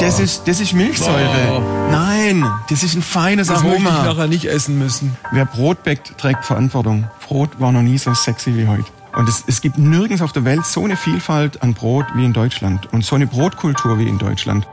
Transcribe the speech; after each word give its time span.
Das 0.00 0.18
ist, 0.20 0.46
das 0.46 0.60
ist 0.60 0.72
Milchsäure. 0.72 1.62
Nein, 1.90 2.44
das 2.68 2.82
ist 2.82 2.94
ein 2.94 3.02
feines 3.02 3.48
Das 3.48 3.62
möchte 3.62 3.82
ich 3.82 3.86
Aroma. 3.88 4.04
nachher 4.04 4.26
nicht 4.28 4.44
essen 4.46 4.78
müssen. 4.78 5.16
Wer 5.32 5.44
Brot 5.44 5.82
bäckt, 5.82 6.16
trägt 6.18 6.44
Verantwortung. 6.44 7.08
Brot 7.26 7.50
war 7.60 7.72
noch 7.72 7.82
nie 7.82 7.98
so 7.98 8.12
sexy 8.14 8.56
wie 8.56 8.66
heute. 8.66 8.84
Und 9.14 9.28
es, 9.28 9.44
es 9.46 9.60
gibt 9.60 9.78
nirgends 9.78 10.22
auf 10.22 10.32
der 10.32 10.44
Welt 10.44 10.64
so 10.64 10.84
eine 10.84 10.96
Vielfalt 10.96 11.62
an 11.62 11.74
Brot 11.74 12.06
wie 12.14 12.24
in 12.24 12.32
Deutschland 12.32 12.92
und 12.92 13.04
so 13.04 13.14
eine 13.14 13.26
Brotkultur 13.26 13.98
wie 13.98 14.08
in 14.08 14.18
Deutschland. 14.18 14.66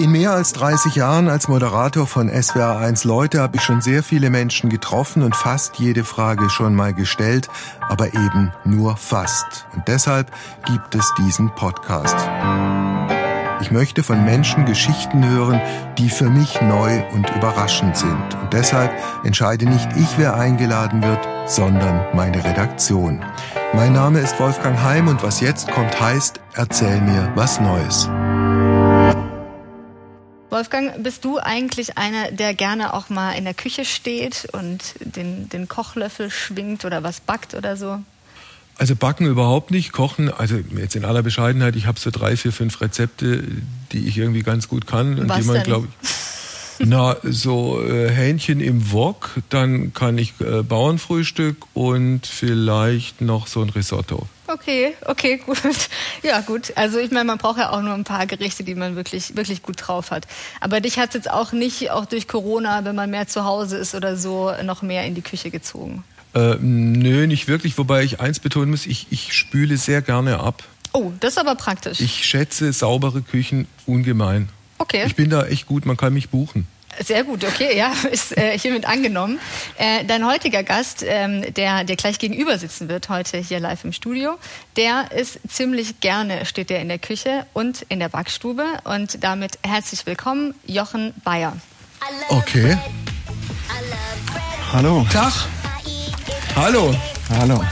In 0.00 0.12
mehr 0.12 0.32
als 0.32 0.54
30 0.54 0.94
Jahren 0.94 1.28
als 1.28 1.46
Moderator 1.46 2.06
von 2.06 2.30
SWR1 2.30 3.06
Leute 3.06 3.42
habe 3.42 3.58
ich 3.58 3.62
schon 3.62 3.82
sehr 3.82 4.02
viele 4.02 4.30
Menschen 4.30 4.70
getroffen 4.70 5.22
und 5.22 5.36
fast 5.36 5.78
jede 5.78 6.04
Frage 6.04 6.48
schon 6.48 6.74
mal 6.74 6.94
gestellt, 6.94 7.50
aber 7.86 8.06
eben 8.14 8.50
nur 8.64 8.96
fast. 8.96 9.66
Und 9.74 9.86
deshalb 9.88 10.32
gibt 10.64 10.94
es 10.94 11.12
diesen 11.18 11.54
Podcast. 11.54 12.16
Ich 13.60 13.70
möchte 13.70 14.02
von 14.02 14.24
Menschen 14.24 14.64
Geschichten 14.64 15.22
hören, 15.28 15.60
die 15.98 16.08
für 16.08 16.30
mich 16.30 16.62
neu 16.62 17.02
und 17.12 17.28
überraschend 17.36 17.94
sind. 17.94 18.38
Und 18.40 18.54
deshalb 18.54 18.90
entscheide 19.24 19.66
nicht 19.66 19.90
ich, 19.98 20.16
wer 20.16 20.34
eingeladen 20.34 21.02
wird, 21.02 21.28
sondern 21.44 22.06
meine 22.14 22.42
Redaktion. 22.42 23.22
Mein 23.74 23.92
Name 23.92 24.20
ist 24.20 24.40
Wolfgang 24.40 24.82
Heim 24.82 25.08
und 25.08 25.22
was 25.22 25.42
jetzt 25.42 25.70
kommt 25.70 26.00
heißt, 26.00 26.40
erzähl 26.54 27.02
mir 27.02 27.30
was 27.34 27.60
Neues. 27.60 28.08
Wolfgang, 30.50 31.02
bist 31.02 31.24
du 31.24 31.38
eigentlich 31.38 31.96
einer, 31.96 32.32
der 32.32 32.54
gerne 32.54 32.94
auch 32.94 33.08
mal 33.08 33.32
in 33.32 33.44
der 33.44 33.54
Küche 33.54 33.84
steht 33.84 34.48
und 34.52 34.94
den, 35.00 35.48
den 35.48 35.68
Kochlöffel 35.68 36.30
schwingt 36.30 36.84
oder 36.84 37.02
was 37.02 37.20
backt 37.20 37.54
oder 37.54 37.76
so? 37.76 38.00
Also 38.76 38.96
backen 38.96 39.26
überhaupt 39.26 39.70
nicht, 39.70 39.92
kochen, 39.92 40.32
also 40.32 40.56
jetzt 40.76 40.96
in 40.96 41.04
aller 41.04 41.22
Bescheidenheit, 41.22 41.76
ich 41.76 41.86
habe 41.86 42.00
so 42.00 42.10
drei, 42.10 42.36
vier, 42.36 42.50
fünf 42.52 42.80
Rezepte, 42.80 43.44
die 43.92 44.08
ich 44.08 44.16
irgendwie 44.16 44.42
ganz 44.42 44.68
gut 44.68 44.86
kann 44.86 45.18
und 45.18 45.28
Was 45.28 45.40
die 45.40 45.44
man, 45.44 45.62
glaube 45.62 45.88
ich. 46.02 46.08
Na, 46.86 47.16
so 47.22 47.82
äh, 47.82 48.10
Hähnchen 48.10 48.60
im 48.60 48.90
Wok, 48.90 49.32
dann 49.50 49.92
kann 49.92 50.16
ich 50.16 50.32
äh, 50.40 50.62
Bauernfrühstück 50.62 51.66
und 51.74 52.26
vielleicht 52.26 53.20
noch 53.20 53.48
so 53.48 53.60
ein 53.60 53.68
Risotto. 53.68 54.26
Okay, 54.52 54.94
okay, 55.06 55.38
gut. 55.38 55.58
Ja, 56.22 56.40
gut. 56.40 56.72
Also 56.76 56.98
ich 56.98 57.10
meine, 57.10 57.24
man 57.24 57.38
braucht 57.38 57.58
ja 57.58 57.70
auch 57.70 57.80
nur 57.80 57.94
ein 57.94 58.04
paar 58.04 58.26
Gerichte, 58.26 58.62
die 58.64 58.74
man 58.74 58.96
wirklich, 58.96 59.36
wirklich 59.36 59.62
gut 59.62 59.76
drauf 59.78 60.10
hat. 60.10 60.26
Aber 60.60 60.80
dich 60.80 60.98
hat 60.98 61.14
jetzt 61.14 61.30
auch 61.30 61.52
nicht, 61.52 61.90
auch 61.90 62.04
durch 62.04 62.28
Corona, 62.28 62.84
wenn 62.84 62.94
man 62.94 63.10
mehr 63.10 63.26
zu 63.26 63.44
Hause 63.44 63.78
ist 63.78 63.94
oder 63.94 64.16
so, 64.16 64.52
noch 64.62 64.82
mehr 64.82 65.04
in 65.06 65.14
die 65.14 65.22
Küche 65.22 65.50
gezogen. 65.50 66.04
Äh, 66.34 66.56
nö, 66.60 67.26
nicht 67.26 67.48
wirklich, 67.48 67.78
wobei 67.78 68.02
ich 68.04 68.20
eins 68.20 68.38
betonen 68.38 68.70
muss, 68.70 68.86
ich, 68.86 69.06
ich 69.10 69.32
spüle 69.32 69.76
sehr 69.76 70.02
gerne 70.02 70.40
ab. 70.40 70.62
Oh, 70.92 71.12
das 71.20 71.32
ist 71.34 71.38
aber 71.38 71.54
praktisch. 71.54 72.00
Ich 72.00 72.24
schätze 72.24 72.72
saubere 72.72 73.22
Küchen 73.22 73.66
ungemein. 73.86 74.48
okay. 74.78 75.04
Ich 75.06 75.16
bin 75.16 75.30
da 75.30 75.46
echt 75.46 75.66
gut, 75.66 75.86
man 75.86 75.96
kann 75.96 76.12
mich 76.12 76.28
buchen. 76.30 76.66
Sehr 76.98 77.24
gut, 77.24 77.44
okay, 77.44 77.76
ja, 77.76 77.92
ist 78.10 78.36
äh, 78.36 78.58
hiermit 78.58 78.84
angenommen. 78.86 79.38
Äh, 79.78 80.04
dein 80.04 80.26
heutiger 80.26 80.62
Gast, 80.62 81.04
ähm, 81.06 81.42
der 81.54 81.84
dir 81.84 81.96
gleich 81.96 82.18
gegenüber 82.18 82.58
sitzen 82.58 82.88
wird, 82.88 83.08
heute 83.08 83.38
hier 83.38 83.60
live 83.60 83.84
im 83.84 83.92
Studio, 83.92 84.38
der 84.76 85.12
ist 85.12 85.38
ziemlich 85.48 86.00
gerne, 86.00 86.44
steht 86.44 86.70
der 86.70 86.80
in 86.80 86.88
der 86.88 86.98
Küche 86.98 87.46
und 87.52 87.82
in 87.88 88.00
der 88.00 88.08
Backstube. 88.08 88.64
Und 88.84 89.22
damit 89.24 89.58
herzlich 89.62 90.04
willkommen, 90.06 90.54
Jochen 90.66 91.14
Bayer. 91.24 91.56
Okay. 92.28 92.76
Hallo. 94.72 95.06
Tag. 95.12 95.32
Hallo. 96.56 96.94
Hallo. 97.30 97.64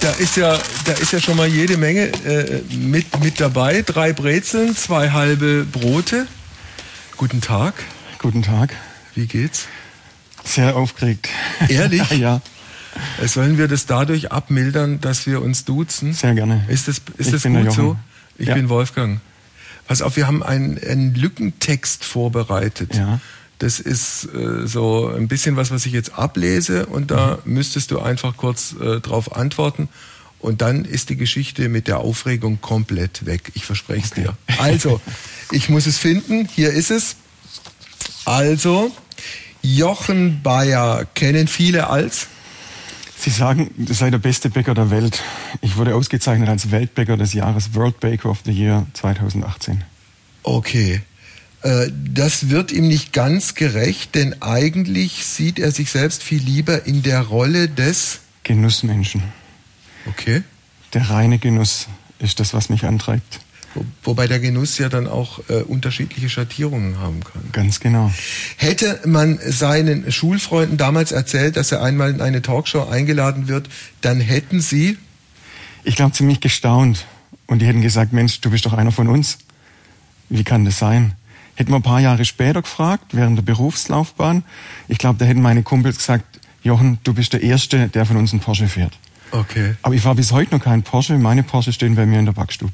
Da 0.00 0.10
ist 0.12 0.36
ja, 0.36 0.56
da 0.84 0.92
ist 0.92 1.12
ja 1.12 1.20
schon 1.20 1.36
mal 1.36 1.48
jede 1.48 1.76
Menge 1.76 2.06
äh, 2.24 2.62
mit, 2.70 3.18
mit 3.20 3.40
dabei. 3.40 3.82
Drei 3.82 4.12
Brezeln, 4.12 4.76
zwei 4.76 5.10
halbe 5.10 5.64
Brote. 5.64 6.26
Guten 7.18 7.40
Tag. 7.40 7.74
Guten 8.18 8.42
Tag. 8.42 8.74
Wie 9.14 9.26
geht's? 9.26 9.66
Sehr 10.44 10.76
aufgeregt. 10.76 11.28
Ehrlich? 11.68 12.08
ja, 12.18 12.40
Äh, 13.22 13.28
Sollen 13.28 13.58
wir 13.58 13.68
das 13.68 13.86
dadurch 13.86 14.32
abmildern, 14.32 15.00
dass 15.00 15.26
wir 15.26 15.42
uns 15.42 15.64
duzen? 15.64 16.12
sehr 16.14 16.34
gerne. 16.34 16.64
Ist 16.68 16.88
das, 16.88 17.02
ist 17.16 17.26
Ich 17.26 17.30
das 17.30 17.42
gut 17.42 17.72
so? 17.72 17.96
Ich 18.38 18.48
Ja. 18.48 18.54
bin 18.54 18.68
Wolfgang. 18.68 19.20
Pass 19.86 20.00
auf, 20.02 20.16
wir 20.16 20.26
haben 20.26 20.42
einen, 20.42 20.78
einen 20.78 21.14
Lückentext 21.14 22.04
vorbereitet. 22.04 22.94
Ja. 22.94 23.20
Das 23.58 23.80
ist 23.80 24.24
äh, 24.34 24.66
so 24.66 25.08
ein 25.08 25.26
bisschen 25.28 25.56
was, 25.56 25.70
was 25.70 25.84
ich 25.86 25.92
jetzt 25.92 26.14
ablese 26.14 26.86
und 26.86 27.10
da 27.10 27.38
Mhm. 27.44 27.54
müsstest 27.54 27.90
du 27.90 27.98
einfach 28.00 28.36
kurz 28.36 28.74
äh, 28.80 29.00
drauf 29.00 29.34
antworten 29.36 29.88
und 30.38 30.62
dann 30.62 30.84
ist 30.84 31.10
die 31.10 31.16
Geschichte 31.16 31.68
mit 31.68 31.88
der 31.88 31.98
Aufregung 31.98 32.60
komplett 32.60 33.26
weg. 33.26 33.50
Ich 33.54 33.64
verspreche 33.64 34.04
es 34.04 34.10
dir. 34.12 34.34
Also, 34.58 35.00
ich 35.50 35.68
muss 35.68 35.86
es 35.86 35.98
finden. 35.98 36.48
Hier 36.54 36.70
ist 36.70 36.90
es. 36.90 37.16
Also, 38.24 38.90
Jochen 39.62 40.42
Bayer 40.42 41.04
kennen 41.14 41.48
viele 41.48 41.88
als 41.88 42.28
Sie 43.20 43.30
sagen, 43.30 43.70
das 43.76 43.98
sei 43.98 44.10
der 44.10 44.18
beste 44.18 44.48
Bäcker 44.48 44.74
der 44.74 44.90
Welt. 44.90 45.22
Ich 45.60 45.76
wurde 45.76 45.96
ausgezeichnet 45.96 46.48
als 46.48 46.70
Weltbäcker 46.70 47.16
des 47.16 47.32
Jahres, 47.32 47.74
World 47.74 47.98
Baker 47.98 48.30
of 48.30 48.38
the 48.44 48.52
Year 48.52 48.86
2018. 48.92 49.82
Okay. 50.44 51.02
Äh, 51.62 51.90
Das 52.14 52.48
wird 52.48 52.70
ihm 52.70 52.86
nicht 52.86 53.12
ganz 53.12 53.56
gerecht, 53.56 54.14
denn 54.14 54.40
eigentlich 54.40 55.26
sieht 55.26 55.58
er 55.58 55.72
sich 55.72 55.90
selbst 55.90 56.22
viel 56.22 56.40
lieber 56.40 56.86
in 56.86 57.02
der 57.02 57.22
Rolle 57.22 57.68
des. 57.68 58.20
Genussmenschen. 58.44 59.24
Okay. 60.06 60.42
Der 60.94 61.10
reine 61.10 61.38
Genuss 61.38 61.88
ist 62.20 62.38
das, 62.38 62.54
was 62.54 62.68
mich 62.68 62.84
antreibt. 62.84 63.40
Wo, 63.78 64.10
wobei 64.10 64.26
der 64.26 64.40
Genuss 64.40 64.78
ja 64.78 64.88
dann 64.88 65.06
auch 65.06 65.40
äh, 65.48 65.62
unterschiedliche 65.62 66.28
Schattierungen 66.28 66.98
haben 66.98 67.22
kann. 67.24 67.42
Ganz 67.52 67.80
genau. 67.80 68.12
Hätte 68.56 69.00
man 69.04 69.38
seinen 69.44 70.10
Schulfreunden 70.10 70.76
damals 70.76 71.12
erzählt, 71.12 71.56
dass 71.56 71.72
er 71.72 71.82
einmal 71.82 72.10
in 72.10 72.20
eine 72.20 72.42
Talkshow 72.42 72.88
eingeladen 72.88 73.48
wird, 73.48 73.68
dann 74.00 74.20
hätten 74.20 74.60
sie. 74.60 74.98
Ich 75.84 75.96
glaube, 75.96 76.12
ziemlich 76.12 76.40
gestaunt. 76.40 77.06
Und 77.46 77.60
die 77.60 77.66
hätten 77.66 77.80
gesagt, 77.80 78.12
Mensch, 78.12 78.40
du 78.40 78.50
bist 78.50 78.66
doch 78.66 78.74
einer 78.74 78.92
von 78.92 79.08
uns. 79.08 79.38
Wie 80.28 80.44
kann 80.44 80.64
das 80.64 80.78
sein? 80.78 81.12
Hätten 81.54 81.72
wir 81.72 81.76
ein 81.76 81.82
paar 81.82 82.00
Jahre 82.00 82.24
später 82.24 82.62
gefragt, 82.62 83.06
während 83.12 83.38
der 83.38 83.42
Berufslaufbahn. 83.42 84.44
Ich 84.86 84.98
glaube, 84.98 85.18
da 85.18 85.24
hätten 85.24 85.40
meine 85.40 85.62
Kumpels 85.62 85.98
gesagt, 85.98 86.24
Jochen, 86.62 86.98
du 87.04 87.14
bist 87.14 87.32
der 87.32 87.42
Erste, 87.42 87.88
der 87.88 88.04
von 88.04 88.16
uns 88.16 88.32
einen 88.32 88.40
Porsche 88.40 88.68
fährt. 88.68 88.98
Okay. 89.30 89.74
Aber 89.82 89.94
ich 89.94 90.04
war 90.04 90.14
bis 90.14 90.32
heute 90.32 90.54
noch 90.54 90.62
kein 90.62 90.82
Porsche. 90.82 91.16
Meine 91.18 91.42
Porsche 91.42 91.72
stehen 91.72 91.94
bei 91.94 92.06
mir 92.06 92.18
in 92.18 92.26
der 92.26 92.32
Backstube. 92.32 92.72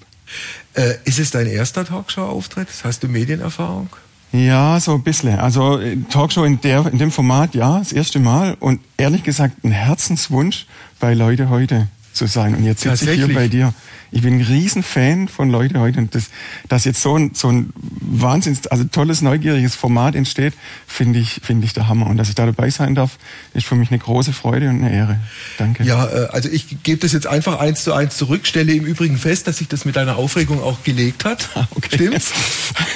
Äh, 0.74 0.94
ist 1.04 1.18
es 1.18 1.30
dein 1.30 1.46
erster 1.46 1.84
Talkshow-Auftritt? 1.84 2.68
Hast 2.82 3.02
du 3.02 3.08
Medienerfahrung? 3.08 3.88
Ja, 4.32 4.80
so 4.80 4.94
ein 4.94 5.02
bisschen. 5.04 5.38
Also 5.38 5.78
äh, 5.78 5.96
Talkshow 6.10 6.44
in, 6.44 6.60
der, 6.60 6.86
in 6.86 6.98
dem 6.98 7.12
Format, 7.12 7.54
ja, 7.54 7.78
das 7.78 7.92
erste 7.92 8.18
Mal. 8.18 8.56
Und 8.58 8.80
ehrlich 8.96 9.22
gesagt, 9.22 9.62
ein 9.62 9.70
Herzenswunsch, 9.70 10.66
bei 10.98 11.14
Leute 11.14 11.48
heute 11.48 11.88
zu 12.14 12.26
sein. 12.26 12.54
Und 12.54 12.64
jetzt 12.64 12.82
sitze 12.82 13.12
ich 13.12 13.24
hier 13.24 13.34
bei 13.34 13.48
dir. 13.48 13.74
Ich 14.10 14.22
bin 14.22 14.34
ein 14.34 14.42
Riesenfan 14.42 15.26
von 15.26 15.50
Leute 15.50 15.80
heute. 15.80 15.98
Und 15.98 16.14
das, 16.14 16.26
dass 16.68 16.84
jetzt 16.84 17.02
so 17.02 17.18
ein, 17.18 17.32
so 17.34 17.48
ein 17.48 17.72
wahnsinns, 17.74 18.66
also 18.68 18.84
tolles, 18.84 19.22
neugieriges 19.22 19.74
Format 19.74 20.14
entsteht, 20.14 20.54
finde 20.86 21.18
ich, 21.18 21.40
finde 21.42 21.66
ich 21.66 21.72
der 21.72 21.88
Hammer. 21.88 22.06
Und 22.06 22.16
dass 22.16 22.28
ich 22.28 22.36
da 22.36 22.46
dabei 22.46 22.70
sein 22.70 22.94
darf, 22.94 23.18
ist 23.54 23.66
für 23.66 23.74
mich 23.74 23.90
eine 23.90 23.98
große 23.98 24.32
Freude 24.32 24.68
und 24.68 24.84
eine 24.84 24.94
Ehre. 24.94 25.20
Danke. 25.58 25.82
Ja, 25.82 26.06
äh, 26.06 26.28
also 26.30 26.48
ich 26.48 26.82
gebe 26.84 27.00
das 27.00 27.12
jetzt 27.12 27.26
einfach 27.26 27.58
eins 27.58 27.82
zu 27.82 27.92
eins 27.92 28.16
zurück, 28.16 28.46
stelle 28.46 28.72
im 28.72 28.84
Übrigen 28.84 29.18
fest, 29.18 29.48
dass 29.48 29.58
sich 29.58 29.68
das 29.68 29.84
mit 29.84 29.96
deiner 29.96 30.16
Aufregung 30.16 30.62
auch 30.62 30.84
gelegt 30.84 31.24
hat. 31.24 31.48
okay. 31.74 31.96
Stimmt's? 31.96 32.32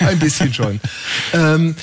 Ein 0.00 0.18
bisschen 0.18 0.54
schon. 0.54 0.80
Ähm, 1.32 1.74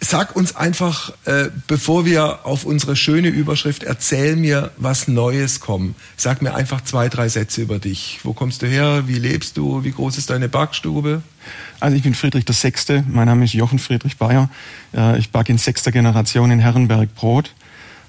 sag 0.00 0.34
uns 0.34 0.56
einfach, 0.56 1.12
äh, 1.26 1.50
bevor 1.66 2.04
wir 2.04 2.46
auf 2.46 2.64
unsere 2.64 2.96
schöne 2.96 3.28
Überschrift 3.28 3.82
Erzähl 3.82 4.36
mir 4.36 4.70
was 4.76 5.08
Neues 5.08 5.60
kommen, 5.60 5.94
sag 6.16 6.42
mir 6.42 6.54
einfach 6.54 6.80
zwei, 6.82 7.08
drei 7.08 7.28
Sätze 7.28 7.62
über 7.62 7.78
dich. 7.78 8.20
Wo 8.22 8.32
kommst 8.32 8.62
du 8.62 8.66
her? 8.66 9.04
Wie 9.06 9.18
lebst 9.18 9.56
du? 9.56 9.84
Wie 9.84 9.92
groß 9.92 10.18
ist 10.18 10.30
deine 10.30 10.48
Backstube? 10.48 11.22
Also 11.78 11.96
ich 11.96 12.02
bin 12.02 12.14
Friedrich 12.14 12.44
der 12.44 12.54
Sechste. 12.54 13.04
Mein 13.08 13.26
Name 13.26 13.44
ist 13.44 13.54
Jochen 13.54 13.78
Friedrich 13.78 14.16
Bayer. 14.16 14.50
Äh, 14.94 15.18
Ich 15.18 15.30
backe 15.30 15.52
in 15.52 15.58
sechster 15.58 15.92
Generation 15.92 16.50
in 16.50 16.58
Herrenberg 16.58 17.14
Brot. 17.14 17.52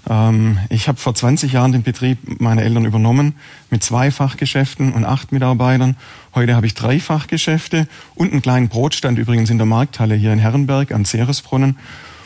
Ähm, 0.10 0.58
Ich 0.70 0.88
habe 0.88 0.98
vor 1.00 1.14
20 1.16 1.54
Jahren 1.54 1.72
den 1.72 1.84
Betrieb 1.84 2.42
meiner 2.42 2.64
Eltern 2.64 2.86
übernommen 2.86 3.36
mit 3.70 3.84
zwei 3.84 4.12
Fachgeschäften 4.12 4.94
und 4.94 5.06
acht 5.06 5.32
Mitarbeitern. 5.32 5.96
Heute 6.34 6.56
habe 6.56 6.66
ich 6.66 6.74
drei 6.74 7.00
Fachgeschäfte 7.00 7.88
und 8.16 8.32
einen 8.32 8.42
kleinen 8.42 8.70
Brotstand 8.70 9.20
übrigens 9.20 9.50
in 9.50 9.58
der 9.58 9.68
Markthalle 9.68 10.16
hier 10.16 10.34
in 10.34 10.40
Herrenberg 10.40 10.92
am 10.92 11.06
Ceresbrunnen 11.06 11.78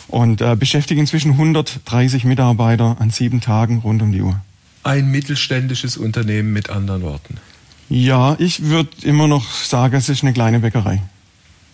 und 0.08 0.42
äh, 0.42 0.56
beschäftige 0.56 1.02
inzwischen 1.02 1.32
130 1.32 2.24
Mitarbeiter 2.26 2.98
an 3.00 3.10
sieben 3.10 3.42
Tagen 3.42 3.80
rund 3.80 4.02
um 4.02 4.12
die 4.12 4.22
Uhr. 4.22 4.40
Ein 4.84 5.10
mittelständisches 5.10 5.98
Unternehmen 5.98 6.54
mit 6.54 6.70
anderen 6.70 7.02
Worten. 7.02 7.38
Ja, 7.90 8.36
ich 8.40 8.64
würde 8.64 8.90
immer 9.02 9.28
noch 9.28 9.50
sagen, 9.52 9.96
es 9.96 10.10
ist 10.10 10.24
eine 10.24 10.34
kleine 10.34 10.60
Bäckerei 10.60 11.02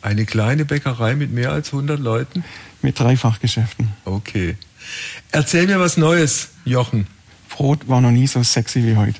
Eine 0.01 0.25
kleine 0.25 0.65
Bäckerei 0.65 1.15
mit 1.15 1.31
mehr 1.31 1.51
als 1.51 1.73
100 1.73 1.99
Leuten? 1.99 2.43
mit 2.81 2.99
drei 2.99 3.15
Fachgeschäften. 3.15 3.89
Okay. 4.05 4.55
Erzähl 5.31 5.67
mir 5.67 5.79
was 5.79 5.97
Neues, 5.97 6.49
Jochen. 6.65 7.07
Brot 7.49 7.87
war 7.87 8.01
noch 8.01 8.11
nie 8.11 8.27
so 8.27 8.43
sexy 8.43 8.83
wie 8.83 8.95
heute. 8.95 9.19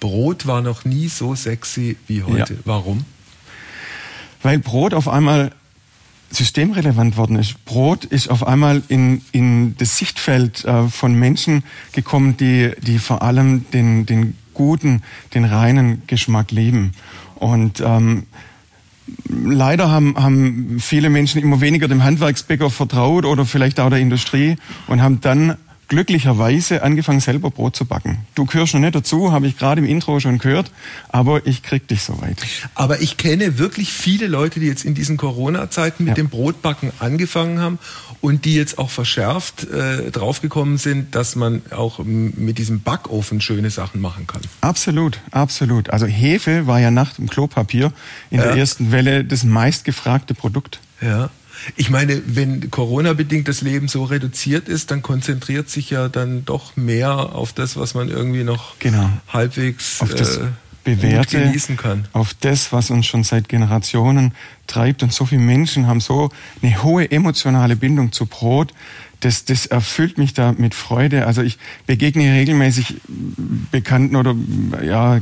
Brot 0.00 0.46
war 0.46 0.60
noch 0.60 0.84
nie 0.84 1.08
so 1.08 1.34
sexy 1.34 1.96
wie 2.06 2.22
heute. 2.22 2.54
Ja. 2.54 2.60
Warum? 2.64 3.04
Weil 4.42 4.58
Brot 4.58 4.94
auf 4.94 5.08
einmal 5.08 5.52
systemrelevant 6.30 7.16
worden 7.16 7.36
ist. 7.36 7.64
Brot 7.64 8.04
ist 8.04 8.28
auf 8.28 8.46
einmal 8.46 8.82
in, 8.88 9.22
in 9.32 9.76
das 9.78 9.96
Sichtfeld 9.96 10.64
äh, 10.64 10.88
von 10.88 11.14
Menschen 11.14 11.64
gekommen, 11.92 12.36
die, 12.36 12.72
die 12.80 12.98
vor 12.98 13.22
allem 13.22 13.68
den, 13.70 14.06
den 14.06 14.36
guten, 14.54 15.02
den 15.34 15.44
reinen 15.44 16.02
Geschmack 16.06 16.50
lieben. 16.50 16.92
Und 17.36 17.80
ähm, 17.80 18.26
leider 19.28 19.90
haben, 19.90 20.16
haben 20.16 20.78
viele 20.80 21.10
Menschen 21.10 21.40
immer 21.40 21.60
weniger 21.60 21.88
dem 21.88 22.02
Handwerksbäcker 22.02 22.70
vertraut 22.70 23.24
oder 23.24 23.44
vielleicht 23.44 23.80
auch 23.80 23.90
der 23.90 24.00
Industrie 24.00 24.56
und 24.86 25.02
haben 25.02 25.20
dann 25.20 25.56
glücklicherweise 25.88 26.82
angefangen, 26.82 27.20
selber 27.20 27.50
Brot 27.50 27.76
zu 27.76 27.84
backen. 27.84 28.18
Du 28.34 28.44
gehörst 28.44 28.74
noch 28.74 28.80
nicht 28.80 28.94
dazu, 28.94 29.32
habe 29.32 29.46
ich 29.46 29.56
gerade 29.56 29.80
im 29.80 29.86
Intro 29.86 30.18
schon 30.20 30.38
gehört, 30.38 30.70
aber 31.08 31.46
ich 31.46 31.62
krieg 31.62 31.86
dich 31.88 32.02
soweit. 32.02 32.38
Aber 32.74 33.00
ich 33.00 33.16
kenne 33.16 33.58
wirklich 33.58 33.92
viele 33.92 34.26
Leute, 34.26 34.60
die 34.60 34.66
jetzt 34.66 34.84
in 34.84 34.94
diesen 34.94 35.16
Corona-Zeiten 35.16 36.04
mit 36.04 36.10
ja. 36.10 36.14
dem 36.14 36.28
Brotbacken 36.28 36.92
angefangen 36.98 37.60
haben 37.60 37.78
und 38.20 38.44
die 38.44 38.54
jetzt 38.54 38.78
auch 38.78 38.90
verschärft 38.90 39.64
äh, 39.70 40.10
draufgekommen 40.10 40.78
sind, 40.78 41.14
dass 41.14 41.36
man 41.36 41.62
auch 41.70 42.00
mit 42.00 42.58
diesem 42.58 42.80
Backofen 42.80 43.40
schöne 43.40 43.70
Sachen 43.70 44.00
machen 44.00 44.26
kann. 44.26 44.42
Absolut, 44.60 45.20
absolut. 45.30 45.90
Also 45.90 46.06
Hefe 46.06 46.66
war 46.66 46.80
ja 46.80 46.90
nach 46.90 47.14
dem 47.14 47.28
Klopapier 47.28 47.92
in 48.30 48.38
ja. 48.38 48.44
der 48.44 48.56
ersten 48.56 48.90
Welle 48.90 49.24
das 49.24 49.44
meistgefragte 49.44 50.34
Produkt. 50.34 50.80
Ja. 51.00 51.30
Ich 51.74 51.90
meine, 51.90 52.22
wenn 52.26 52.70
Corona-bedingt 52.70 53.48
das 53.48 53.62
Leben 53.62 53.88
so 53.88 54.04
reduziert 54.04 54.68
ist, 54.68 54.90
dann 54.90 55.02
konzentriert 55.02 55.68
sich 55.68 55.90
ja 55.90 56.08
dann 56.08 56.44
doch 56.44 56.76
mehr 56.76 57.34
auf 57.34 57.52
das, 57.52 57.76
was 57.76 57.94
man 57.94 58.08
irgendwie 58.08 58.44
noch 58.44 58.78
genau. 58.78 59.10
halbwegs 59.28 60.00
auf 60.00 60.14
das 60.14 60.36
äh, 60.36 60.46
Bewährte, 60.84 61.40
genießen 61.40 61.76
kann. 61.76 62.06
Auf 62.12 62.32
das, 62.34 62.72
was 62.72 62.90
uns 62.90 63.06
schon 63.06 63.24
seit 63.24 63.48
Generationen 63.48 64.32
treibt. 64.66 65.02
Und 65.02 65.12
so 65.12 65.26
viele 65.26 65.40
Menschen 65.40 65.88
haben 65.88 66.00
so 66.00 66.30
eine 66.62 66.82
hohe 66.82 67.10
emotionale 67.10 67.76
Bindung 67.76 68.12
zu 68.12 68.26
Brot, 68.26 68.72
das, 69.26 69.44
das 69.44 69.66
erfüllt 69.66 70.18
mich 70.18 70.34
da 70.34 70.54
mit 70.56 70.72
Freude. 70.72 71.26
Also 71.26 71.42
ich 71.42 71.58
begegne 71.86 72.32
regelmäßig 72.32 72.94
bekannten 73.72 74.14
oder 74.14 74.36
ja, 74.84 75.20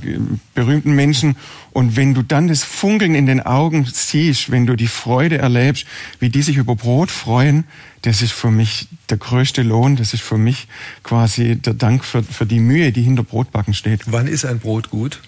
berühmten 0.55 0.95
Menschen 0.95 1.37
und 1.73 1.97
wenn 1.97 2.13
du 2.13 2.23
dann 2.23 2.47
das 2.47 2.63
Funkeln 2.63 3.15
in 3.15 3.25
den 3.25 3.41
Augen 3.41 3.89
siehst, 3.91 4.51
wenn 4.51 4.67
du 4.67 4.77
die 4.77 4.89
Freude 4.89 5.39
erlebst, 5.39 5.87
wie 6.21 6.29
die 6.29 6.43
sich 6.43 6.59
über 6.59 6.77
Brot 6.77 7.11
freuen, 7.11 7.65
das 8.03 8.21
ist 8.21 8.33
für 8.33 8.51
mich 8.51 8.89
der 9.09 9.17
größte 9.17 9.63
Lohn, 9.63 9.97
das 9.97 10.13
ist 10.13 10.23
für 10.23 10.37
mich 10.37 10.69
quasi 11.03 11.57
der 11.57 11.73
Dank 11.73 12.05
für, 12.05 12.23
für 12.23 12.45
die 12.45 12.61
Mühe, 12.61 12.93
die 12.93 13.03
hinter 13.03 13.25
Brotbacken 13.25 13.73
steht. 13.73 14.03
Wann 14.07 14.27
ist 14.27 14.45
ein 14.45 14.59
Brot 14.59 14.91
gut? 14.91 15.23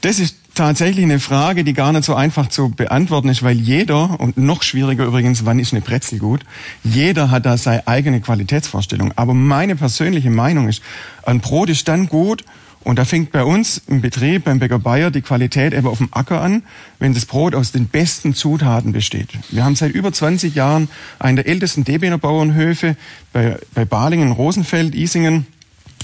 Das 0.00 0.18
ist 0.18 0.36
tatsächlich 0.54 1.04
eine 1.04 1.20
Frage, 1.20 1.64
die 1.64 1.72
gar 1.72 1.92
nicht 1.92 2.04
so 2.04 2.14
einfach 2.14 2.48
zu 2.48 2.70
beantworten 2.70 3.28
ist, 3.28 3.42
weil 3.42 3.56
jeder, 3.56 4.20
und 4.20 4.36
noch 4.36 4.62
schwieriger 4.62 5.04
übrigens, 5.04 5.44
wann 5.44 5.58
ist 5.58 5.72
eine 5.72 5.82
Brezel 5.82 6.18
gut, 6.18 6.42
jeder 6.84 7.30
hat 7.30 7.46
da 7.46 7.56
seine 7.56 7.86
eigene 7.86 8.20
Qualitätsvorstellung. 8.20 9.12
Aber 9.16 9.34
meine 9.34 9.76
persönliche 9.76 10.30
Meinung 10.30 10.68
ist, 10.68 10.82
ein 11.24 11.40
Brot 11.40 11.70
ist 11.70 11.88
dann 11.88 12.08
gut, 12.08 12.44
und 12.84 12.98
da 12.98 13.04
fängt 13.04 13.30
bei 13.30 13.44
uns 13.44 13.80
im 13.86 14.00
Betrieb, 14.00 14.44
beim 14.44 14.58
Bäcker 14.58 14.78
Bayer, 14.78 15.10
die 15.10 15.22
Qualität 15.22 15.72
eben 15.72 15.86
auf 15.86 15.98
dem 15.98 16.08
Acker 16.10 16.40
an, 16.40 16.64
wenn 16.98 17.14
das 17.14 17.26
Brot 17.26 17.54
aus 17.54 17.70
den 17.70 17.86
besten 17.86 18.34
Zutaten 18.34 18.92
besteht. 18.92 19.28
Wir 19.50 19.64
haben 19.64 19.76
seit 19.76 19.92
über 19.92 20.12
20 20.12 20.54
Jahren 20.54 20.88
einen 21.18 21.36
der 21.36 21.46
ältesten 21.46 21.84
Debener 21.84 22.18
Bauernhöfe 22.18 22.96
bei, 23.32 23.56
bei 23.74 23.84
Balingen, 23.84 24.32
Rosenfeld, 24.32 24.94
Isingen, 24.94 25.46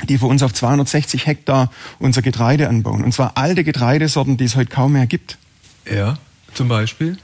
die 0.06 0.18
für 0.18 0.26
uns 0.26 0.42
auf 0.42 0.52
260 0.52 1.26
Hektar 1.26 1.70
unser 1.98 2.22
Getreide 2.22 2.68
anbauen. 2.68 3.04
Und 3.04 3.12
zwar 3.12 3.32
alte 3.36 3.64
Getreidesorten, 3.64 4.36
die 4.36 4.44
es 4.44 4.56
heute 4.56 4.70
kaum 4.70 4.92
mehr 4.92 5.06
gibt. 5.06 5.38
Ja, 5.90 6.18
zum 6.54 6.68
Beispiel? 6.68 7.18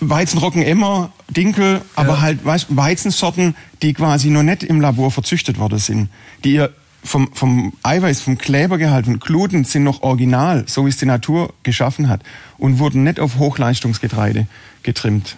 Weizenrocken 0.00 0.62
Emmer, 0.62 1.12
Dinkel, 1.28 1.80
aber 1.94 2.14
ja. 2.14 2.20
halt 2.20 2.44
weißt, 2.44 2.66
Weizensorten, 2.70 3.56
die 3.82 3.94
quasi 3.94 4.28
noch 4.28 4.42
nicht 4.42 4.62
im 4.62 4.80
Labor 4.80 5.10
verzüchtet 5.10 5.58
worden 5.58 5.78
sind, 5.78 6.10
die 6.44 6.54
ihr 6.54 6.72
vom, 7.02 7.32
vom 7.32 7.72
Eiweiß, 7.82 8.20
vom 8.20 8.36
Klebergehalt, 8.36 9.06
von 9.06 9.20
Gluten 9.20 9.64
sind 9.64 9.84
noch 9.84 10.02
original, 10.02 10.64
so 10.66 10.84
wie 10.84 10.90
es 10.90 10.96
die 10.96 11.06
Natur 11.06 11.54
geschaffen 11.62 12.08
hat 12.08 12.20
und 12.58 12.78
wurden 12.78 13.04
nicht 13.04 13.20
auf 13.20 13.38
Hochleistungsgetreide 13.38 14.46
getrimmt. 14.82 15.36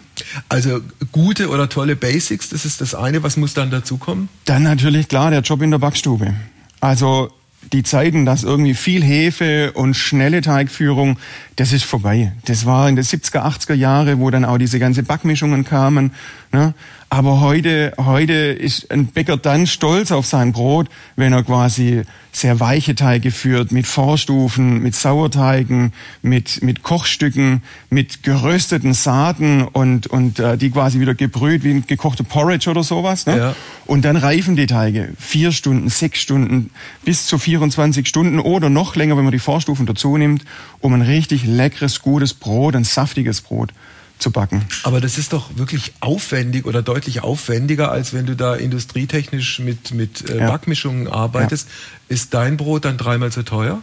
Also 0.48 0.80
gute 1.12 1.48
oder 1.48 1.68
tolle 1.68 1.96
Basics, 1.96 2.48
das 2.48 2.64
ist 2.64 2.80
das 2.80 2.94
eine. 2.94 3.22
Was 3.22 3.36
muss 3.36 3.54
dann 3.54 3.70
dazu 3.70 3.96
kommen? 3.96 4.28
Dann 4.44 4.62
natürlich 4.62 5.08
klar 5.08 5.30
der 5.30 5.40
Job 5.40 5.62
in 5.62 5.70
der 5.70 5.78
Backstube. 5.78 6.34
Also 6.80 7.30
die 7.72 7.82
Zeiten, 7.82 8.24
dass 8.24 8.44
irgendwie 8.44 8.74
viel 8.74 9.02
Hefe 9.02 9.72
und 9.72 9.94
schnelle 9.94 10.40
Teigführung, 10.40 11.18
das 11.56 11.72
ist 11.72 11.84
vorbei. 11.84 12.32
Das 12.44 12.66
war 12.66 12.88
in 12.88 12.96
den 12.96 13.04
70er, 13.04 13.42
80er 13.42 13.74
Jahre, 13.74 14.18
wo 14.18 14.30
dann 14.30 14.44
auch 14.44 14.58
diese 14.58 14.78
ganze 14.78 15.02
Backmischungen 15.02 15.64
kamen. 15.64 16.12
Ne? 16.52 16.72
Aber 17.10 17.40
heute, 17.40 17.92
heute 17.98 18.32
ist 18.32 18.90
ein 18.90 19.06
Bäcker 19.06 19.36
dann 19.36 19.66
stolz 19.66 20.12
auf 20.12 20.26
sein 20.26 20.52
Brot, 20.52 20.88
wenn 21.16 21.32
er 21.32 21.42
quasi 21.42 22.02
sehr 22.32 22.60
weiche 22.60 22.94
Teige 22.94 23.30
führt, 23.30 23.72
mit 23.72 23.86
Vorstufen, 23.86 24.82
mit 24.82 24.94
Sauerteigen, 24.94 25.92
mit, 26.22 26.62
mit 26.62 26.82
Kochstücken, 26.82 27.62
mit 27.90 28.22
gerösteten 28.22 28.94
Saaten 28.94 29.62
und, 29.62 30.06
und 30.06 30.38
äh, 30.38 30.56
die 30.56 30.70
quasi 30.70 31.00
wieder 31.00 31.14
gebrüht 31.14 31.64
wie 31.64 31.72
ein 31.72 31.86
gekochte 31.86 32.24
Porridge 32.24 32.70
oder 32.70 32.82
sowas. 32.82 33.26
Ne? 33.26 33.38
Ja. 33.38 33.56
Und 33.86 34.04
dann 34.04 34.16
reifen 34.16 34.56
die 34.56 34.66
Teige. 34.66 35.12
Vier 35.18 35.52
Stunden, 35.52 35.88
sechs 35.88 36.20
Stunden, 36.20 36.70
bis 37.04 37.26
zu 37.26 37.38
24 37.38 38.06
Stunden 38.06 38.38
oder 38.38 38.70
noch 38.70 38.96
länger, 38.96 39.16
wenn 39.16 39.24
man 39.24 39.32
die 39.32 39.38
Vorstufen 39.38 39.86
dazu 39.86 40.16
nimmt, 40.16 40.44
um 40.80 40.94
ein 40.94 41.02
richtig 41.02 41.44
leckeres, 41.44 42.00
gutes 42.00 42.32
Brot, 42.34 42.76
ein 42.76 42.84
saftiges 42.84 43.40
Brot 43.40 43.72
zu 44.18 44.30
backen. 44.30 44.64
Aber 44.82 45.00
das 45.00 45.18
ist 45.18 45.32
doch 45.32 45.56
wirklich 45.56 45.92
aufwendig 46.00 46.66
oder 46.66 46.82
deutlich 46.82 47.22
aufwendiger, 47.22 47.90
als 47.90 48.12
wenn 48.12 48.26
du 48.26 48.36
da 48.36 48.54
industrietechnisch 48.54 49.58
mit, 49.60 49.92
mit 49.92 50.28
äh, 50.28 50.38
ja. 50.38 50.50
Backmischungen 50.50 51.08
arbeitest. 51.08 51.68
Ja. 51.68 52.14
Ist 52.14 52.34
dein 52.34 52.56
Brot 52.56 52.84
dann 52.84 52.96
dreimal 52.96 53.30
so 53.32 53.42
teuer? 53.42 53.82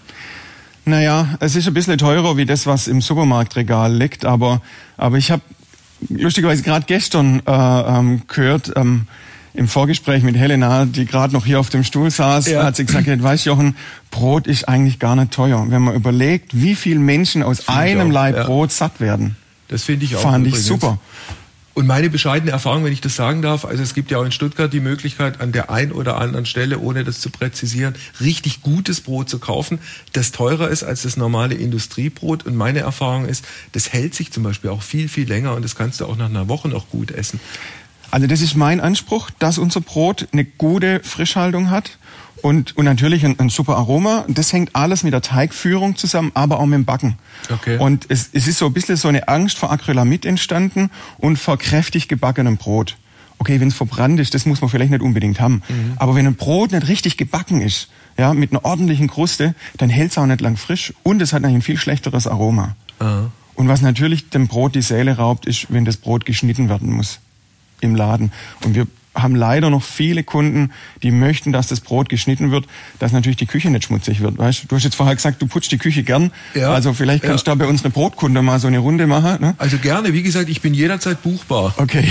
Naja, 0.86 1.36
es 1.40 1.56
ist 1.56 1.68
ein 1.68 1.74
bisschen 1.74 1.98
teurer 1.98 2.38
wie 2.38 2.46
das, 2.46 2.68
was 2.68 2.88
im 2.88 3.02
Supermarktregal 3.02 3.94
liegt, 3.94 4.24
aber, 4.24 4.62
aber 4.98 5.18
ich 5.18 5.32
habe 5.32 5.42
lustigerweise 6.10 6.62
gerade 6.62 6.86
gestern 6.86 7.42
äh, 7.48 7.52
ähm, 7.52 8.22
gehört, 8.28 8.72
ähm, 8.76 9.08
im 9.56 9.68
Vorgespräch 9.68 10.22
mit 10.22 10.36
Helena, 10.36 10.86
die 10.86 11.06
gerade 11.06 11.34
noch 11.34 11.46
hier 11.46 11.60
auf 11.60 11.70
dem 11.70 11.84
Stuhl 11.84 12.12
saß, 12.12 12.48
ja. 12.48 12.64
hat 12.64 12.76
sie 12.76 12.86
gesagt, 12.86 13.08
weißt 13.08 13.46
Jochen, 13.46 13.76
Brot 14.12 14.48
ist 14.48 14.68
eigentlich 14.68 15.00
gar 15.00 15.16
nicht 15.16 15.32
teuer. 15.32 15.66
Wenn 15.70 15.82
man 15.82 15.96
überlegt, 15.96 16.62
wie 16.62 16.76
viele 16.76 17.00
Menschen 17.00 17.42
aus 17.42 17.62
Find 17.62 17.78
einem 17.78 18.12
Laib 18.12 18.36
ja. 18.36 18.44
Brot 18.44 18.72
satt 18.72 19.00
werden. 19.00 19.38
Das 19.68 19.84
finde 19.84 20.06
ich 20.06 20.16
auch. 20.16 20.22
Fand 20.22 20.46
übrigens. 20.46 20.62
ich 20.62 20.68
super. 20.68 21.00
Und 21.76 21.88
meine 21.88 22.10
bescheidene 22.10 22.54
Erfahrung, 22.54 22.86
wenn 22.86 22.94
ich 22.94 23.02
das 23.02 23.18
sagen 23.18 23.42
darf, 23.42 23.66
also 23.66 23.84
es 23.84 23.94
gibt 23.94 24.10
ja 24.10 24.18
auch 24.20 24.24
in 24.24 24.32
Stuttgart 24.32 24.72
die 24.72 24.80
Möglichkeit, 24.80 25.42
an 25.42 25.52
der 25.52 25.70
einen 25.70 25.92
oder 25.92 26.16
anderen 26.16 26.46
Stelle, 26.46 26.80
ohne 26.80 27.04
das 27.04 27.20
zu 27.20 27.30
präzisieren, 27.30 27.96
richtig 28.22 28.62
gutes 28.62 29.02
Brot 29.02 29.30
zu 29.30 29.40
kaufen, 29.40 29.80
das 30.14 30.32
teurer 30.32 30.70
ist 30.70 30.84
als 30.86 31.02
das 31.02 31.18
normale 31.18 31.54
Industriebrot. 31.56 32.46
Und 32.46 32.56
meine 32.56 32.80
Erfahrung 32.80 33.26
ist, 33.26 33.44
das 33.74 33.92
hält 33.92 34.16
sich 34.16 34.32
zum 34.32 34.44
Beispiel 34.44 34.70
auch 34.70 34.84
viel, 34.84 35.10
viel 35.10 35.28
länger 35.28 35.54
und 35.54 35.66
das 35.66 35.76
kannst 35.76 36.00
du 36.00 36.06
auch 36.06 36.16
nach 36.16 36.30
einer 36.30 36.48
Woche 36.48 36.70
noch 36.70 36.90
gut 36.90 37.12
essen. 37.12 37.42
Also 38.10 38.26
das 38.28 38.40
ist 38.40 38.56
mein 38.56 38.80
Anspruch, 38.80 39.30
dass 39.40 39.58
unser 39.58 39.82
Brot 39.82 40.30
eine 40.32 40.46
gute 40.46 41.02
Frischhaltung 41.04 41.72
hat 41.72 41.98
und, 42.46 42.78
und 42.78 42.86
natürlich 42.86 43.26
ein, 43.26 43.40
ein, 43.40 43.50
super 43.50 43.76
Aroma. 43.76 44.24
Das 44.28 44.54
hängt 44.54 44.76
alles 44.76 45.02
mit 45.02 45.14
der 45.14 45.24
Teigführung 45.24 45.96
zusammen, 45.96 46.30
aber 46.36 46.60
auch 46.60 46.68
mit 46.68 46.76
dem 46.76 46.86
Backen. 46.86 47.18
Okay. 47.52 47.80
Und 47.80 48.06
es, 48.10 48.30
es 48.34 48.46
ist 48.46 48.60
so 48.60 48.68
ein 48.68 48.74
bisschen 48.74 48.98
so 48.98 49.08
eine 49.08 49.28
Angst 49.28 49.58
vor 49.58 49.72
Acrylamid 49.72 50.28
entstanden 50.28 50.92
und 51.18 51.40
vor 51.40 51.58
kräftig 51.58 52.08
gebackenem 52.08 52.58
Brot. 52.58 52.98
Okay, 53.40 53.60
wenn 53.60 53.70
es 53.70 53.74
verbrannt 53.74 54.20
ist, 54.20 54.36
das 54.36 54.46
muss 54.46 54.62
man 54.62 54.70
vielleicht 54.70 54.92
nicht 54.92 55.02
unbedingt 55.02 55.40
haben. 55.40 55.64
Mhm. 55.68 55.94
Aber 55.96 56.14
wenn 56.14 56.28
ein 56.28 56.36
Brot 56.36 56.72
nicht 56.72 56.88
richtig 56.88 57.18
gebacken 57.18 57.62
ist, 57.62 57.90
ja, 58.16 58.36
mit 58.36 58.52
einer 58.52 58.64
ordentlichen 58.64 59.08
Kruste, 59.08 59.56
dann 59.78 59.90
hält 59.90 60.12
es 60.12 60.18
auch 60.20 60.28
nicht 60.28 60.42
lang 60.42 60.56
frisch 60.56 60.94
und 61.02 61.24
es 61.24 61.34
hat 61.34 61.44
eigentlich 61.44 61.56
ein 61.56 61.62
viel 61.64 61.78
schlechteres 61.78 62.28
Aroma. 62.28 62.76
Aha. 63.00 63.32
Und 63.56 63.70
was 63.70 63.82
natürlich 63.82 64.30
dem 64.30 64.48
Brot 64.48 64.76
die 64.76 64.84
Seele 64.84 65.18
raubt, 65.18 65.48
ist, 65.48 65.74
wenn 65.74 65.84
das 65.84 65.98
Brot 65.98 66.28
geschnitten 66.28 66.70
werden 66.70 66.94
muss 66.94 67.22
im 67.82 67.96
Laden. 67.96 68.32
Und 68.64 68.76
wir 68.76 68.86
haben 69.16 69.36
leider 69.36 69.70
noch 69.70 69.84
viele 69.84 70.24
Kunden, 70.24 70.72
die 71.02 71.12
möchten, 71.12 71.52
dass 71.52 71.68
das 71.68 71.80
Brot 71.80 72.10
geschnitten 72.10 72.52
wird, 72.52 72.66
dass 73.00 73.12
natürlich 73.12 73.38
die 73.38 73.46
Küche 73.46 73.70
nicht 73.70 73.86
schmutzig 73.86 74.22
wird. 74.22 74.38
Weißt? 74.38 74.66
Du 74.68 74.76
hast 74.76 74.84
jetzt 74.84 74.96
vorher 74.96 75.16
gesagt, 75.16 75.42
du 75.42 75.48
putzt 75.48 75.72
die 75.72 75.78
Küche 75.78 76.04
gern. 76.04 76.32
Ja, 76.54 76.72
also 76.72 76.94
vielleicht 76.94 77.24
kannst 77.24 77.48
ja. 77.48 77.54
du 77.54 77.60
da 77.60 77.66
bei 77.66 77.70
uns 77.70 77.84
eine 77.84 77.92
Brotkunde 77.92 78.42
mal 78.42 78.60
so 78.60 78.68
eine 78.68 78.80
Runde 78.80 79.08
machen. 79.08 79.38
Ne? 79.42 79.56
Also 79.58 79.78
gerne. 79.78 80.14
Wie 80.14 80.24
gesagt, 80.24 80.50
ich 80.50 80.62
bin 80.62 80.74
jederzeit 80.74 81.22
buchbar. 81.24 81.74
Okay. 81.78 82.08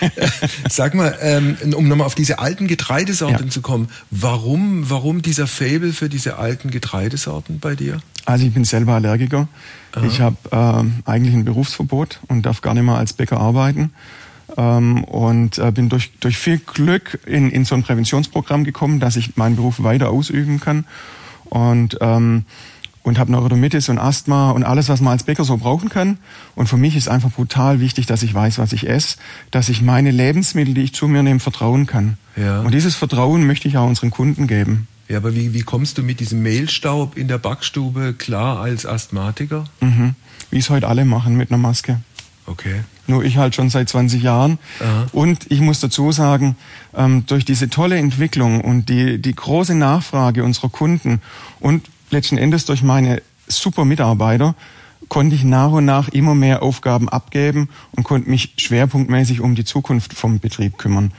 Sag 0.68 0.94
mal, 0.94 1.16
ähm, 1.20 1.56
um 1.74 1.88
nochmal 1.88 2.06
auf 2.06 2.14
diese 2.14 2.38
alten 2.38 2.66
Getreidesorten 2.66 3.46
ja. 3.46 3.52
zu 3.52 3.60
kommen, 3.60 3.88
warum, 4.10 4.88
warum 4.90 5.22
dieser 5.22 5.46
Fable 5.46 5.92
für 5.92 6.08
diese 6.08 6.38
alten 6.38 6.70
Getreidesorten 6.70 7.58
bei 7.58 7.74
dir? 7.74 8.00
Also 8.24 8.46
ich 8.46 8.52
bin 8.52 8.64
selber 8.64 8.94
Allergiker. 8.94 9.48
Aha. 9.92 10.06
Ich 10.06 10.20
habe 10.20 10.36
äh, 10.50 11.10
eigentlich 11.10 11.34
ein 11.34 11.44
Berufsverbot 11.44 12.20
und 12.28 12.44
darf 12.44 12.60
gar 12.60 12.74
nicht 12.74 12.82
mehr 12.82 12.96
als 12.96 13.12
Bäcker 13.12 13.38
arbeiten 13.38 13.90
ähm, 14.56 15.04
und 15.04 15.58
äh, 15.58 15.70
bin 15.72 15.88
durch, 15.88 16.10
durch 16.20 16.38
viel 16.38 16.58
Glück 16.58 17.20
in, 17.26 17.50
in 17.50 17.64
so 17.64 17.74
ein 17.74 17.82
Präventionsprogramm 17.82 18.64
gekommen, 18.64 19.00
dass 19.00 19.16
ich 19.16 19.36
meinen 19.36 19.56
Beruf 19.56 19.82
weiter 19.82 20.10
ausüben 20.10 20.60
kann. 20.60 20.84
Und 21.44 21.98
ähm, 22.00 22.44
und 23.08 23.18
habe 23.18 23.32
Neurodermitis 23.32 23.88
und 23.88 23.98
Asthma 23.98 24.50
und 24.50 24.64
alles, 24.64 24.88
was 24.88 25.00
man 25.00 25.12
als 25.12 25.24
Bäcker 25.24 25.44
so 25.44 25.56
brauchen 25.56 25.88
kann. 25.88 26.18
Und 26.54 26.68
für 26.68 26.76
mich 26.76 26.94
ist 26.94 27.08
einfach 27.08 27.30
brutal 27.30 27.80
wichtig, 27.80 28.06
dass 28.06 28.22
ich 28.22 28.32
weiß, 28.32 28.58
was 28.58 28.72
ich 28.72 28.88
esse, 28.88 29.16
dass 29.50 29.68
ich 29.68 29.82
meine 29.82 30.10
Lebensmittel, 30.10 30.74
die 30.74 30.82
ich 30.82 30.94
zu 30.94 31.08
mir 31.08 31.22
nehme, 31.22 31.40
vertrauen 31.40 31.86
kann. 31.86 32.18
Ja. 32.36 32.60
Und 32.60 32.72
dieses 32.72 32.94
Vertrauen 32.94 33.46
möchte 33.46 33.66
ich 33.66 33.78
auch 33.78 33.86
unseren 33.86 34.10
Kunden 34.10 34.46
geben. 34.46 34.86
Ja, 35.08 35.16
aber 35.16 35.34
wie, 35.34 35.54
wie 35.54 35.62
kommst 35.62 35.96
du 35.96 36.02
mit 36.02 36.20
diesem 36.20 36.42
Mehlstaub 36.42 37.16
in 37.16 37.28
der 37.28 37.38
Backstube 37.38 38.14
klar 38.18 38.60
als 38.60 38.84
Asthmatiker? 38.84 39.64
Mhm. 39.80 40.14
Wie 40.50 40.58
es 40.58 40.68
heute 40.68 40.86
alle 40.86 41.06
machen 41.06 41.36
mit 41.36 41.50
einer 41.50 41.58
Maske. 41.58 42.00
Okay. 42.48 42.82
Nur 43.06 43.24
ich 43.24 43.36
halt 43.36 43.54
schon 43.54 43.70
seit 43.70 43.88
20 43.88 44.22
Jahren. 44.22 44.58
Aha. 44.80 45.06
Und 45.12 45.50
ich 45.50 45.60
muss 45.60 45.80
dazu 45.80 46.12
sagen, 46.12 46.56
ähm, 46.94 47.24
durch 47.26 47.44
diese 47.44 47.68
tolle 47.68 47.96
Entwicklung 47.96 48.60
und 48.60 48.88
die, 48.88 49.20
die 49.20 49.34
große 49.34 49.74
Nachfrage 49.74 50.44
unserer 50.44 50.68
Kunden 50.68 51.20
und 51.60 51.88
letzten 52.10 52.38
Endes 52.38 52.64
durch 52.64 52.82
meine 52.82 53.22
super 53.46 53.84
Mitarbeiter 53.84 54.54
konnte 55.08 55.34
ich 55.36 55.44
nach 55.44 55.70
und 55.70 55.84
nach 55.84 56.08
immer 56.08 56.34
mehr 56.34 56.62
Aufgaben 56.62 57.08
abgeben 57.08 57.68
und 57.92 58.04
konnte 58.04 58.28
mich 58.28 58.54
schwerpunktmäßig 58.58 59.40
um 59.40 59.54
die 59.54 59.64
Zukunft 59.64 60.12
vom 60.12 60.38
Betrieb 60.38 60.76
kümmern. 60.78 61.12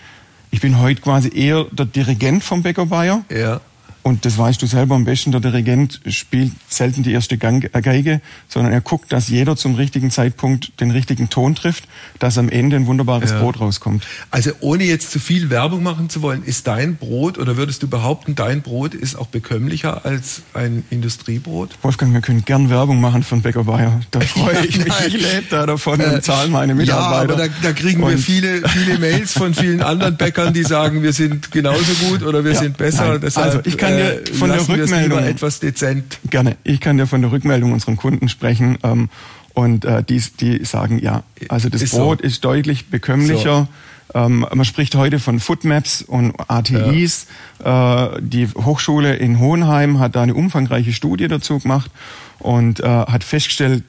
Ich 0.51 0.61
bin 0.61 0.79
heute 0.79 1.01
quasi 1.01 1.31
eher 1.33 1.65
der 1.71 1.85
Dirigent 1.85 2.43
vom 2.43 2.63
Bäcker 2.63 2.87
Bayer. 2.87 3.23
Ja. 3.31 3.61
Und 4.09 4.25
das 4.25 4.39
weißt 4.39 4.59
du 4.59 4.65
selber 4.65 4.95
am 4.95 5.05
besten, 5.05 5.31
der 5.31 5.39
Dirigent 5.39 6.01
spielt 6.07 6.51
selten 6.67 7.03
die 7.03 7.11
erste 7.11 7.35
äh, 7.35 7.81
Geige, 7.81 8.21
sondern 8.47 8.73
er 8.73 8.81
guckt, 8.81 9.11
dass 9.11 9.29
jeder 9.29 9.55
zum 9.55 9.75
richtigen 9.75 10.09
Zeitpunkt 10.09 10.81
den 10.81 10.89
richtigen 10.89 11.29
Ton 11.29 11.53
trifft, 11.53 11.87
dass 12.17 12.39
am 12.39 12.49
Ende 12.49 12.75
ein 12.75 12.87
wunderbares 12.87 13.29
ja. 13.29 13.39
Brot 13.39 13.59
rauskommt. 13.59 14.03
Also 14.31 14.49
ohne 14.61 14.83
jetzt 14.83 15.11
zu 15.11 15.19
viel 15.19 15.51
Werbung 15.51 15.83
machen 15.83 16.09
zu 16.09 16.23
wollen, 16.23 16.43
ist 16.43 16.65
dein 16.65 16.95
Brot 16.95 17.37
oder 17.37 17.55
würdest 17.55 17.83
du 17.83 17.87
behaupten, 17.87 18.33
dein 18.33 18.63
Brot 18.63 18.95
ist 18.95 19.15
auch 19.15 19.27
bekömmlicher 19.27 20.03
als 20.05 20.41
ein 20.55 20.85
Industriebrot? 20.89 21.77
Wolfgang, 21.83 22.11
wir 22.11 22.21
können 22.21 22.43
gern 22.43 22.71
Werbung 22.71 22.99
machen 22.99 23.21
von 23.21 23.43
Bäcker 23.43 23.65
Bayer. 23.65 24.01
Da 24.11 24.21
freue 24.21 24.65
ich 24.65 24.83
mich. 24.83 24.93
Ich 25.05 25.13
lebe 25.13 25.45
da 25.51 25.67
davon 25.67 26.01
und 26.01 26.23
zahle 26.23 26.49
meine 26.49 26.73
Mitarbeiter. 26.73 27.37
Ja, 27.37 27.43
aber 27.43 27.47
da, 27.47 27.53
da 27.61 27.73
kriegen 27.73 28.01
und 28.01 28.09
wir 28.09 28.17
viele, 28.17 28.67
viele 28.67 28.97
Mails 28.99 29.33
von 29.33 29.53
vielen 29.53 29.83
anderen 29.83 30.17
Bäckern, 30.17 30.51
die 30.51 30.63
sagen, 30.63 31.03
wir 31.03 31.13
sind 31.13 31.51
genauso 31.51 31.93
gut 32.07 32.23
oder 32.23 32.43
wir 32.43 32.53
ja, 32.53 32.59
sind 32.59 32.75
besser. 32.75 33.19
Deshalb, 33.19 33.45
also 33.45 33.59
ich 33.65 33.77
kann 33.77 33.98
dir 33.99 34.33
von 34.33 34.49
der 34.49 34.67
Rückmeldung 34.67 35.19
etwas 35.19 35.59
dezent. 35.59 36.19
Gerne. 36.29 36.57
Ich 36.63 36.79
kann 36.79 36.97
dir 36.97 37.07
von 37.07 37.21
der 37.21 37.31
Rückmeldung 37.31 37.73
unseren 37.73 37.97
Kunden 37.97 38.29
sprechen. 38.29 38.77
Ähm, 38.83 39.09
und 39.53 39.85
äh, 39.85 40.03
die, 40.03 40.21
die 40.39 40.63
sagen 40.65 40.99
ja. 40.99 41.23
Also 41.49 41.69
das 41.69 41.81
ist 41.81 41.91
Brot 41.91 42.19
so. 42.21 42.27
ist 42.27 42.45
deutlich 42.45 42.87
bekömmlicher. 42.87 43.67
So. 44.13 44.19
Ähm, 44.19 44.45
man 44.53 44.65
spricht 44.65 44.95
heute 44.95 45.19
von 45.19 45.39
Footmaps 45.39 46.01
und 46.01 46.33
ATIs. 46.47 47.27
Ja. 47.63 48.07
Äh, 48.15 48.21
die 48.21 48.47
Hochschule 48.47 49.15
in 49.15 49.39
Hohenheim 49.39 49.99
hat 49.99 50.15
da 50.15 50.23
eine 50.23 50.33
umfangreiche 50.33 50.93
Studie 50.93 51.27
dazu 51.27 51.59
gemacht 51.59 51.91
und 52.39 52.79
äh, 52.79 52.83
hat 52.87 53.23
festgestellt, 53.23 53.83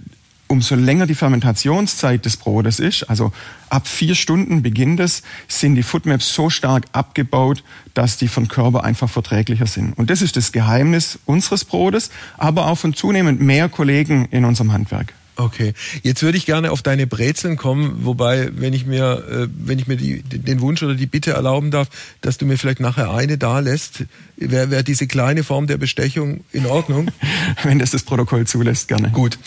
umso 0.51 0.75
länger 0.75 1.07
die 1.07 1.15
Fermentationszeit 1.15 2.25
des 2.25 2.37
Brotes 2.37 2.81
ist, 2.81 3.05
also 3.05 3.33
ab 3.69 3.87
vier 3.87 4.17
Stunden 4.17 4.63
beginnt 4.63 4.99
es, 4.99 5.23
sind 5.47 5.77
die 5.77 5.85
Foodmaps 5.85 6.35
so 6.35 6.51
stark 6.51 6.87
abgebaut, 6.93 7.63
dass 7.95 8.17
die 8.17 8.27
von 8.27 8.49
Körper 8.49 8.83
einfach 8.83 9.09
verträglicher 9.09 9.67
sind. 9.67 9.97
Und 9.97 10.11
das 10.11 10.23
ist 10.23 10.37
das 10.37 10.51
Geheimnis 10.51 11.21
unseres 11.25 11.65
Brotes, 11.65 12.11
aber 12.37 12.67
auch 12.67 12.79
von 12.79 12.95
zunehmend 12.95 13.41
mehr 13.41 13.69
Kollegen 13.69 14.27
in 14.33 14.45
unserem 14.45 14.73
Handwerk. 14.73 15.15
Okay, 15.41 15.73
jetzt 16.03 16.23
würde 16.23 16.37
ich 16.37 16.45
gerne 16.45 16.71
auf 16.71 16.83
deine 16.83 17.07
Brezeln 17.07 17.57
kommen, 17.57 18.05
wobei, 18.05 18.51
wenn 18.53 18.75
ich 18.75 18.85
mir, 18.85 19.25
äh, 19.31 19.49
wenn 19.51 19.79
ich 19.79 19.87
mir 19.87 19.97
die, 19.97 20.23
den 20.23 20.61
Wunsch 20.61 20.83
oder 20.83 20.95
die 20.95 21.07
Bitte 21.07 21.33
erlauben 21.33 21.71
darf, 21.71 21.89
dass 22.21 22.37
du 22.37 22.45
mir 22.45 22.59
vielleicht 22.59 22.81
nachher 22.81 23.11
eine 23.11 23.39
da 23.39 23.61
lässt, 23.61 24.05
wäre 24.37 24.71
wär 24.71 24.83
diese 24.83 25.07
kleine 25.07 25.43
Form 25.43 25.67
der 25.67 25.79
Bestechung 25.79 26.45
in 26.53 26.67
Ordnung? 26.67 27.11
wenn 27.63 27.79
das 27.79 27.91
das 27.91 28.03
Protokoll 28.03 28.47
zulässt, 28.47 28.89
gerne. 28.89 29.11
Gut. 29.11 29.39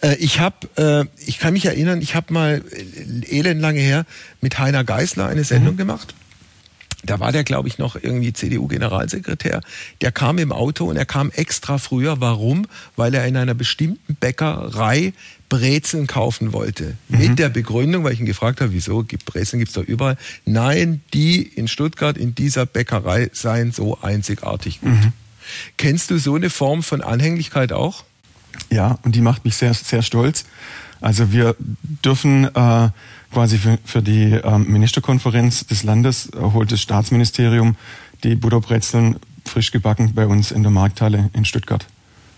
Äh, 0.00 0.14
ich 0.16 0.38
habe, 0.38 0.68
äh, 0.76 1.26
ich 1.26 1.40
kann 1.40 1.52
mich 1.52 1.66
erinnern, 1.66 2.00
ich 2.00 2.14
habe 2.14 2.32
mal 2.32 2.62
äh, 2.70 3.38
elendlange 3.38 3.80
her 3.80 4.06
mit 4.40 4.58
Heiner 4.58 4.84
Geißler 4.84 5.26
eine 5.26 5.42
Sendung 5.42 5.74
mhm. 5.74 5.78
gemacht 5.78 6.14
da 7.02 7.18
war 7.18 7.32
der, 7.32 7.44
glaube 7.44 7.68
ich, 7.68 7.78
noch 7.78 7.96
irgendwie 7.96 8.32
CDU-Generalsekretär. 8.32 9.62
Der 10.00 10.12
kam 10.12 10.38
im 10.38 10.52
Auto 10.52 10.86
und 10.86 10.96
er 10.96 11.06
kam 11.06 11.30
extra 11.30 11.78
früher. 11.78 12.20
Warum? 12.20 12.66
Weil 12.96 13.14
er 13.14 13.26
in 13.26 13.36
einer 13.36 13.54
bestimmten 13.54 14.14
Bäckerei 14.16 15.12
Brezeln 15.48 16.06
kaufen 16.06 16.52
wollte. 16.52 16.96
Mhm. 17.08 17.18
Mit 17.18 17.38
der 17.38 17.48
Begründung, 17.48 18.04
weil 18.04 18.12
ich 18.12 18.20
ihn 18.20 18.26
gefragt 18.26 18.60
habe, 18.60 18.72
wieso, 18.72 19.02
gibt 19.02 19.24
Brezeln 19.24 19.58
gibt's 19.58 19.74
doch 19.74 19.84
überall. 19.84 20.16
Nein, 20.44 21.00
die 21.12 21.42
in 21.42 21.68
Stuttgart 21.68 22.16
in 22.16 22.34
dieser 22.34 22.66
Bäckerei 22.66 23.30
seien 23.32 23.72
so 23.72 23.98
einzigartig 24.00 24.80
gut. 24.80 24.90
Mhm. 24.90 25.12
Kennst 25.76 26.10
du 26.10 26.18
so 26.18 26.36
eine 26.36 26.50
Form 26.50 26.82
von 26.82 27.02
Anhänglichkeit 27.02 27.72
auch? 27.72 28.04
Ja, 28.70 28.98
und 29.02 29.14
die 29.16 29.20
macht 29.20 29.44
mich 29.44 29.56
sehr, 29.56 29.74
sehr 29.74 30.02
stolz. 30.02 30.44
Also 31.00 31.32
wir 31.32 31.56
dürfen 32.04 32.44
äh, 32.54 32.88
quasi 33.32 33.58
für, 33.58 33.78
für 33.84 34.02
die 34.02 34.32
ähm, 34.32 34.70
Ministerkonferenz 34.70 35.66
des 35.66 35.82
Landes 35.82 36.30
äh, 36.30 36.38
holt 36.38 36.72
das 36.72 36.80
Staatsministerium 36.80 37.76
die 38.24 38.34
Butterbrezeln 38.34 39.16
frisch 39.44 39.70
gebacken 39.70 40.12
bei 40.14 40.26
uns 40.26 40.50
in 40.50 40.62
der 40.62 40.70
Markthalle 40.70 41.30
in 41.32 41.44
Stuttgart. 41.44 41.86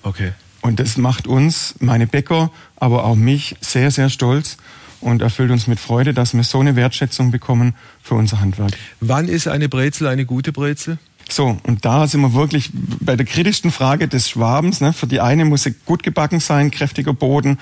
Okay. 0.02 0.32
Und 0.60 0.78
das 0.78 0.96
macht 0.96 1.26
uns, 1.26 1.74
meine 1.80 2.06
Bäcker, 2.06 2.50
aber 2.76 3.04
auch 3.04 3.16
mich 3.16 3.56
sehr, 3.60 3.90
sehr 3.90 4.08
stolz 4.08 4.56
und 5.00 5.20
erfüllt 5.20 5.50
uns 5.50 5.66
mit 5.66 5.80
Freude, 5.80 6.14
dass 6.14 6.34
wir 6.34 6.44
so 6.44 6.60
eine 6.60 6.76
Wertschätzung 6.76 7.32
bekommen 7.32 7.74
für 8.02 8.14
unser 8.14 8.40
Handwerk. 8.40 8.72
Wann 9.00 9.28
ist 9.28 9.48
eine 9.48 9.68
Brezel 9.68 10.06
eine 10.06 10.24
gute 10.24 10.52
Brezel? 10.52 10.98
So, 11.28 11.56
und 11.62 11.84
da 11.84 12.06
sind 12.06 12.20
wir 12.20 12.34
wirklich 12.34 12.70
bei 13.00 13.16
der 13.16 13.26
kritischsten 13.26 13.70
Frage 13.70 14.06
des 14.06 14.28
Schwabens. 14.28 14.80
Ne? 14.80 14.92
Für 14.92 15.06
die 15.06 15.20
eine 15.20 15.44
muss 15.44 15.62
sie 15.62 15.74
gut 15.86 16.02
gebacken 16.02 16.40
sein, 16.40 16.70
kräftiger 16.70 17.14
Boden, 17.14 17.58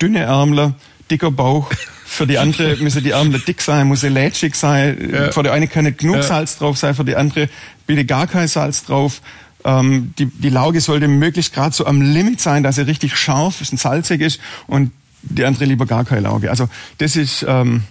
dünne 0.00 0.20
Ärmel, 0.20 0.74
dicker 1.12 1.30
Bauch. 1.30 1.70
Für 2.04 2.26
die 2.26 2.38
andere 2.38 2.76
müssen 2.80 3.04
die 3.04 3.10
Ärmel 3.10 3.40
dick 3.40 3.60
sein, 3.60 3.86
muss 3.86 4.00
sie 4.00 4.08
lätschig 4.08 4.54
sein. 4.54 5.10
Ja. 5.12 5.32
Für 5.32 5.42
die 5.42 5.50
eine 5.50 5.68
kann 5.68 5.84
nicht 5.84 5.98
genug 5.98 6.16
ja. 6.16 6.22
Salz 6.22 6.58
drauf 6.58 6.78
sein, 6.78 6.94
für 6.94 7.04
die 7.04 7.16
andere 7.16 7.48
bitte 7.86 8.04
gar 8.04 8.26
kein 8.26 8.48
Salz 8.48 8.84
drauf. 8.84 9.20
Ähm, 9.64 10.12
die, 10.18 10.26
die 10.26 10.48
Lauge 10.48 10.80
sollte 10.80 11.06
möglichst 11.06 11.54
gerade 11.54 11.74
so 11.74 11.86
am 11.86 12.02
Limit 12.02 12.40
sein, 12.40 12.62
dass 12.62 12.76
sie 12.76 12.86
richtig 12.86 13.16
scharf 13.16 13.60
ist 13.60 13.72
und 13.72 13.78
salzig 13.78 14.20
ist 14.20 14.40
und 14.66 14.90
die 15.22 15.44
andere 15.44 15.66
lieber 15.66 15.86
gar 15.86 16.04
keine 16.04 16.22
Lauge. 16.22 16.50
Also 16.50 16.68
das 16.98 17.16
ist... 17.16 17.44
Ähm, 17.48 17.84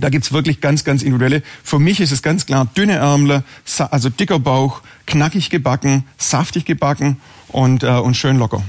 da 0.00 0.10
gibt's 0.10 0.32
wirklich 0.32 0.60
ganz, 0.60 0.84
ganz 0.84 1.02
individuelle. 1.02 1.42
Für 1.64 1.78
mich 1.78 2.00
ist 2.00 2.12
es 2.12 2.22
ganz 2.22 2.46
klar 2.46 2.68
dünne 2.76 2.96
Ärmel, 2.96 3.42
also 3.90 4.10
dicker 4.10 4.38
Bauch, 4.38 4.82
knackig 5.06 5.50
gebacken, 5.50 6.04
saftig 6.18 6.66
gebacken 6.66 7.16
und, 7.48 7.82
äh, 7.82 7.88
und 7.88 8.14
schön 8.14 8.38
locker. 8.38 8.62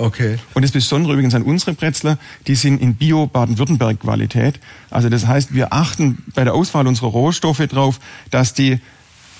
Okay. 0.00 0.38
Und 0.54 0.62
das 0.62 0.72
Besondere 0.72 1.12
übrigens 1.12 1.34
an 1.34 1.42
unsere 1.42 1.74
Bretzler, 1.74 2.18
die 2.46 2.54
sind 2.54 2.80
in 2.80 2.94
Bio-Baden-Württemberg-Qualität. 2.94 4.58
Also 4.88 5.10
das 5.10 5.26
heißt, 5.26 5.54
wir 5.54 5.74
achten 5.74 6.22
bei 6.34 6.44
der 6.44 6.54
Auswahl 6.54 6.86
unserer 6.86 7.08
Rohstoffe 7.08 7.66
drauf, 7.66 8.00
dass 8.30 8.54
die 8.54 8.80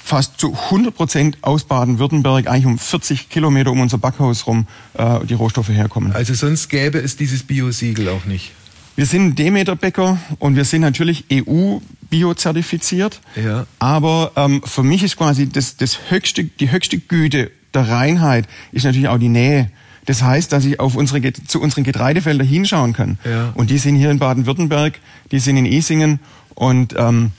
fast 0.04 0.38
zu 0.38 0.52
100 0.52 0.94
Prozent 0.94 1.38
aus 1.40 1.64
Baden-Württemberg, 1.64 2.46
eigentlich 2.46 2.66
um 2.66 2.78
40 2.78 3.30
Kilometer 3.30 3.70
um 3.70 3.80
unser 3.80 3.96
Backhaus 3.96 4.46
rum, 4.46 4.66
äh, 4.94 5.24
die 5.24 5.34
Rohstoffe 5.34 5.70
herkommen. 5.70 6.12
Also 6.12 6.34
sonst 6.34 6.68
gäbe 6.68 6.98
es 6.98 7.16
dieses 7.16 7.42
Bio-Siegel 7.42 8.08
auch 8.08 8.26
nicht. 8.26 8.52
Wir 8.96 9.06
sind 9.06 9.38
Demeter-Bäcker 9.38 10.18
und 10.40 10.56
wir 10.56 10.66
sind 10.66 10.82
natürlich 10.82 11.24
EU-Bio-zertifiziert. 11.32 13.20
Ja. 13.42 13.66
Aber 13.78 14.32
ähm, 14.36 14.60
für 14.66 14.82
mich 14.82 15.02
ist 15.02 15.16
quasi 15.16 15.48
das, 15.48 15.78
das 15.78 16.10
höchste, 16.10 16.44
die 16.44 16.70
höchste 16.70 16.98
Güte 16.98 17.50
der 17.72 17.88
Reinheit 17.88 18.46
ist 18.72 18.84
natürlich 18.84 19.08
auch 19.08 19.18
die 19.18 19.28
Nähe 19.28 19.70
das 20.10 20.22
heißt, 20.22 20.50
dass 20.50 20.64
ich 20.64 20.80
auf 20.80 20.96
unsere, 20.96 21.32
zu 21.32 21.60
unseren 21.60 21.84
Getreidefeldern 21.84 22.44
hinschauen 22.44 22.94
kann. 22.94 23.20
Ja. 23.24 23.52
Und 23.54 23.70
die 23.70 23.78
sind 23.78 23.94
hier 23.94 24.10
in 24.10 24.18
Baden-Württemberg, 24.18 24.98
die 25.30 25.38
sind 25.38 25.56
in 25.56 25.66
Esingen 25.66 26.18
und, 26.56 26.96
ähm, 26.98 27.30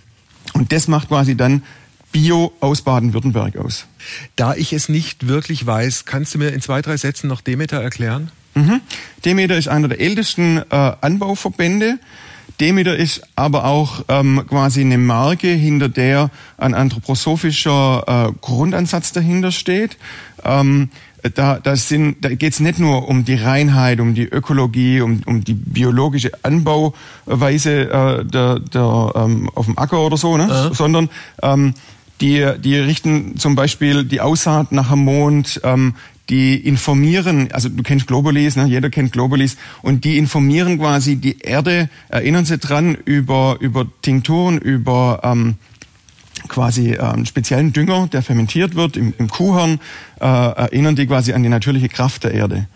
und 0.54 0.72
das 0.72 0.88
macht 0.88 1.10
quasi 1.10 1.36
dann 1.36 1.64
Bio 2.14 2.54
aus 2.62 2.82
Baden-Württemberg 2.84 3.58
aus. 3.58 3.88
Da 4.38 4.56
ich 4.56 4.72
es 4.72 4.88
nicht 4.88 5.28
wirklich 5.28 5.66
weiß, 5.66 6.06
kannst 6.06 6.34
du 6.34 6.38
mir 6.38 6.54
in 6.54 6.62
zwei, 6.62 6.82
drei 6.82 6.96
Sätzen 6.96 7.28
noch 7.28 7.42
Demeter 7.42 7.82
erklären? 7.82 8.32
Mhm. 8.56 8.80
Demeter 9.26 9.58
ist 9.58 9.68
einer 9.68 9.90
der 9.90 10.00
ältesten 10.00 10.60
äh, 10.70 10.94
Anbauverbände. 11.02 12.00
Demeter 12.62 12.96
ist 12.96 13.24
aber 13.36 13.66
auch 13.66 14.06
ähm, 14.08 14.46
quasi 14.48 14.80
eine 14.80 14.98
Marke, 14.98 15.50
hinter 15.50 15.90
der 15.90 16.32
ein 16.58 16.74
anthroposophischer 16.74 18.30
äh, 18.30 18.34
Grundansatz 18.40 19.12
dahinter 19.12 19.52
steht. 19.52 19.98
Ähm, 20.46 20.90
da, 21.36 21.60
da, 21.60 21.76
sind, 21.76 22.24
da 22.24 22.30
geht 22.30 22.54
es 22.54 22.60
nicht 22.60 22.80
nur 22.80 23.08
um 23.08 23.26
die 23.26 23.36
Reinheit, 23.36 24.00
um 24.00 24.16
die 24.16 24.26
Ökologie, 24.26 25.02
um, 25.02 25.22
um 25.26 25.44
die 25.44 25.54
biologische 25.54 26.32
Anbauweise 26.44 27.90
äh, 27.90 28.26
der, 28.26 28.60
der, 28.60 29.12
ähm, 29.16 29.50
auf 29.54 29.66
dem 29.66 29.78
Acker 29.78 30.02
oder 30.02 30.18
so, 30.18 30.38
ne? 30.38 30.48
Ja. 30.50 30.74
sondern 30.74 31.10
ähm, 31.44 31.74
die, 32.22 32.48
die 32.60 32.76
richten 32.76 33.38
zum 33.38 33.56
Beispiel 33.56 34.04
die 34.04 34.22
Aussaat 34.22 34.72
nach 34.72 34.92
dem 34.92 35.00
Mond, 35.00 35.60
ähm, 35.64 35.96
die 36.30 36.56
informieren, 36.56 37.50
also 37.52 37.68
du 37.68 37.84
kennst 37.84 38.08
Globalis, 38.08 38.56
ne? 38.56 38.66
jeder 38.66 38.90
kennt 38.90 39.12
Globalis, 39.12 39.58
und 39.82 40.06
die 40.06 40.18
informieren 40.18 40.80
quasi 40.80 41.18
die 41.18 41.40
Erde, 41.40 41.90
erinnern 42.10 42.46
sie 42.46 42.58
dran 42.58 42.96
über, 42.96 43.58
über 43.60 43.86
Tinkturen, 44.02 44.58
über 44.58 45.20
ähm, 45.24 45.56
quasi 46.48 46.94
äh, 46.94 47.00
einen 47.00 47.26
speziellen 47.26 47.74
Dünger, 47.74 48.08
der 48.12 48.22
fermentiert 48.22 48.76
wird 48.76 48.98
im, 48.98 49.14
im 49.18 49.30
Kuhhorn, 49.30 49.80
äh, 50.20 50.26
erinnern 50.26 50.96
die 50.96 51.08
quasi 51.08 51.34
an 51.34 51.44
die 51.44 51.50
natürliche 51.50 51.90
Kraft 51.90 52.24
der 52.24 52.34
Erde. 52.34 52.68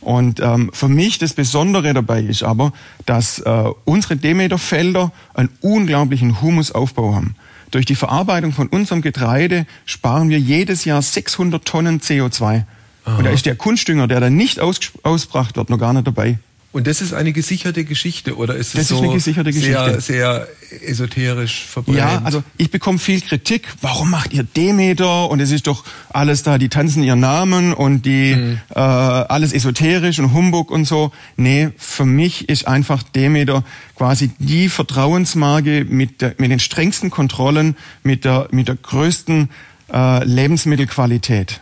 Und 0.00 0.40
ähm, 0.40 0.70
für 0.74 0.88
mich 0.88 1.18
das 1.18 1.32
Besondere 1.32 1.94
dabei 1.94 2.20
ist 2.20 2.42
aber, 2.42 2.72
dass 3.06 3.38
äh, 3.38 3.64
unsere 3.84 4.16
Demeterfelder 4.16 5.12
einen 5.32 5.48
unglaublichen 5.62 6.42
Humusaufbau 6.42 7.14
haben. 7.14 7.36
Durch 7.70 7.86
die 7.86 7.94
Verarbeitung 7.94 8.52
von 8.52 8.68
unserem 8.68 9.00
Getreide 9.00 9.66
sparen 9.86 10.28
wir 10.28 10.38
jedes 10.38 10.84
Jahr 10.84 11.00
600 11.00 11.64
Tonnen 11.64 12.00
CO2. 12.00 12.64
Aha. 13.04 13.16
Und 13.16 13.24
da 13.24 13.30
ist 13.30 13.46
der 13.46 13.56
Kunstdünger, 13.56 14.06
der 14.06 14.20
dann 14.20 14.36
nicht 14.36 14.60
aus, 14.60 14.78
ausgebracht 15.02 15.56
wird, 15.56 15.70
noch 15.70 15.78
gar 15.78 15.92
nicht 15.92 16.06
dabei. 16.06 16.38
Und 16.74 16.88
das 16.88 17.00
ist 17.00 17.14
eine 17.14 17.32
gesicherte 17.32 17.84
Geschichte 17.84 18.36
oder 18.36 18.56
ist 18.56 18.74
es 18.74 18.74
das 18.74 18.88
so 18.88 18.96
ist 18.96 19.02
eine 19.02 19.12
gesicherte 19.12 19.52
Geschichte. 19.52 20.00
sehr, 20.00 20.00
sehr 20.00 20.48
esoterisch 20.84 21.66
verbreitet? 21.66 22.00
Ja, 22.00 22.22
also 22.24 22.42
ich 22.56 22.72
bekomme 22.72 22.98
viel 22.98 23.20
Kritik. 23.20 23.68
Warum 23.80 24.10
macht 24.10 24.32
ihr 24.32 24.42
Demeter? 24.42 25.30
Und 25.30 25.38
es 25.38 25.52
ist 25.52 25.68
doch 25.68 25.84
alles 26.12 26.42
da, 26.42 26.58
die 26.58 26.68
tanzen 26.68 27.04
ihren 27.04 27.20
Namen 27.20 27.74
und 27.74 28.04
die 28.04 28.34
mhm. 28.34 28.60
äh, 28.74 28.80
alles 28.80 29.52
esoterisch 29.52 30.18
und 30.18 30.32
Humbug 30.32 30.72
und 30.72 30.84
so. 30.84 31.12
Nee, 31.36 31.70
für 31.76 32.06
mich 32.06 32.48
ist 32.48 32.66
einfach 32.66 33.04
Demeter 33.04 33.62
quasi 33.94 34.32
die 34.40 34.68
Vertrauensmarke 34.68 35.84
mit, 35.84 36.22
der, 36.22 36.34
mit 36.38 36.50
den 36.50 36.58
strengsten 36.58 37.08
Kontrollen, 37.08 37.76
mit 38.02 38.24
der, 38.24 38.48
mit 38.50 38.66
der 38.66 38.74
größten 38.74 39.48
äh, 39.92 40.24
Lebensmittelqualität. 40.24 41.60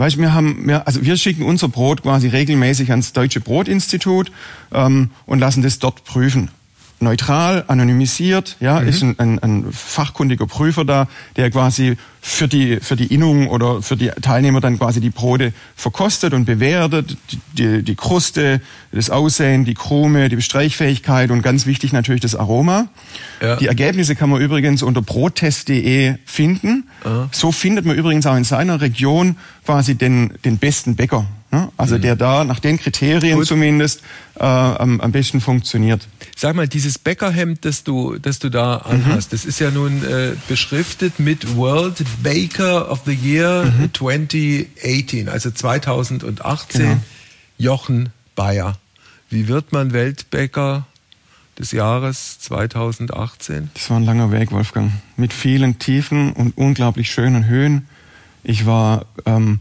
Weißt, 0.00 0.16
wir 0.16 0.32
haben, 0.32 0.66
wir, 0.66 0.86
also 0.86 1.04
wir 1.04 1.18
schicken 1.18 1.42
unser 1.42 1.68
Brot 1.68 2.00
quasi 2.00 2.28
regelmäßig 2.28 2.90
ans 2.90 3.12
Deutsche 3.12 3.40
Brotinstitut 3.40 4.32
ähm, 4.72 5.10
und 5.26 5.40
lassen 5.40 5.62
das 5.62 5.78
dort 5.78 6.04
prüfen 6.04 6.48
neutral, 7.00 7.64
anonymisiert, 7.66 8.56
ja, 8.60 8.80
mhm. 8.80 8.88
ist 8.88 9.02
ein, 9.02 9.18
ein, 9.18 9.38
ein 9.38 9.72
fachkundiger 9.72 10.46
Prüfer 10.46 10.84
da, 10.84 11.08
der 11.36 11.50
quasi 11.50 11.96
für 12.20 12.48
die, 12.48 12.76
für 12.80 12.96
die 12.96 13.06
Innung 13.06 13.48
oder 13.48 13.80
für 13.80 13.96
die 13.96 14.08
Teilnehmer 14.08 14.60
dann 14.60 14.78
quasi 14.78 15.00
die 15.00 15.08
Brote 15.08 15.54
verkostet 15.74 16.34
und 16.34 16.44
bewertet, 16.44 17.16
die, 17.56 17.82
die, 17.82 17.94
Kruste, 17.94 18.60
das 18.92 19.08
Aussehen, 19.08 19.64
die 19.64 19.74
Krume, 19.74 20.28
die 20.28 20.36
Bestreichfähigkeit 20.36 21.30
und 21.30 21.42
ganz 21.42 21.64
wichtig 21.64 21.92
natürlich 21.92 22.20
das 22.20 22.34
Aroma. 22.34 22.88
Ja. 23.40 23.56
Die 23.56 23.66
Ergebnisse 23.66 24.16
kann 24.16 24.28
man 24.28 24.40
übrigens 24.40 24.82
unter 24.82 25.00
brottest.de 25.00 26.16
finden. 26.26 26.88
Aha. 27.04 27.28
So 27.32 27.52
findet 27.52 27.86
man 27.86 27.96
übrigens 27.96 28.26
auch 28.26 28.36
in 28.36 28.44
seiner 28.44 28.82
Region 28.82 29.36
quasi 29.64 29.94
den, 29.94 30.34
den 30.44 30.58
besten 30.58 30.96
Bäcker. 30.96 31.26
Ne? 31.50 31.68
Also 31.76 31.96
mhm. 31.96 32.02
der 32.02 32.16
da 32.16 32.44
nach 32.44 32.60
den 32.60 32.78
Kriterien 32.78 33.38
Gut. 33.38 33.46
zumindest 33.46 34.02
äh, 34.38 34.44
am, 34.44 35.00
am 35.00 35.12
besten 35.12 35.40
funktioniert. 35.40 36.06
Sag 36.40 36.56
mal, 36.56 36.66
dieses 36.66 36.98
Bäckerhemd, 36.98 37.66
das 37.66 37.84
du, 37.84 38.16
das 38.16 38.38
du 38.38 38.48
da 38.48 38.78
anhast, 38.78 39.30
mhm. 39.30 39.36
das 39.36 39.44
ist 39.44 39.58
ja 39.58 39.70
nun 39.70 40.02
äh, 40.02 40.32
beschriftet 40.48 41.20
mit 41.20 41.54
World 41.54 42.02
Baker 42.22 42.90
of 42.90 43.02
the 43.04 43.12
Year 43.12 43.66
mhm. 43.66 43.92
2018, 43.92 45.28
also 45.28 45.50
2018. 45.50 46.80
Genau. 46.80 47.00
Jochen 47.58 48.08
Bayer. 48.36 48.78
Wie 49.28 49.48
wird 49.48 49.72
man 49.72 49.92
Weltbäcker 49.92 50.86
des 51.58 51.72
Jahres 51.72 52.38
2018? 52.38 53.68
Das 53.74 53.90
war 53.90 53.98
ein 53.98 54.06
langer 54.06 54.32
Weg, 54.32 54.50
Wolfgang, 54.50 54.92
mit 55.18 55.34
vielen 55.34 55.78
Tiefen 55.78 56.32
und 56.32 56.56
unglaublich 56.56 57.10
schönen 57.10 57.48
Höhen. 57.48 57.86
Ich 58.44 58.64
war 58.64 59.04
ähm, 59.26 59.60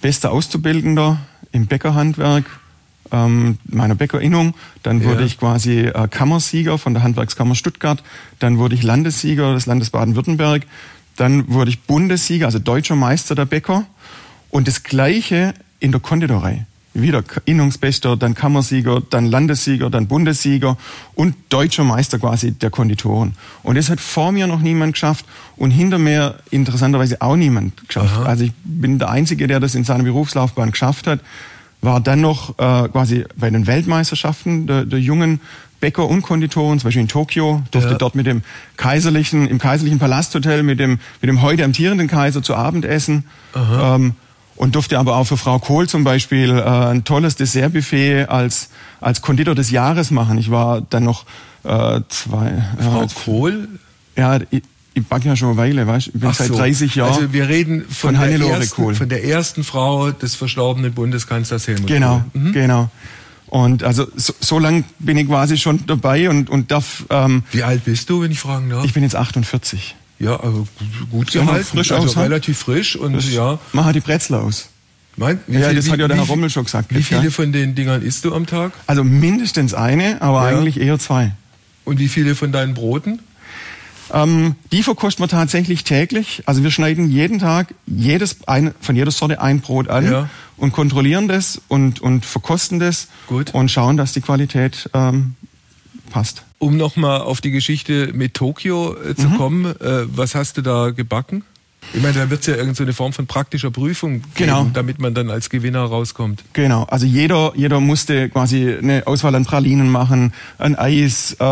bester 0.00 0.30
Auszubildender 0.30 1.18
im 1.50 1.66
Bäckerhandwerk 1.66 2.59
ähm, 3.12 3.58
meiner 3.64 3.94
Bäckerinnung. 3.94 4.54
Dann 4.82 5.04
wurde 5.04 5.24
ich 5.24 5.38
quasi 5.38 5.80
äh, 5.80 6.08
Kammersieger 6.08 6.78
von 6.78 6.94
der 6.94 7.02
Handwerkskammer 7.02 7.54
Stuttgart. 7.54 8.02
Dann 8.38 8.58
wurde 8.58 8.74
ich 8.74 8.82
Landessieger 8.82 9.54
des 9.54 9.66
Landes 9.66 9.90
Baden-Württemberg. 9.90 10.66
Dann 11.16 11.48
wurde 11.48 11.70
ich 11.70 11.80
Bundessieger, 11.82 12.46
also 12.46 12.58
deutscher 12.58 12.96
Meister 12.96 13.34
der 13.34 13.44
Bäcker. 13.44 13.86
Und 14.50 14.68
das 14.68 14.82
Gleiche 14.82 15.54
in 15.78 15.92
der 15.92 16.00
Konditorei 16.00 16.66
wieder 16.92 17.22
Innungsbester, 17.44 18.16
dann 18.16 18.34
Kammersieger, 18.34 19.00
dann 19.10 19.26
Landessieger, 19.26 19.90
dann 19.90 20.08
Bundessieger 20.08 20.76
und 21.14 21.34
deutscher 21.48 21.84
Meister 21.84 22.18
quasi 22.18 22.52
der 22.52 22.70
Konditoren. 22.70 23.34
Und 23.62 23.76
das 23.76 23.90
hat 23.90 24.00
vor 24.00 24.32
mir 24.32 24.46
noch 24.46 24.60
niemand 24.60 24.94
geschafft 24.94 25.24
und 25.56 25.70
hinter 25.70 25.98
mir 25.98 26.36
interessanterweise 26.50 27.20
auch 27.22 27.36
niemand 27.36 27.86
geschafft. 27.86 28.16
Aha. 28.16 28.24
Also 28.24 28.44
ich 28.44 28.52
bin 28.64 28.98
der 28.98 29.10
Einzige, 29.10 29.46
der 29.46 29.60
das 29.60 29.74
in 29.74 29.84
seiner 29.84 30.04
Berufslaufbahn 30.04 30.72
geschafft 30.72 31.06
hat. 31.06 31.20
War 31.82 32.00
dann 32.00 32.20
noch 32.20 32.50
äh, 32.58 32.88
quasi 32.88 33.24
bei 33.36 33.50
den 33.50 33.66
Weltmeisterschaften 33.66 34.66
der, 34.66 34.84
der 34.84 35.00
jungen 35.00 35.40
Bäcker 35.80 36.06
und 36.06 36.22
Konditoren, 36.22 36.78
zum 36.78 36.88
Beispiel 36.88 37.02
in 37.02 37.08
Tokio, 37.08 37.62
durfte 37.70 37.92
ja. 37.92 37.96
dort 37.96 38.14
mit 38.14 38.26
dem 38.26 38.42
kaiserlichen, 38.76 39.48
im 39.48 39.58
kaiserlichen 39.58 39.98
Palasthotel 39.98 40.62
mit 40.62 40.78
dem, 40.78 40.98
mit 41.22 41.28
dem 41.28 41.40
heute 41.40 41.64
amtierenden 41.64 42.06
Kaiser 42.06 42.42
zu 42.42 42.54
Abend 42.54 42.84
essen. 42.84 43.24
Ähm, 43.56 44.14
und 44.56 44.74
durfte 44.74 44.98
aber 44.98 45.16
auch 45.16 45.24
für 45.24 45.38
Frau 45.38 45.58
Kohl 45.58 45.88
zum 45.88 46.04
Beispiel 46.04 46.50
äh, 46.50 46.62
ein 46.62 47.04
tolles 47.04 47.34
Dessertbuffet 47.34 48.26
als, 48.26 48.68
als 49.00 49.22
Konditor 49.22 49.54
des 49.54 49.70
Jahres 49.70 50.10
machen. 50.10 50.36
Ich 50.36 50.50
war 50.50 50.82
dann 50.82 51.04
noch 51.04 51.24
äh, 51.64 52.02
zwei... 52.10 52.62
Frau 52.78 53.04
äh, 53.04 53.06
Kohl? 53.24 53.68
Ja, 54.18 54.38
ich, 55.00 55.06
backe 55.06 55.28
ja 55.28 55.36
schon 55.36 55.48
eine 55.48 55.56
Weile, 55.56 55.86
weißt 55.86 56.08
Ich 56.08 56.12
bin 56.20 56.28
Ach 56.30 56.34
seit 56.34 56.48
so. 56.48 56.56
30 56.56 56.94
Jahren. 56.94 57.12
Also 57.12 57.32
wir 57.32 57.48
reden 57.48 57.84
von, 57.88 58.14
von, 58.16 58.28
der 58.28 58.40
ersten, 58.40 58.94
von 58.94 59.08
der 59.08 59.24
ersten 59.24 59.64
Frau 59.64 60.10
des 60.10 60.34
verstorbenen 60.34 60.92
Bundeskanzlers 60.92 61.66
Helmut 61.66 61.86
Genau, 61.86 62.24
Kohl. 62.32 62.42
Mhm. 62.42 62.52
genau. 62.52 62.90
Und 63.46 63.82
also 63.82 64.06
so, 64.14 64.32
so 64.38 64.58
lang 64.58 64.84
bin 65.00 65.16
ich 65.16 65.26
quasi 65.26 65.58
schon 65.58 65.84
dabei 65.86 66.30
und, 66.30 66.48
und 66.48 66.70
darf... 66.70 67.04
Ähm, 67.10 67.42
Wie 67.50 67.64
alt 67.64 67.84
bist 67.84 68.08
du, 68.08 68.22
wenn 68.22 68.30
ich 68.30 68.38
fragen 68.38 68.70
darf? 68.70 68.84
Ich 68.84 68.92
bin 68.92 69.02
jetzt 69.02 69.16
48. 69.16 69.96
Ja, 70.20 70.38
also 70.38 70.68
gut 71.10 71.32
gehalten, 71.32 71.64
frisch 71.64 71.92
also 71.92 72.06
aus, 72.06 72.16
relativ 72.16 72.58
frisch 72.58 72.94
und 72.94 73.14
das 73.14 73.32
ja. 73.32 73.58
Mach 73.72 73.86
halt 73.86 73.96
die 73.96 74.00
Brezel 74.00 74.36
aus. 74.36 74.68
Mein, 75.16 75.40
ja, 75.48 75.68
viel, 75.68 75.76
das 75.76 75.86
wie, 75.86 75.90
hat 75.90 75.98
ja 75.98 76.08
der 76.08 76.18
Herr 76.18 76.26
Rommel 76.26 76.50
schon 76.50 76.64
gesagt. 76.64 76.94
Wie 76.94 77.02
viele 77.02 77.24
ja? 77.24 77.30
von 77.30 77.52
den 77.52 77.74
Dingern 77.74 78.02
isst 78.02 78.24
du 78.24 78.34
am 78.34 78.46
Tag? 78.46 78.72
Also 78.86 79.02
mindestens 79.02 79.74
eine, 79.74 80.22
aber 80.22 80.50
ja. 80.50 80.56
eigentlich 80.56 80.78
eher 80.78 80.98
zwei. 80.98 81.32
Und 81.84 81.98
wie 81.98 82.08
viele 82.08 82.34
von 82.34 82.52
deinen 82.52 82.74
Broten? 82.74 83.20
Ähm, 84.12 84.54
die 84.72 84.82
verkosten 84.82 85.22
wir 85.22 85.28
tatsächlich 85.28 85.84
täglich. 85.84 86.42
Also 86.46 86.62
wir 86.62 86.70
schneiden 86.70 87.10
jeden 87.10 87.38
Tag 87.38 87.74
jedes 87.86 88.48
ein, 88.48 88.74
von 88.80 88.96
jeder 88.96 89.10
Sorte 89.10 89.40
ein 89.40 89.60
Brot 89.60 89.88
an 89.88 90.10
ja. 90.10 90.30
und 90.56 90.72
kontrollieren 90.72 91.28
das 91.28 91.60
und, 91.68 92.00
und 92.00 92.24
verkosten 92.24 92.78
das 92.78 93.08
Gut. 93.26 93.54
und 93.54 93.70
schauen, 93.70 93.96
dass 93.96 94.12
die 94.12 94.20
Qualität 94.20 94.90
ähm, 94.94 95.36
passt. 96.10 96.44
Um 96.58 96.76
nochmal 96.76 97.20
auf 97.20 97.40
die 97.40 97.50
Geschichte 97.50 98.10
mit 98.12 98.34
Tokio 98.34 98.94
äh, 98.96 99.14
zu 99.14 99.28
mhm. 99.28 99.36
kommen, 99.36 99.64
äh, 99.80 100.04
was 100.06 100.34
hast 100.34 100.56
du 100.56 100.62
da 100.62 100.90
gebacken? 100.90 101.44
Ich 101.92 102.02
meine, 102.02 102.14
da 102.14 102.30
wird 102.30 102.40
es 102.40 102.46
ja 102.46 102.54
irgendeine 102.54 102.92
Form 102.92 103.12
von 103.12 103.26
praktischer 103.26 103.70
Prüfung 103.70 104.20
geben, 104.20 104.32
genau. 104.34 104.70
damit 104.72 105.00
man 105.00 105.14
dann 105.14 105.30
als 105.30 105.50
Gewinner 105.50 105.82
rauskommt. 105.82 106.44
Genau, 106.52 106.84
also 106.84 107.06
jeder, 107.06 107.52
jeder 107.56 107.80
musste 107.80 108.28
quasi 108.28 108.72
eine 108.74 109.06
Auswahl 109.06 109.34
an 109.34 109.44
Pralinen 109.44 109.90
machen, 109.90 110.32
ein 110.58 110.76
Eis, 110.76 111.36
äh, 111.40 111.44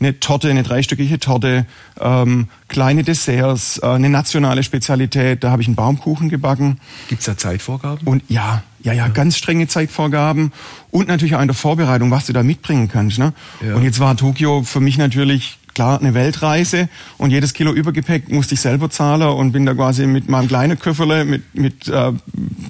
eine 0.00 0.20
Torte, 0.20 0.50
eine 0.50 0.62
dreistöckige 0.62 1.18
Torte, 1.20 1.66
ähm, 2.00 2.48
kleine 2.68 3.04
Desserts, 3.04 3.78
äh, 3.78 3.86
eine 3.86 4.08
nationale 4.08 4.62
Spezialität, 4.62 5.44
da 5.44 5.50
habe 5.50 5.62
ich 5.62 5.68
einen 5.68 5.76
Baumkuchen 5.76 6.28
gebacken. 6.28 6.80
Gibt's 7.08 7.26
da 7.26 7.36
Zeitvorgaben? 7.36 8.06
Und 8.06 8.22
ja, 8.28 8.62
ja, 8.82 8.92
ja, 8.92 9.08
ganz 9.08 9.36
strenge 9.36 9.68
Zeitvorgaben 9.68 10.52
und 10.90 11.08
natürlich 11.08 11.36
auch 11.36 11.40
in 11.40 11.48
der 11.48 11.54
Vorbereitung, 11.54 12.10
was 12.10 12.26
du 12.26 12.32
da 12.32 12.42
mitbringen 12.42 12.88
kannst. 12.88 13.18
Ne? 13.18 13.32
Ja. 13.66 13.76
Und 13.76 13.82
jetzt 13.82 14.00
war 14.00 14.16
Tokio 14.16 14.62
für 14.62 14.80
mich 14.80 14.98
natürlich 14.98 15.58
klar 15.74 16.00
eine 16.00 16.14
Weltreise 16.14 16.88
und 17.18 17.30
jedes 17.30 17.52
Kilo 17.52 17.72
Übergepäck 17.72 18.30
musste 18.30 18.54
ich 18.54 18.60
selber 18.60 18.90
zahlen 18.90 19.28
und 19.28 19.52
bin 19.52 19.66
da 19.66 19.74
quasi 19.74 20.06
mit 20.06 20.28
meinem 20.28 20.48
kleinen 20.48 20.78
Köfferle 20.78 21.24
mit 21.24 21.54
mit 21.54 21.88
äh, 21.88 22.12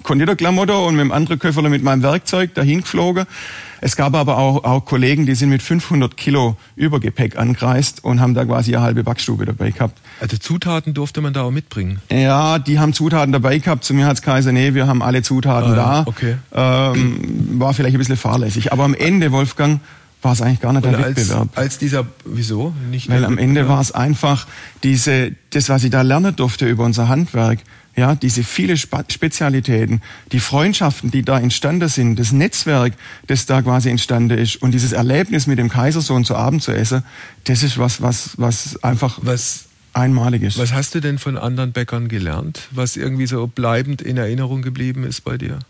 Konditorklamotter 0.03 0.83
und 0.85 0.97
mit 0.97 1.05
dem 1.05 1.13
anderen 1.13 1.39
Köfferle 1.39 1.71
mit 1.71 1.83
meinem 1.83 2.03
Werkzeug 2.03 2.55
dahin 2.55 2.81
geflogen. 2.81 3.27
Es 3.85 3.97
gab 3.97 4.15
aber 4.15 4.39
auch, 4.39 4.65
auch 4.65 4.87
Kollegen, 4.87 5.27
die 5.27 5.35
sind 5.35 5.51
mit 5.51 5.63
500 5.63 6.17
Kilo 6.17 6.57
Übergepäck 6.75 7.37
angereist 7.37 8.03
und 8.03 8.19
haben 8.19 8.33
da 8.33 8.47
quasi 8.47 8.75
eine 8.75 8.83
halbe 8.83 9.05
Backstube 9.05 9.45
dabei 9.45 9.73
gehabt. 9.73 10.01
Also 10.21 10.39
Zutaten 10.39 10.95
durfte 10.95 11.21
man 11.21 11.35
da 11.35 11.43
auch 11.43 11.51
mitbringen? 11.51 12.01
Ja, 12.11 12.59
die 12.59 12.79
haben 12.79 12.95
Zutaten 12.95 13.31
dabei 13.31 13.59
gehabt. 13.59 13.85
Zu 13.85 13.93
mir 13.93 14.07
hat's 14.07 14.23
geheißen, 14.23 14.55
nee, 14.55 14.73
wir 14.73 14.87
haben 14.87 15.03
alle 15.03 15.21
Zutaten 15.21 15.73
ah, 15.73 15.77
da. 15.77 16.03
Okay. 16.07 16.37
Ähm, 16.55 17.61
war 17.61 17.75
vielleicht 17.75 17.95
ein 17.95 17.99
bisschen 17.99 18.17
fahrlässig. 18.17 18.73
Aber 18.73 18.85
am 18.85 18.95
Ende, 18.95 19.33
Wolfgang, 19.33 19.83
war 20.25 20.33
es 20.33 20.43
eigentlich 20.43 20.61
gar 20.61 20.73
nicht 20.73 20.85
der 20.85 20.97
als, 20.97 21.17
Wettbewerb. 21.17 21.49
Als 21.55 21.79
dieser, 21.79 22.07
wieso? 22.25 22.75
Nicht 22.91 23.09
Weil 23.09 23.25
am 23.25 23.39
Ende 23.39 23.69
war 23.69 23.81
es 23.81 23.93
einfach 23.93 24.47
diese, 24.83 25.33
das, 25.51 25.69
was 25.69 25.85
ich 25.85 25.91
da 25.91 26.03
lernen 26.03 26.35
durfte 26.35 26.67
über 26.67 26.85
unser 26.85 27.09
Handwerk, 27.09 27.61
ja, 27.97 28.17
diese 28.17 28.43
viele 28.43 28.77
Spezialitäten, 28.77 30.03
die 30.33 30.41
Freundschaften, 30.41 31.13
die 31.13 31.23
da 31.23 31.39
entstanden 31.39 31.89
sind, 31.89 32.19
das 32.19 32.33
Netzwerk, 32.33 32.95
das 33.29 33.47
da 33.47 33.63
quasi 33.63 33.89
entstanden 33.89 34.37
ist 34.37 34.57
und 34.57 34.73
dieses 34.73 34.93
Erlebnis 34.93 35.47
mit 35.47 35.59
dem 35.59 35.69
Kaisersohn 35.69 36.25
zu 36.25 36.35
Abend 36.35 36.63
zu 36.63 36.73
essen, 36.73 37.05
das 37.45 37.63
ist 37.63 37.79
was, 37.79 38.03
was, 38.03 38.31
was 38.37 38.83
einfach 38.83 39.19
was, 39.23 39.67
einmalig 39.93 40.43
ist. 40.43 40.59
Was 40.59 40.73
hast 40.73 40.95
du 40.95 41.01
denn 41.01 41.19
von 41.19 41.39
anderen 41.39 41.73
Bäckern 41.73 42.09
gelernt, 42.09 42.69
was 42.73 42.97
irgendwie 42.97 43.27
so 43.27 43.47
bleibend 43.47 44.03
in 44.03 44.17
Erinnerung 44.17 44.63
geblieben 44.63 45.05
ist 45.05 45.23
bei 45.23 45.39
dir? 45.39 45.61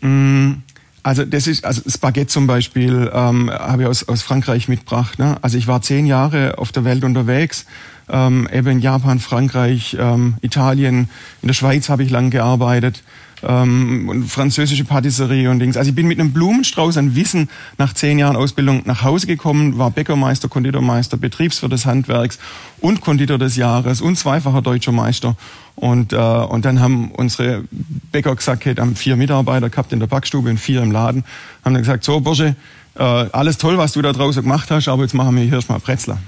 Mm, 0.00 0.62
also 1.04 1.24
das 1.24 1.46
ist, 1.46 1.64
also 1.64 1.82
Spaghetti 1.86 2.28
zum 2.28 2.46
Beispiel 2.46 3.10
ähm, 3.12 3.50
habe 3.50 3.82
ich 3.82 3.88
aus, 3.88 4.08
aus 4.08 4.22
Frankreich 4.22 4.68
mitgebracht. 4.68 5.18
Ne? 5.18 5.36
Also 5.42 5.58
ich 5.58 5.66
war 5.66 5.82
zehn 5.82 6.06
Jahre 6.06 6.56
auf 6.58 6.72
der 6.72 6.84
Welt 6.84 7.04
unterwegs, 7.04 7.66
ähm, 8.08 8.48
eben 8.50 8.68
in 8.68 8.80
Japan, 8.80 9.20
Frankreich, 9.20 9.96
ähm, 10.00 10.34
Italien, 10.40 11.10
in 11.42 11.48
der 11.48 11.54
Schweiz 11.54 11.90
habe 11.90 12.02
ich 12.02 12.10
lang 12.10 12.30
gearbeitet. 12.30 13.04
Ähm, 13.42 14.08
und 14.08 14.28
französische 14.28 14.84
Patisserie 14.84 15.50
und 15.50 15.58
Dings. 15.58 15.76
Also 15.76 15.90
ich 15.90 15.94
bin 15.94 16.06
mit 16.06 16.20
einem 16.20 16.32
Blumenstrauß 16.32 16.96
an 16.96 17.14
Wissen 17.16 17.48
nach 17.78 17.92
zehn 17.92 18.18
Jahren 18.18 18.36
Ausbildung 18.36 18.82
nach 18.84 19.02
Hause 19.02 19.26
gekommen, 19.26 19.78
war 19.78 19.90
Bäckermeister, 19.90 20.48
Konditormeister, 20.48 21.16
Betriebswirt 21.16 21.72
des 21.72 21.86
Handwerks 21.86 22.38
und 22.80 23.00
Konditor 23.00 23.38
des 23.38 23.56
Jahres 23.56 24.00
und 24.00 24.16
zweifacher 24.16 24.62
deutscher 24.62 24.92
Meister. 24.92 25.36
Und, 25.76 26.12
äh, 26.12 26.16
und 26.16 26.64
dann 26.64 26.80
haben 26.80 27.10
unsere 27.10 27.64
Bäcker 28.12 28.34
gesagt, 28.36 28.64
hey, 28.64 28.74
haben 28.74 28.96
vier 28.96 29.16
Mitarbeiter 29.16 29.70
gehabt 29.70 29.92
in 29.92 30.00
der 30.00 30.06
Backstube 30.06 30.48
und 30.48 30.58
vier 30.58 30.82
im 30.82 30.92
Laden, 30.92 31.24
haben 31.64 31.74
dann 31.74 31.82
gesagt, 31.82 32.04
so 32.04 32.20
Bursche, 32.20 32.54
äh, 32.96 33.02
alles 33.02 33.58
toll, 33.58 33.76
was 33.76 33.92
du 33.92 34.02
da 34.02 34.12
draußen 34.12 34.42
gemacht 34.42 34.70
hast, 34.70 34.88
aber 34.88 35.02
jetzt 35.02 35.14
machen 35.14 35.34
wir 35.36 35.42
hier 35.42 35.54
erstmal 35.54 35.80
Bretzler. 35.80 36.18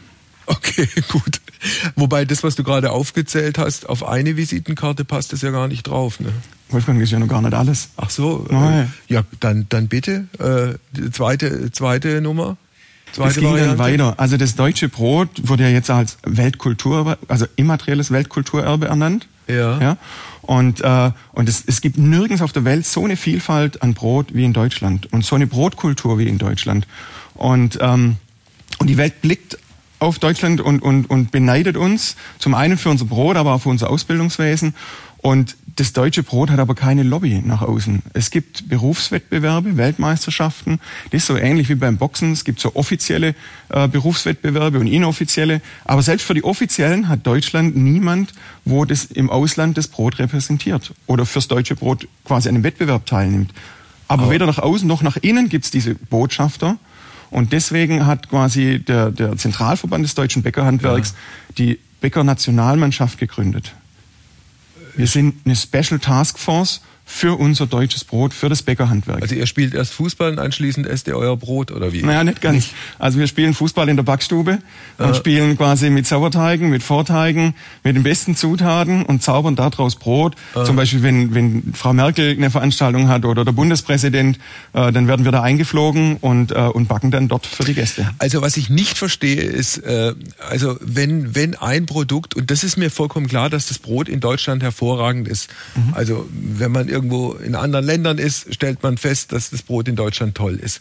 Okay, 0.47 0.89
gut. 1.09 1.41
Wobei 1.95 2.25
das, 2.25 2.43
was 2.43 2.55
du 2.55 2.63
gerade 2.63 2.91
aufgezählt 2.91 3.59
hast, 3.59 3.89
auf 3.89 4.07
eine 4.07 4.37
Visitenkarte 4.37 5.05
passt 5.05 5.33
das 5.33 5.43
ja 5.43 5.51
gar 5.51 5.69
nicht 5.69 5.85
drauf. 5.85 6.21
Ne? 6.21 6.33
Wolfgang, 6.71 6.99
das 6.99 7.09
ist 7.09 7.13
ja 7.13 7.19
noch 7.19 7.29
gar 7.29 7.43
nicht 7.43 7.55
alles. 7.55 7.91
Ach 7.97 8.11
so. 8.11 8.47
Nein. 8.51 8.93
Äh, 9.09 9.15
ja, 9.15 9.23
dann, 9.41 9.67
dann 9.69 9.89
bitte. 9.89 10.27
Äh, 10.39 11.11
zweite, 11.11 11.71
zweite 11.73 12.21
Nummer. 12.21 12.57
Zweite 13.13 13.31
Es 13.31 13.37
ging 13.37 13.45
Variante. 13.51 13.77
dann 13.77 13.79
weiter. 13.79 14.15
Also 14.19 14.37
das 14.37 14.57
deutsche 14.57 14.89
Brot 14.89 15.29
wurde 15.45 15.63
ja 15.65 15.71
jetzt 15.71 15.91
als 15.91 16.19
Weltkulturerbe, 16.25 17.19
also 17.29 17.47
immaterielles 17.57 18.11
Weltkulturerbe 18.11 18.87
ernannt. 18.87 19.29
Ja. 19.49 19.81
ja? 19.81 19.97
Und, 20.43 20.81
äh, 20.83 21.11
und 21.33 21.49
es, 21.49 21.65
es 21.67 21.81
gibt 21.81 21.99
nirgends 21.99 22.43
auf 22.43 22.53
der 22.53 22.65
Welt 22.65 22.87
so 22.87 23.05
eine 23.05 23.17
Vielfalt 23.17 23.83
an 23.83 23.95
Brot 23.95 24.35
wie 24.35 24.45
in 24.45 24.53
Deutschland 24.53 25.13
und 25.13 25.25
so 25.25 25.35
eine 25.35 25.47
Brotkultur 25.47 26.19
wie 26.19 26.29
in 26.29 26.39
Deutschland. 26.39 26.87
Und, 27.35 27.79
ähm, 27.81 28.17
und 28.79 28.89
die 28.89 28.97
Welt 28.97 29.23
blickt 29.23 29.59
auf 29.99 30.19
Deutschland 30.19 30.61
und, 30.61 30.81
und, 30.81 31.09
und 31.09 31.31
beneidet 31.31 31.77
uns, 31.77 32.17
zum 32.39 32.55
einen 32.55 32.79
für 32.79 32.91
unser 32.91 33.07
Brot, 33.07 33.37
aber 33.37 33.55
auch 33.55 33.63
für 33.63 33.69
unser 33.69 33.91
Ausbildungswesen. 33.91 34.75
Und 35.19 35.57
das 35.75 35.93
deutsche 35.93 36.23
Brot 36.23 36.51
hat 36.51 36.59
aber 36.59 36.75
keine 36.75 37.03
Lobby 37.03 37.43
nach 37.45 37.61
außen. 37.61 38.03
Es 38.13 38.31
gibt 38.31 38.69
Berufswettbewerbe, 38.69 39.77
Weltmeisterschaften. 39.77 40.79
Das 41.11 41.23
ist 41.23 41.27
so 41.27 41.37
ähnlich 41.37 41.69
wie 41.69 41.75
beim 41.75 41.99
Boxen. 41.99 42.33
Es 42.33 42.45
gibt 42.45 42.61
so 42.61 42.77
offizielle 42.77 43.35
äh, 43.69 43.89
Berufswettbewerbe 43.89 44.79
und 44.79 44.87
inoffizielle. 44.87 45.61
Aber 45.85 46.03
selbst 46.03 46.25
für 46.25 46.35
die 46.35 46.45
offiziellen 46.45 47.09
hat 47.09 47.27
Deutschland 47.27 47.77
niemand, 47.77 48.33
wo 48.65 48.85
das 48.85 49.07
im 49.07 49.29
Ausland 49.29 49.77
das 49.77 49.89
Brot 49.89 50.19
repräsentiert 50.19 50.95
oder 51.07 51.27
fürs 51.27 51.49
deutsche 51.49 51.77
Brot 51.77 52.09
quasi 52.25 52.49
an 52.49 52.55
einem 52.55 52.65
Wettbewerb 52.65 53.05
teilnimmt. 53.05 53.53
Aber 54.09 54.31
weder 54.31 54.47
nach 54.47 54.59
außen 54.59 54.87
noch 54.87 55.03
nach 55.03 55.17
innen 55.17 55.49
gibt's 55.49 55.71
diese 55.71 55.95
Botschafter. 55.97 56.79
Und 57.31 57.53
deswegen 57.53 58.07
hat 58.07 58.29
quasi 58.29 58.79
der, 58.79 59.11
der 59.11 59.37
Zentralverband 59.37 60.05
des 60.05 60.15
deutschen 60.15 60.43
Bäckerhandwerks 60.43 61.15
die 61.59 61.79
Bäcker-Nationalmannschaft 62.01 63.19
gegründet. 63.19 63.73
Wir 64.97 65.07
sind 65.07 65.45
eine 65.45 65.57
Special 65.57 65.99
Task 65.99 66.39
Force 66.39 66.81
für 67.09 67.39
unser 67.39 67.69
deutsches 67.69 68.05
Brot, 68.05 68.35
für 68.35 68.49
das 68.49 68.63
Bäckerhandwerk. 68.63 69.23
Also 69.23 69.37
ihr 69.37 69.47
spielt 69.47 69.75
erst 69.75 69.93
Fußball 69.93 70.33
und 70.33 70.39
anschließend 70.41 70.89
esst 70.89 71.07
ihr 71.07 71.17
euer 71.17 71.37
Brot 71.37 71.71
oder 71.71 71.93
wie? 71.93 72.03
Naja, 72.03 72.25
nicht 72.25 72.41
ganz. 72.41 72.71
Also 72.99 73.21
wir 73.21 73.29
spielen 73.29 73.55
Fußball 73.55 73.89
in 73.89 73.95
der 73.95 74.03
Backstube 74.03 74.59
und 74.99 75.17
spielen 75.17 75.57
quasi 75.57 75.89
mit 75.89 76.07
Sauerteigen, 76.07 76.69
mit 76.69 76.83
Vorteigen, 76.83 77.55
mit 77.85 77.95
den 77.95 78.03
besten 78.03 78.35
Zutaten 78.35 79.05
und 79.05 79.23
zaubern 79.23 79.55
daraus 79.55 79.95
Brot. 79.95 80.35
Zum 80.65 80.75
Beispiel, 80.75 81.05
wenn, 81.05 81.33
wenn 81.33 81.73
Frau 81.75 81.93
Merkel 81.93 82.33
eine 82.33 82.51
Veranstaltung 82.51 83.07
hat 83.07 83.25
oder 83.25 83.45
der 83.45 83.53
Bundespräsident, 83.53 84.39
äh, 84.73 84.91
dann 84.91 85.07
werden 85.07 85.25
wir 85.25 85.33
da 85.33 85.43
eingeflogen 85.43 86.17
und, 86.17 86.51
äh, 86.51 86.57
und 86.57 86.89
backen 86.89 87.13
dann 87.13 87.29
dort 87.29 87.47
für 87.47 87.65
die 87.65 87.75
Gäste. 87.75 88.11
Also 88.19 88.43
was 88.43 88.57
ich 88.57 88.69
nicht 88.69 88.99
verstehe 88.99 89.43
ist, 89.43 89.79
äh, 89.79 90.13
also 90.51 90.77
wenn 90.81 91.37
wenn 91.37 91.55
ein 91.55 91.87
Produkt 91.87 92.35
und 92.35 92.51
das 92.51 92.65
ist 92.65 92.77
mir 92.77 92.91
vollkommen 92.91 93.29
klar, 93.29 93.49
dass 93.49 93.69
das 93.69 93.79
Brot 93.79 94.09
in 94.09 94.19
Deutschland 94.19 94.65
hervorragend 94.65 95.29
ist. 95.29 95.51
Also 95.93 96.29
wenn 96.33 96.73
man 96.73 96.89
irgendwo 96.97 97.33
in 97.33 97.55
anderen 97.55 97.85
Ländern 97.85 98.19
ist, 98.19 98.53
stellt 98.55 98.83
man 98.83 98.97
fest, 98.97 99.33
dass 99.33 99.51
das 99.51 99.63
Brot 99.63 99.87
in 99.89 99.97
Deutschland 99.97 100.35
toll 100.35 100.55
ist. 100.55 100.81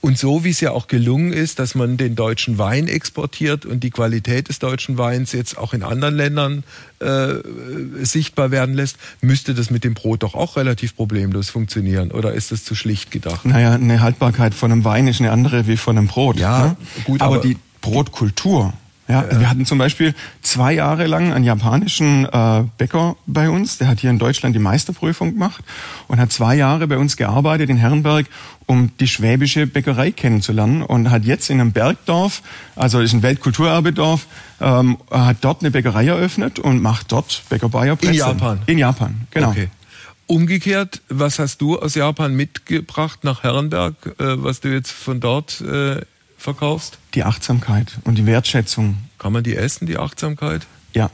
Und 0.00 0.16
so 0.16 0.44
wie 0.44 0.50
es 0.50 0.60
ja 0.60 0.70
auch 0.70 0.86
gelungen 0.86 1.32
ist, 1.32 1.58
dass 1.58 1.74
man 1.74 1.96
den 1.96 2.14
deutschen 2.14 2.56
Wein 2.56 2.86
exportiert 2.86 3.66
und 3.66 3.82
die 3.82 3.90
Qualität 3.90 4.48
des 4.48 4.60
deutschen 4.60 4.96
Weins 4.96 5.32
jetzt 5.32 5.58
auch 5.58 5.74
in 5.74 5.82
anderen 5.82 6.14
Ländern 6.14 6.62
äh, 7.00 7.34
sichtbar 8.04 8.52
werden 8.52 8.76
lässt, 8.76 8.96
müsste 9.22 9.54
das 9.54 9.70
mit 9.70 9.82
dem 9.82 9.94
Brot 9.94 10.22
doch 10.22 10.36
auch 10.36 10.56
relativ 10.56 10.94
problemlos 10.94 11.50
funktionieren. 11.50 12.12
Oder 12.12 12.32
ist 12.32 12.52
das 12.52 12.62
zu 12.64 12.76
schlicht 12.76 13.10
gedacht? 13.10 13.44
Naja, 13.44 13.72
eine 13.72 14.00
Haltbarkeit 14.00 14.54
von 14.54 14.70
einem 14.70 14.84
Wein 14.84 15.08
ist 15.08 15.20
eine 15.20 15.32
andere 15.32 15.66
wie 15.66 15.76
von 15.76 15.98
einem 15.98 16.06
Brot. 16.06 16.38
Ja, 16.38 16.66
ne? 16.68 16.76
gut, 17.04 17.20
aber, 17.20 17.36
aber- 17.36 17.44
die 17.44 17.56
Brotkultur. 17.80 18.72
Ja, 19.08 19.20
also 19.20 19.40
wir 19.40 19.48
hatten 19.48 19.64
zum 19.64 19.78
Beispiel 19.78 20.14
zwei 20.42 20.74
Jahre 20.74 21.06
lang 21.06 21.32
einen 21.32 21.44
japanischen 21.44 22.26
äh, 22.26 22.64
Bäcker 22.76 23.16
bei 23.26 23.48
uns, 23.48 23.78
der 23.78 23.88
hat 23.88 24.00
hier 24.00 24.10
in 24.10 24.18
Deutschland 24.18 24.54
die 24.54 24.60
Meisterprüfung 24.60 25.32
gemacht 25.32 25.64
und 26.08 26.20
hat 26.20 26.30
zwei 26.30 26.56
Jahre 26.56 26.86
bei 26.86 26.98
uns 26.98 27.16
gearbeitet 27.16 27.70
in 27.70 27.78
Herrenberg, 27.78 28.26
um 28.66 28.90
die 29.00 29.08
schwäbische 29.08 29.66
Bäckerei 29.66 30.10
kennenzulernen 30.10 30.82
und 30.82 31.10
hat 31.10 31.24
jetzt 31.24 31.48
in 31.48 31.58
einem 31.58 31.72
Bergdorf, 31.72 32.42
also 32.76 33.00
ist 33.00 33.14
ein 33.14 33.22
Weltkulturerbedorf, 33.22 34.26
ähm, 34.60 34.98
hat 35.10 35.38
dort 35.40 35.62
eine 35.62 35.70
Bäckerei 35.70 36.06
eröffnet 36.06 36.58
und 36.58 36.82
macht 36.82 37.10
dort 37.10 37.44
Bäcker 37.48 37.70
Bayer 37.70 37.96
In 38.02 38.12
Japan? 38.12 38.60
In 38.66 38.76
Japan, 38.76 39.26
genau. 39.30 39.50
Okay. 39.50 39.68
Umgekehrt, 40.26 41.00
was 41.08 41.38
hast 41.38 41.62
du 41.62 41.78
aus 41.78 41.94
Japan 41.94 42.34
mitgebracht 42.34 43.24
nach 43.24 43.42
Herrenberg, 43.42 43.94
äh, 44.18 44.42
was 44.42 44.60
du 44.60 44.68
jetzt 44.68 44.90
von 44.90 45.20
dort 45.20 45.62
äh, 45.62 46.02
verkaufst? 46.38 46.98
Die 47.14 47.24
Achtsamkeit 47.24 47.98
und 48.04 48.16
die 48.16 48.24
Wertschätzung. 48.24 48.96
Kann 49.18 49.32
man 49.32 49.44
die 49.44 49.56
essen, 49.56 49.86
die 49.86 49.98
Achtsamkeit? 49.98 50.66
Ja, 50.94 51.10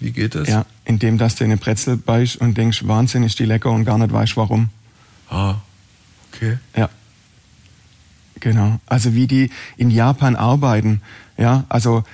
Wie 0.00 0.12
geht 0.12 0.34
das? 0.34 0.48
Ja, 0.48 0.64
indem 0.84 1.18
dass 1.18 1.34
du 1.34 1.44
in 1.44 1.50
eine 1.50 1.58
Brezel 1.58 1.96
beißt 1.96 2.36
und 2.36 2.56
denkst, 2.56 2.86
Wahnsinn 2.86 3.24
ist 3.24 3.38
die 3.38 3.44
lecker 3.44 3.70
und 3.70 3.84
gar 3.84 3.98
nicht 3.98 4.12
weißt 4.12 4.36
warum. 4.36 4.70
Ah, 5.28 5.56
okay. 6.32 6.58
Ja. 6.76 6.88
Genau. 8.40 8.78
Also 8.86 9.14
wie 9.14 9.26
die 9.26 9.50
in 9.76 9.90
Japan 9.90 10.36
arbeiten. 10.36 11.02
Ja, 11.36 11.64
also 11.68 12.04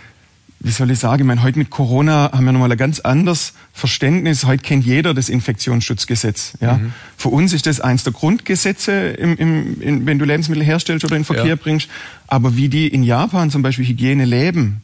wie 0.64 0.70
soll 0.70 0.90
ich 0.90 0.98
sagen, 0.98 1.22
ich 1.22 1.26
meine, 1.26 1.42
heute 1.42 1.58
mit 1.58 1.68
Corona 1.68 2.30
haben 2.32 2.46
wir 2.46 2.52
nochmal 2.52 2.72
ein 2.72 2.78
ganz 2.78 2.98
anderes 2.98 3.52
Verständnis. 3.74 4.46
Heute 4.46 4.62
kennt 4.62 4.86
jeder 4.86 5.12
das 5.12 5.28
Infektionsschutzgesetz. 5.28 6.54
Ja? 6.60 6.80
Für 7.18 7.28
uns 7.28 7.52
ist 7.52 7.66
das 7.66 7.80
eins 7.80 8.02
der 8.02 8.14
Grundgesetze, 8.14 8.92
im, 9.10 9.36
im, 9.36 9.80
in, 9.82 10.06
wenn 10.06 10.18
du 10.18 10.24
Lebensmittel 10.24 10.64
herstellst 10.64 11.04
oder 11.04 11.16
in 11.16 11.24
Verkehr 11.24 11.44
Ja. 11.44 11.56
bringst. 11.56 11.88
Aber 12.28 12.56
wie 12.56 12.70
die 12.70 12.88
in 12.88 13.02
Japan 13.02 13.50
zum 13.50 13.60
Beispiel 13.60 13.84
Hygiene 13.86 14.24
leben, 14.24 14.80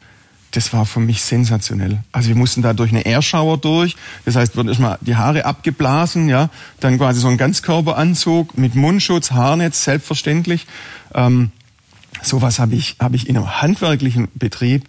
das 0.51 0.71
war 0.75 0.85
für 0.85 1.01
mich 1.01 1.23
sensationell. 1.23 2.01
Also 2.12 2.29
wir 2.29 2.37
mussten 2.37 2.61
da 2.61 2.75
durch 2.75 2.90
eine 2.90 3.07
Airshower 3.07 3.57
durch. 3.57 3.97
Das 4.27 4.37
heißt, 4.37 4.57
wird 4.57 4.69
erstmal 4.69 4.99
die 5.01 5.16
Haare 5.16 5.47
abgeblasen, 5.47 6.29
ja, 6.29 6.51
dann 6.81 6.99
quasi 6.99 7.21
so 7.21 7.29
ein 7.29 7.38
Ganzkörperanzug 7.38 8.59
mit 8.59 8.75
Mundschutz, 8.75 9.31
Haarnetz, 9.31 9.85
selbstverständlich. 9.85 10.66
Ähm, 11.14 11.53
sowas 12.21 12.59
habe 12.59 12.75
ich, 12.75 12.97
habe 13.01 13.16
ich 13.16 13.31
in 13.31 13.37
einem 13.38 13.62
handwerklichen 13.62 14.29
Betrieb 14.35 14.85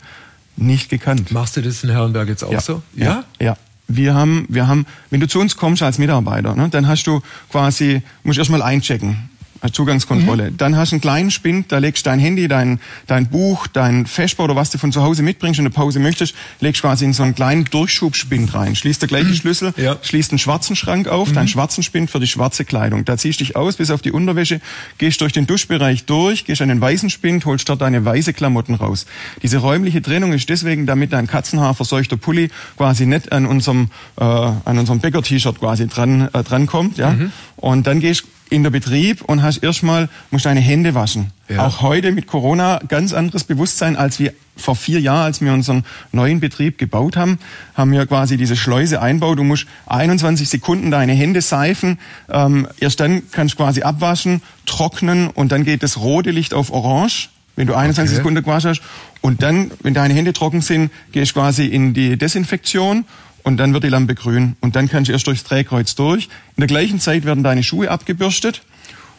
nicht 0.57 0.89
gekannt. 0.89 1.31
Machst 1.31 1.57
du 1.57 1.61
das 1.61 1.83
in 1.83 1.89
Herrenberg 1.89 2.27
jetzt 2.27 2.43
auch 2.43 2.59
so? 2.59 2.81
Ja. 2.95 3.23
ja. 3.39 3.57
Wir 3.87 4.13
haben, 4.13 4.45
wir 4.47 4.67
haben, 4.67 4.85
wenn 5.09 5.19
du 5.19 5.27
zu 5.27 5.39
uns 5.39 5.57
kommst 5.57 5.81
als 5.83 5.97
Mitarbeiter, 5.97 6.55
ne, 6.55 6.69
dann 6.69 6.87
hast 6.87 7.03
du 7.03 7.21
quasi, 7.49 8.01
musst 8.23 8.39
erstmal 8.39 8.61
einchecken. 8.61 9.30
Als 9.61 9.73
Zugangskontrolle. 9.73 10.51
Dann 10.51 10.75
hast 10.75 10.91
du 10.91 10.95
einen 10.95 11.01
kleinen 11.01 11.31
Spind, 11.31 11.71
da 11.71 11.77
legst 11.77 12.05
du 12.05 12.09
dein 12.09 12.19
Handy, 12.19 12.47
dein, 12.47 12.79
dein 13.07 13.27
Buch, 13.27 13.67
dein 13.67 14.05
Vesper 14.07 14.43
oder 14.45 14.55
was 14.55 14.71
du 14.71 14.77
von 14.77 14.91
zu 14.91 15.03
Hause 15.03 15.21
mitbringst 15.23 15.59
und 15.59 15.65
eine 15.65 15.69
Pause 15.73 15.99
möchtest, 15.99 16.35
legst 16.59 16.81
quasi 16.81 17.05
in 17.05 17.13
so 17.13 17.23
einen 17.23 17.35
kleinen 17.35 17.65
Durchschubspind 17.65 18.53
rein. 18.53 18.75
Schließt 18.75 19.01
der 19.01 19.07
gleiche 19.07 19.33
Schlüssel, 19.35 19.73
Ja. 19.77 19.97
schließt 20.01 20.31
einen 20.31 20.39
schwarzen 20.39 20.75
Schrank 20.75 21.07
auf, 21.07 21.31
deinen 21.31 21.47
schwarzen 21.47 21.83
Spind 21.83 22.09
für 22.09 22.19
die 22.19 22.27
schwarze 22.27 22.65
Kleidung. 22.65 23.05
Da 23.05 23.17
ziehst 23.17 23.39
du 23.39 23.43
dich 23.43 23.55
aus 23.55 23.75
bis 23.77 23.91
auf 23.91 24.01
die 24.01 24.11
Unterwäsche, 24.11 24.61
gehst 24.97 25.21
durch 25.21 25.31
den 25.33 25.45
Duschbereich 25.47 26.05
durch, 26.05 26.45
gehst 26.45 26.61
an 26.61 26.69
den 26.69 26.81
weißen 26.81 27.09
Spind, 27.09 27.45
holst 27.45 27.69
dort 27.69 27.81
deine 27.81 28.03
weiße 28.03 28.33
Klamotten 28.33 28.73
raus. 28.75 29.05
Diese 29.43 29.57
räumliche 29.59 30.01
Trennung 30.01 30.33
ist 30.33 30.49
deswegen, 30.49 30.85
damit 30.85 31.13
dein 31.13 31.27
Katzenhaar 31.27 31.75
verseuchter 31.75 32.17
Pulli 32.17 32.49
quasi 32.77 33.05
nicht 33.05 33.31
an 33.31 33.45
unserem, 33.45 33.89
äh, 34.17 34.23
an 34.23 34.77
unserem 34.79 34.99
Bäcker-T-Shirt 34.99 35.59
quasi 35.59 35.87
dran, 35.87 36.29
äh, 36.33 36.43
dran 36.43 36.65
kommt, 36.65 36.97
ja. 36.97 37.15
Und 37.57 37.85
dann 37.85 37.99
gehst 37.99 38.23
in 38.51 38.63
der 38.63 38.69
Betrieb 38.69 39.21
und 39.23 39.41
hast 39.41 39.63
erstmal, 39.63 40.09
musst 40.29 40.45
deine 40.45 40.59
Hände 40.59 40.93
waschen. 40.93 41.31
Ja. 41.47 41.65
Auch 41.65 41.81
heute 41.81 42.11
mit 42.11 42.27
Corona 42.27 42.81
ganz 42.87 43.13
anderes 43.13 43.45
Bewusstsein 43.45 43.95
als 43.95 44.19
wir 44.19 44.33
vor 44.57 44.75
vier 44.75 44.99
Jahren, 44.99 45.23
als 45.23 45.39
wir 45.41 45.53
unseren 45.53 45.85
neuen 46.11 46.41
Betrieb 46.41 46.77
gebaut 46.77 47.15
haben, 47.15 47.39
haben 47.75 47.93
wir 47.93 48.05
quasi 48.05 48.35
diese 48.35 48.57
Schleuse 48.57 49.01
einbaut. 49.01 49.39
Du 49.39 49.43
musst 49.43 49.67
21 49.87 50.49
Sekunden 50.49 50.91
deine 50.91 51.13
Hände 51.13 51.41
seifen. 51.41 51.97
Ähm, 52.29 52.67
erst 52.77 52.99
dann 52.99 53.23
kannst 53.31 53.53
du 53.53 53.63
quasi 53.63 53.83
abwaschen, 53.83 54.41
trocknen 54.65 55.29
und 55.29 55.53
dann 55.53 55.63
geht 55.63 55.81
das 55.81 55.97
rote 55.97 56.31
Licht 56.31 56.53
auf 56.53 56.71
orange, 56.71 57.29
wenn 57.55 57.67
du 57.67 57.73
21 57.73 58.11
Okay. 58.11 58.17
Sekunden 58.17 58.43
gewaschen 58.43 58.71
hast. 58.71 58.81
Und 59.21 59.41
dann, 59.43 59.71
wenn 59.81 59.93
deine 59.93 60.13
Hände 60.13 60.33
trocken 60.33 60.59
sind, 60.61 60.91
gehst 61.13 61.31
du 61.31 61.39
quasi 61.39 61.67
in 61.67 61.93
die 61.93 62.17
Desinfektion 62.17 63.05
und 63.43 63.57
dann 63.57 63.73
wird 63.73 63.83
die 63.83 63.89
Lampe 63.89 64.15
grün. 64.15 64.55
Und 64.61 64.75
dann 64.75 64.87
kannst 64.87 65.09
du 65.09 65.13
erst 65.13 65.27
durchs 65.27 65.43
Drehkreuz 65.43 65.95
durch. 65.95 66.25
In 66.55 66.61
der 66.61 66.67
gleichen 66.67 66.99
Zeit 66.99 67.25
werden 67.25 67.43
deine 67.43 67.63
Schuhe 67.63 67.89
abgebürstet 67.89 68.61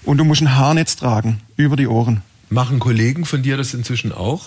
und 0.05 0.19
du 0.19 0.25
musst 0.25 0.43
ein 0.43 0.57
Haarnetz 0.57 0.97
tragen 0.97 1.41
über 1.57 1.77
die 1.77 1.87
Ohren. 1.87 2.23
Machen 2.51 2.79
Kollegen 2.79 3.25
von 3.25 3.43
dir 3.43 3.57
das 3.57 3.75
inzwischen 3.75 4.13
auch? 4.13 4.47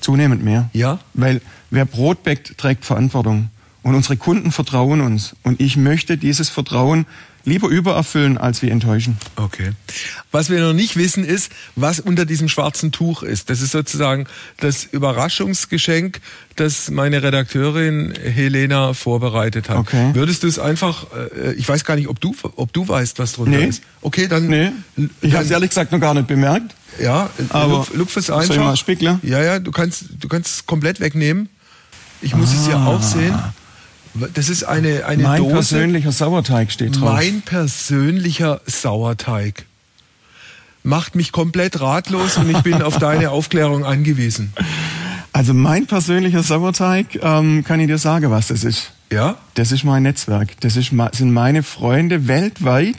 Zunehmend 0.00 0.44
mehr. 0.44 0.68
Ja? 0.72 0.98
Weil 1.14 1.40
wer 1.70 1.84
Brot 1.84 2.22
bäckt, 2.22 2.58
trägt 2.58 2.84
Verantwortung. 2.84 3.50
Und 3.86 3.94
unsere 3.94 4.16
Kunden 4.16 4.50
vertrauen 4.50 5.00
uns. 5.00 5.36
Und 5.44 5.60
ich 5.60 5.76
möchte 5.76 6.18
dieses 6.18 6.48
Vertrauen 6.48 7.06
lieber 7.44 7.68
übererfüllen 7.68 8.36
als 8.36 8.60
wie 8.60 8.68
enttäuschen. 8.68 9.16
Okay. 9.36 9.70
Was 10.32 10.50
wir 10.50 10.58
noch 10.58 10.72
nicht 10.72 10.96
wissen 10.96 11.24
ist, 11.24 11.52
was 11.76 12.00
unter 12.00 12.26
diesem 12.26 12.48
schwarzen 12.48 12.90
Tuch 12.90 13.22
ist. 13.22 13.48
Das 13.48 13.60
ist 13.60 13.70
sozusagen 13.70 14.26
das 14.58 14.82
Überraschungsgeschenk, 14.82 16.20
das 16.56 16.90
meine 16.90 17.22
Redakteurin 17.22 18.12
Helena 18.20 18.92
vorbereitet 18.92 19.68
hat. 19.68 19.76
Okay. 19.76 20.10
Würdest 20.14 20.42
du 20.42 20.48
es 20.48 20.58
einfach, 20.58 21.06
äh, 21.36 21.52
ich 21.52 21.68
weiß 21.68 21.84
gar 21.84 21.94
nicht, 21.94 22.08
ob 22.08 22.20
du, 22.20 22.34
ob 22.56 22.72
du 22.72 22.88
weißt, 22.88 23.20
was 23.20 23.34
drunter 23.34 23.58
Nee. 23.58 23.66
ist. 23.66 23.84
Okay, 24.02 24.26
dann. 24.26 24.48
Nee, 24.48 24.72
ich 25.20 25.32
habe 25.34 25.44
es 25.44 25.50
ehrlich 25.52 25.70
gesagt 25.70 25.92
noch 25.92 26.00
gar 26.00 26.14
nicht 26.14 26.26
bemerkt. 26.26 26.74
Ja, 27.00 27.30
Aber 27.50 27.86
lupf, 27.94 28.16
es 28.16 28.26
soll 28.26 28.42
ich 28.42 28.50
einfach. 28.50 28.64
mal 28.64 28.76
spickeln? 28.76 29.20
Ja, 29.22 29.40
ja, 29.44 29.60
du 29.60 29.70
kannst, 29.70 30.06
du 30.18 30.26
kannst 30.26 30.48
es 30.56 30.66
komplett 30.66 30.98
wegnehmen. 30.98 31.48
Ich 32.20 32.34
muss 32.34 32.52
es 32.52 32.66
hier 32.66 32.78
auch 32.78 33.00
sehen. 33.00 33.32
Das 34.34 34.48
ist 34.48 34.64
eine, 34.64 35.04
eine 35.06 35.22
mein 35.22 35.42
Dose. 35.42 35.54
persönlicher 35.54 36.12
Sauerteig 36.12 36.72
steht 36.72 36.96
drauf. 36.96 37.14
Mein 37.14 37.42
persönlicher 37.42 38.60
Sauerteig. 38.66 39.66
Macht 40.82 41.14
mich 41.16 41.32
komplett 41.32 41.80
ratlos 41.80 42.36
und 42.36 42.48
ich 42.50 42.58
bin 42.58 42.82
auf 42.82 42.98
deine 42.98 43.30
Aufklärung 43.30 43.84
angewiesen. 43.84 44.52
Also 45.32 45.52
mein 45.52 45.86
persönlicher 45.86 46.42
Sauerteig, 46.42 47.18
ähm, 47.22 47.64
kann 47.64 47.80
ich 47.80 47.88
dir 47.88 47.98
sagen, 47.98 48.30
was 48.30 48.48
das 48.48 48.64
ist. 48.64 48.92
Ja? 49.12 49.36
Das 49.54 49.70
ist 49.70 49.84
mein 49.84 50.02
Netzwerk. 50.02 50.60
Das 50.60 50.76
ist, 50.76 50.92
sind 51.12 51.32
meine 51.32 51.62
Freunde 51.62 52.26
weltweit, 52.26 52.96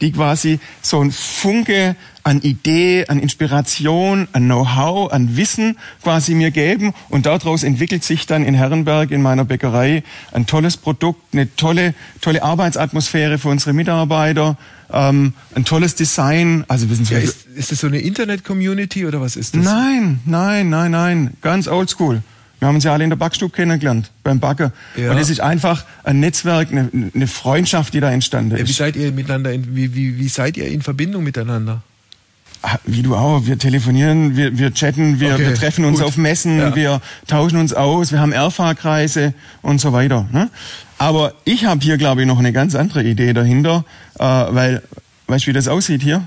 die 0.00 0.12
quasi 0.12 0.60
so 0.82 1.00
ein 1.00 1.10
Funke 1.10 1.96
an 2.28 2.42
Idee, 2.42 3.06
an 3.08 3.18
Inspiration, 3.20 4.28
an 4.32 4.44
Know-how, 4.44 5.10
an 5.10 5.38
Wissen 5.38 5.78
quasi 6.02 6.34
mir 6.34 6.50
geben. 6.50 6.92
Und 7.08 7.24
daraus 7.24 7.62
entwickelt 7.62 8.04
sich 8.04 8.26
dann 8.26 8.44
in 8.44 8.52
Herrenberg, 8.52 9.10
in 9.10 9.22
meiner 9.22 9.46
Bäckerei, 9.46 10.02
ein 10.32 10.44
tolles 10.44 10.76
Produkt, 10.76 11.20
eine 11.32 11.54
tolle, 11.56 11.94
tolle 12.20 12.42
Arbeitsatmosphäre 12.42 13.38
für 13.38 13.48
unsere 13.48 13.72
Mitarbeiter, 13.72 14.58
ähm, 14.92 15.32
ein 15.54 15.64
tolles 15.64 15.94
Design. 15.94 16.64
Also 16.68 16.90
wissen 16.90 17.06
Sie, 17.06 17.14
ja 17.14 17.20
ist, 17.20 17.46
ist 17.46 17.72
das 17.72 17.80
so 17.80 17.86
eine 17.86 17.98
Internet-Community 18.00 19.06
oder 19.06 19.22
was 19.22 19.36
ist 19.36 19.56
das? 19.56 19.64
Nein, 19.64 20.20
nein, 20.26 20.68
nein, 20.68 20.90
nein. 20.90 21.30
Ganz 21.40 21.66
oldschool. 21.66 22.22
Wir 22.58 22.68
haben 22.68 22.74
uns 22.74 22.84
ja 22.84 22.92
alle 22.92 23.04
in 23.04 23.10
der 23.10 23.16
Backstube 23.16 23.54
kennengelernt, 23.54 24.10
beim 24.22 24.38
Backen. 24.38 24.72
Ja. 24.96 25.12
Und 25.12 25.18
es 25.18 25.30
ist 25.30 25.40
einfach 25.40 25.86
ein 26.04 26.20
Netzwerk, 26.20 26.70
eine, 26.72 26.90
eine 27.14 27.26
Freundschaft, 27.26 27.94
die 27.94 28.00
da 28.00 28.10
entstanden 28.10 28.50
Ja, 28.50 28.58
Wie 28.58 28.70
ist. 28.70 28.76
seid 28.76 28.96
ihr 28.96 29.12
miteinander, 29.12 29.50
in, 29.52 29.74
wie, 29.74 29.94
wie, 29.94 30.18
wie 30.18 30.28
seid 30.28 30.58
ihr 30.58 30.66
in 30.66 30.82
Verbindung 30.82 31.24
miteinander? 31.24 31.82
Ah, 32.62 32.78
Wie 32.84 33.02
du 33.02 33.14
auch. 33.14 33.46
Wir 33.46 33.56
telefonieren, 33.58 34.36
wir, 34.36 34.58
wir 34.58 34.74
chatten, 34.74 35.20
wir, 35.20 35.34
Okay, 35.34 35.46
wir 35.46 35.54
treffen 35.54 35.84
uns 35.84 35.98
gut. 35.98 36.08
auf 36.08 36.16
Messen, 36.16 36.58
Ja. 36.58 36.74
wir 36.74 37.00
tauschen 37.28 37.58
uns 37.58 37.72
aus, 37.72 38.10
wir 38.10 38.20
haben 38.20 38.32
Erfahrkreise 38.32 39.32
und 39.62 39.80
so 39.80 39.92
weiter. 39.92 40.26
Ne? 40.32 40.50
Aber 40.98 41.34
ich 41.44 41.64
habe 41.66 41.80
hier, 41.82 41.98
glaube 41.98 42.22
ich, 42.22 42.26
noch 42.26 42.38
eine 42.40 42.52
ganz 42.52 42.74
andere 42.74 43.04
Idee 43.04 43.32
dahinter, 43.32 43.84
äh, 44.18 44.24
weil, 44.24 44.82
weißt 45.28 45.46
du, 45.46 45.50
wie 45.50 45.52
das 45.52 45.68
aussieht 45.68 46.02
hier? 46.02 46.24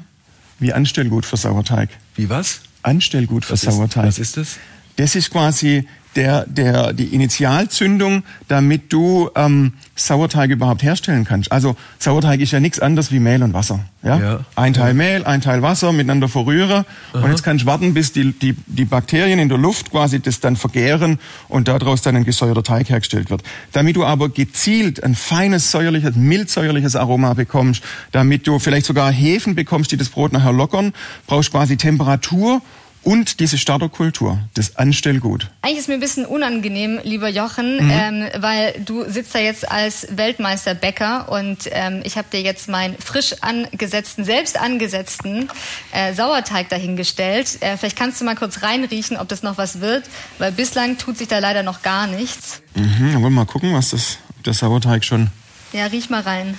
Wie 0.59 0.71
Anstellgut 0.71 1.25
für 1.25 1.35
Sauerteig. 1.37 1.89
Wie 2.15 2.29
was? 2.29 2.61
Anstellgut 2.83 3.43
für 3.45 3.53
Was 3.53 3.63
ist, 3.63 3.73
Sauerteig. 3.75 4.05
was 4.05 4.17
ist 4.19 4.37
das? 4.37 4.57
Das 4.95 5.15
ist 5.15 5.31
quasi 5.31 5.85
der, 6.15 6.45
der, 6.45 6.93
die 6.93 7.05
Initialzündung, 7.15 8.23
damit 8.47 8.91
du 8.91 9.29
ähm, 9.35 9.73
Sauerteig 9.95 10.49
überhaupt 10.49 10.83
herstellen 10.83 11.25
kannst. 11.25 11.51
Also 11.51 11.75
Sauerteig 11.99 12.39
ist 12.39 12.51
ja 12.51 12.59
nichts 12.59 12.79
anderes 12.79 13.11
wie 13.11 13.19
Mehl 13.19 13.43
und 13.43 13.53
Wasser. 13.53 13.79
Ja? 14.03 14.19
Ja. 14.19 14.39
Ein 14.55 14.73
Teil 14.73 14.93
Mehl, 14.93 15.23
ein 15.25 15.41
Teil 15.41 15.61
Wasser 15.61 15.91
miteinander 15.93 16.27
verrühren. 16.27 16.85
Und 17.13 17.29
jetzt 17.29 17.43
kannst 17.43 17.63
du 17.63 17.67
warten, 17.67 17.93
bis 17.93 18.11
die, 18.11 18.33
die, 18.33 18.55
die 18.65 18.85
Bakterien 18.85 19.39
in 19.39 19.47
der 19.47 19.57
Luft 19.57 19.91
quasi 19.91 20.19
das 20.19 20.39
dann 20.39 20.55
vergären 20.55 21.19
und 21.47 21.67
daraus 21.67 22.01
dann 22.01 22.15
ein 22.15 22.25
gesäuerter 22.25 22.63
Teig 22.63 22.89
hergestellt 22.89 23.29
wird. 23.29 23.43
Damit 23.71 23.95
du 23.95 24.03
aber 24.03 24.29
gezielt 24.29 25.03
ein 25.03 25.15
feines 25.15 25.71
säuerliches, 25.71 26.15
mild-säuerliches 26.15 26.95
Aroma 26.95 27.33
bekommst, 27.33 27.83
damit 28.11 28.47
du 28.47 28.59
vielleicht 28.59 28.85
sogar 28.85 29.11
Hefen 29.11 29.55
bekommst, 29.55 29.91
die 29.91 29.97
das 29.97 30.09
Brot 30.09 30.33
nachher 30.33 30.53
lockern, 30.53 30.93
brauchst 31.27 31.49
du 31.49 31.57
quasi 31.57 31.77
Temperatur 31.77 32.61
und 33.03 33.39
diese 33.39 33.57
Starterkultur, 33.57 34.37
das 34.53 34.75
Anstellgut. 34.75 35.49
Eigentlich 35.63 35.79
ist 35.79 35.87
mir 35.87 35.95
ein 35.95 35.99
bisschen 35.99 36.25
unangenehm, 36.25 36.99
lieber 37.03 37.29
Jochen, 37.29 37.77
Mhm. 37.83 37.91
ähm, 37.91 38.27
weil 38.39 38.73
du 38.85 39.09
sitzt 39.09 39.33
da 39.33 39.39
jetzt 39.39 39.69
als 39.71 40.07
Weltmeisterbäcker 40.11 41.29
und 41.29 41.57
ähm, 41.71 42.01
ich 42.03 42.17
habe 42.17 42.27
dir 42.31 42.41
jetzt 42.41 42.69
meinen 42.69 42.95
frisch 42.97 43.35
angesetzten, 43.41 44.23
selbst 44.23 44.59
angesetzten 44.59 45.49
äh, 45.91 46.13
Sauerteig 46.13 46.69
dahingestellt. 46.69 47.57
Äh, 47.61 47.77
vielleicht 47.77 47.97
kannst 47.97 48.21
du 48.21 48.25
mal 48.25 48.35
kurz 48.35 48.61
reinriechen, 48.61 49.17
ob 49.17 49.27
das 49.29 49.41
noch 49.43 49.57
was 49.57 49.79
wird, 49.81 50.03
weil 50.37 50.51
bislang 50.51 50.97
tut 50.97 51.17
sich 51.17 51.27
da 51.27 51.39
leider 51.39 51.63
noch 51.63 51.81
gar 51.81 52.05
nichts. 52.07 52.61
Mhm, 52.75 52.83
dann 53.13 53.13
wollen 53.15 53.23
wir 53.23 53.29
mal 53.31 53.45
gucken, 53.45 53.73
was 53.73 53.89
das, 53.91 54.17
der 54.45 54.53
Sauerteig 54.53 55.03
schon. 55.05 55.29
Ja, 55.73 55.85
riech 55.87 56.09
mal 56.09 56.21
rein. 56.21 56.57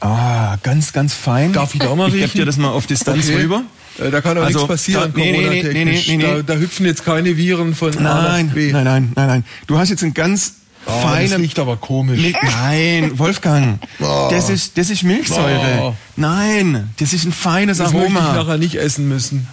Ah, 0.00 0.56
ganz, 0.64 0.92
ganz 0.92 1.14
fein. 1.14 1.52
Darf 1.52 1.74
ich 1.74 1.80
da 1.80 1.88
auch 1.90 1.96
mal 1.96 2.08
Ich 2.08 2.14
gebe 2.14 2.24
riechen? 2.24 2.38
dir 2.38 2.46
das 2.46 2.56
mal 2.56 2.70
auf 2.70 2.86
Distanz 2.86 3.26
Okay. 3.28 3.36
rüber. 3.36 3.62
Äh, 3.98 4.10
Da 4.10 4.20
kann 4.20 4.38
auch 4.38 4.42
Also, 4.44 4.58
nichts 4.60 4.68
passieren, 4.68 5.12
da- 5.14 5.18
nee, 5.20 5.32
nee, 5.32 5.38
nee, 5.38 5.44
Corona-technisch. 5.62 6.08
nee, 6.08 6.16
nee, 6.16 6.24
nee. 6.24 6.34
Da, 6.46 6.54
da 6.54 6.60
hüpfen 6.60 6.86
jetzt 6.86 7.04
keine 7.04 7.36
Viren 7.36 7.74
von 7.74 7.96
A 7.98 8.00
nach 8.00 8.22
Nein, 8.28 8.50
B. 8.50 8.72
nein, 8.72 8.84
nein, 8.84 9.12
nein, 9.14 9.26
nein. 9.26 9.44
Du 9.66 9.78
hast 9.78 9.90
jetzt 9.90 10.02
einen 10.02 10.14
ganz 10.14 10.54
Oh, 10.84 10.90
das 10.90 11.02
feinen. 11.02 11.40
riecht 11.42 11.58
aber 11.60 11.76
komisch. 11.76 12.20
Nein, 12.42 13.16
Wolfgang. 13.18 13.78
Oh. 14.00 14.28
Das 14.32 14.50
ist, 14.50 14.76
das 14.76 14.90
ist 14.90 15.04
Milchsäure. 15.04 15.78
Oh. 15.80 15.94
Nein, 16.16 16.88
das 16.98 17.12
ist 17.12 17.24
ein 17.24 17.32
feines 17.32 17.78
Das 17.78 17.92
möchte 17.92 18.08
ich 18.08 18.16
Aroma. 18.16 18.34
nachher 18.42 18.58
nicht 18.58 18.74
essen 18.74 19.06
müssen. 19.08 19.46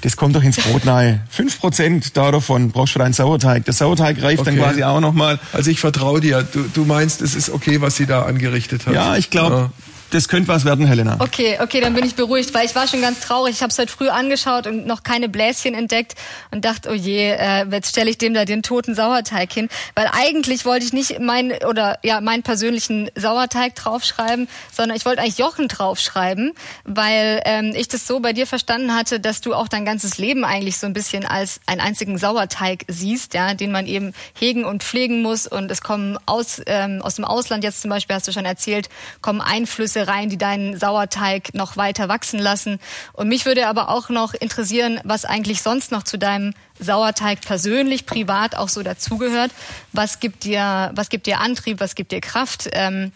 Das 0.00 0.16
kommt 0.16 0.34
doch 0.34 0.42
ins 0.42 0.56
Brot 0.56 0.86
nahe. 0.86 1.20
5% 1.28 2.12
da 2.14 2.30
davon 2.32 2.70
brauchst 2.70 2.94
du 2.94 2.98
für 2.98 2.98
deinen 3.00 3.12
Sauerteig. 3.12 3.66
Der 3.66 3.74
Sauerteig 3.74 4.20
reift 4.22 4.46
dann 4.46 4.54
Okay. 4.54 4.62
quasi 4.62 4.82
auch 4.82 4.98
nochmal. 5.00 5.38
Also 5.52 5.70
ich 5.70 5.78
vertraue 5.78 6.20
dir. 6.20 6.42
Du, 6.42 6.64
du 6.72 6.84
meinst, 6.86 7.20
es 7.20 7.34
ist 7.34 7.50
okay, 7.50 7.80
was 7.82 7.96
sie 7.96 8.06
da 8.06 8.22
angerichtet 8.22 8.86
hat. 8.86 8.94
Ja, 8.94 9.16
ich 9.16 9.28
glaube, 9.30 9.54
Ja. 9.56 9.70
Das 10.10 10.28
könnte 10.28 10.48
was 10.48 10.64
werden, 10.64 10.86
Helena. 10.86 11.16
Okay, 11.20 11.58
okay, 11.60 11.80
dann 11.80 11.94
bin 11.94 12.04
ich 12.04 12.14
beruhigt, 12.14 12.52
weil 12.54 12.66
ich 12.66 12.74
war 12.74 12.86
schon 12.88 13.00
ganz 13.00 13.20
traurig. 13.20 13.54
Ich 13.54 13.62
habe 13.62 13.70
es 13.70 13.78
heute 13.78 13.92
früh 13.92 14.08
angeschaut 14.08 14.66
und 14.66 14.86
noch 14.86 15.02
keine 15.02 15.28
Bläschen 15.28 15.74
entdeckt 15.74 16.14
und 16.50 16.64
dachte, 16.64 16.90
oh 16.90 16.94
je, 16.94 17.30
äh, 17.32 17.64
jetzt 17.70 17.90
stelle 17.90 18.10
ich 18.10 18.18
dem 18.18 18.34
da 18.34 18.44
den 18.44 18.62
toten 18.62 18.94
Sauerteig 18.94 19.52
hin, 19.52 19.68
weil 19.94 20.08
eigentlich 20.12 20.64
wollte 20.64 20.84
ich 20.84 20.92
nicht 20.92 21.20
meinen 21.20 21.52
oder 21.64 21.98
ja 22.02 22.20
meinen 22.20 22.42
persönlichen 22.42 23.10
Sauerteig 23.14 23.74
draufschreiben, 23.76 24.48
sondern 24.72 24.96
ich 24.96 25.06
wollte 25.06 25.22
eigentlich 25.22 25.38
Jochen 25.38 25.68
draufschreiben, 25.68 26.52
weil 26.84 27.42
ähm, 27.44 27.72
ich 27.76 27.88
das 27.88 28.06
so 28.06 28.20
bei 28.20 28.32
dir 28.32 28.46
verstanden 28.46 28.94
hatte, 28.94 29.20
dass 29.20 29.40
du 29.40 29.54
auch 29.54 29.68
dein 29.68 29.84
ganzes 29.84 30.18
Leben 30.18 30.44
eigentlich 30.44 30.78
so 30.78 30.86
ein 30.86 30.92
bisschen 30.92 31.24
als 31.24 31.60
einen 31.66 31.80
einzigen 31.80 32.18
Sauerteig 32.18 32.84
siehst, 32.88 33.34
ja, 33.34 33.54
den 33.54 33.70
man 33.70 33.86
eben 33.86 34.12
hegen 34.34 34.64
und 34.64 34.82
pflegen 34.82 35.22
muss 35.22 35.46
und 35.46 35.70
es 35.70 35.82
kommen 35.82 36.18
aus 36.26 36.60
ähm, 36.66 37.00
aus 37.02 37.14
dem 37.16 37.24
Ausland 37.24 37.64
jetzt 37.64 37.82
zum 37.82 37.90
Beispiel 37.90 38.16
hast 38.16 38.28
du 38.28 38.32
schon 38.32 38.44
erzählt, 38.44 38.88
kommen 39.20 39.40
Einflüsse 39.40 39.99
rein, 40.08 40.28
die 40.28 40.38
deinen 40.38 40.78
Sauerteig 40.78 41.54
noch 41.54 41.76
weiter 41.76 42.08
wachsen 42.08 42.38
lassen. 42.38 42.78
Und 43.12 43.28
mich 43.28 43.46
würde 43.46 43.66
aber 43.66 43.88
auch 43.88 44.08
noch 44.08 44.34
interessieren, 44.34 45.00
was 45.04 45.24
eigentlich 45.24 45.62
sonst 45.62 45.92
noch 45.92 46.02
zu 46.02 46.18
deinem 46.18 46.54
Sauerteig 46.78 47.40
persönlich, 47.40 48.06
privat 48.06 48.56
auch 48.56 48.68
so 48.68 48.82
dazugehört. 48.82 49.50
Was 49.92 50.20
gibt 50.20 50.44
dir, 50.44 50.90
was 50.94 51.08
gibt 51.08 51.26
dir 51.26 51.40
Antrieb, 51.40 51.80
was 51.80 51.94
gibt 51.94 52.12
dir 52.12 52.20
Kraft? 52.20 52.68
Ähm, 52.72 53.12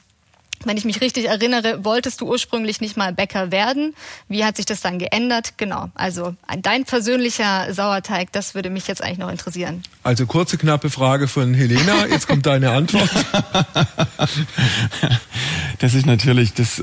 wenn 0.64 0.76
ich 0.76 0.84
mich 0.84 1.00
richtig 1.00 1.26
erinnere, 1.26 1.84
wolltest 1.84 2.20
du 2.20 2.26
ursprünglich 2.26 2.80
nicht 2.80 2.96
mal 2.96 3.12
Bäcker 3.12 3.50
werden. 3.50 3.94
Wie 4.28 4.44
hat 4.44 4.56
sich 4.56 4.66
das 4.66 4.80
dann 4.80 4.98
geändert? 4.98 5.54
Genau. 5.58 5.90
Also 5.94 6.34
ein- 6.46 6.62
dein 6.62 6.84
persönlicher 6.84 7.72
Sauerteig, 7.74 8.32
das 8.32 8.54
würde 8.54 8.70
mich 8.70 8.86
jetzt 8.86 9.02
eigentlich 9.02 9.18
noch 9.18 9.30
interessieren. 9.30 9.82
Also 10.02 10.26
kurze, 10.26 10.56
knappe 10.56 10.88
Frage 10.90 11.28
von 11.28 11.52
Helena. 11.54 12.06
Jetzt 12.06 12.28
kommt 12.28 12.46
deine 12.46 12.70
Antwort. 12.70 13.10
Das 15.80 15.94
ist 15.94 16.06
natürlich, 16.06 16.54
das 16.54 16.78
äh, 16.78 16.82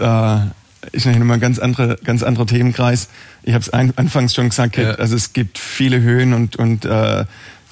ist 0.92 1.06
natürlich 1.06 1.18
nochmal 1.20 1.38
ein 1.38 1.42
ganz 1.42 1.60
anderer, 1.60 1.96
ganz 2.04 2.24
anderer 2.24 2.46
Themenkreis. 2.46 3.10
Ich 3.44 3.54
habe 3.54 3.62
es 3.64 3.70
anfangs 3.72 4.36
schon 4.36 4.50
gesagt, 4.50 4.78
Ja. 4.78 4.92
also 4.92 5.16
es 5.16 5.34
gibt 5.34 5.58
viele 5.58 6.02
Höhen 6.02 6.34
und, 6.34 6.56
und 6.58 6.86
äh, 6.86 7.26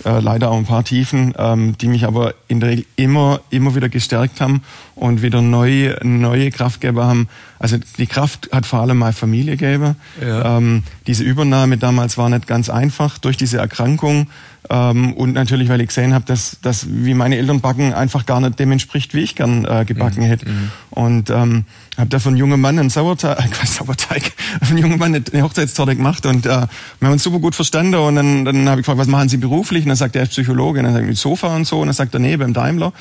äh, 0.06 0.20
leider 0.20 0.52
auch 0.52 0.58
ein 0.58 0.66
paar 0.66 0.84
Tiefen, 0.84 1.34
ähm, 1.38 1.78
die 1.78 1.88
mich 1.88 2.06
aber 2.06 2.34
in 2.48 2.60
der 2.60 2.70
Regel 2.70 2.86
immer, 2.96 3.42
immer 3.50 3.76
wieder 3.76 3.90
gestärkt 3.90 4.42
haben 4.42 4.62
und 4.96 5.22
wieder 5.22 5.42
neue, 5.42 5.98
neue 6.04 6.52
Kraftgeber 6.52 7.06
haben. 7.06 7.28
Also 7.60 7.78
die 7.98 8.08
Kraft 8.08 8.50
hat 8.52 8.66
vor 8.66 8.80
allem 8.80 8.98
meine 8.98 9.14
Familie 9.14 9.58
gegeben. 9.58 9.96
Ja. 10.22 10.58
Ähm, 10.58 10.84
diese 11.08 11.24
Übernahme 11.24 11.78
damals 11.78 12.18
war 12.18 12.30
nicht 12.30 12.48
ganz 12.48 12.70
einfach 12.70 13.18
durch 13.18 13.38
diese 13.38 13.58
Erkrankung 13.58 14.28
ähm, 14.70 15.14
und 15.14 15.34
natürlich, 15.34 15.70
weil 15.70 15.82
ich 15.82 15.88
gesehen 15.88 16.14
habe, 16.14 16.26
dass, 16.26 16.60
dass 16.62 16.88
wie 16.90 17.14
meine 17.14 17.38
Eltern 17.38 17.62
backen 17.62 17.94
einfach 17.94 18.26
gar 18.26 18.40
nicht 18.40 18.60
dem 18.60 18.72
entspricht, 18.72 19.14
wie 19.14 19.22
ich 19.22 19.36
gern 19.36 19.66
äh, 19.66 19.86
gebacken 19.86 20.24
hätte. 20.24 20.46
Und 20.90 21.30
ähm, 21.30 21.66
habe 22.00 22.10
da 22.10 22.20
von 22.20 22.36
jungen 22.38 22.60
Mann 22.62 22.80
einen 22.80 22.90
Sauerteig, 22.90 23.38
äh, 23.64 23.66
Sauerteig, 23.66 24.32
von 24.64 24.78
jungen 24.78 24.98
Mann 24.98 25.14
eine 25.16 25.44
Hochzeitstorte 25.44 25.96
gemacht 25.96 26.26
und 26.26 26.46
äh, 26.46 26.50
wir 26.50 26.68
haben 27.02 27.12
uns 27.14 27.24
super 27.24 27.40
gut 27.40 27.56
verstanden 27.56 27.96
und 27.96 28.16
dann, 28.16 28.46
dann 28.46 28.70
habe 28.70 28.82
ich 28.82 28.86
gefragt, 28.86 29.00
was 29.00 29.08
machen 29.08 29.30
Sie 29.30 29.38
beruflich? 29.38 29.84
Und 29.84 29.90
dann 29.90 29.98
sagt 29.98 30.16
er, 30.16 30.22
er 30.22 30.24
ist 30.24 30.30
Psychologe 30.32 30.80
und 30.80 30.86
dann 30.86 30.94
sagt 30.94 31.04
er, 31.04 31.08
mit 31.08 31.18
Sofa 31.18 31.56
und 31.56 31.66
so 31.66 31.80
und 31.80 31.88
dann 31.88 31.94
sagt 31.96 32.14
er, 32.14 32.20
nee, 32.20 32.36
beim 32.38 32.54
Daimler. 32.54 32.94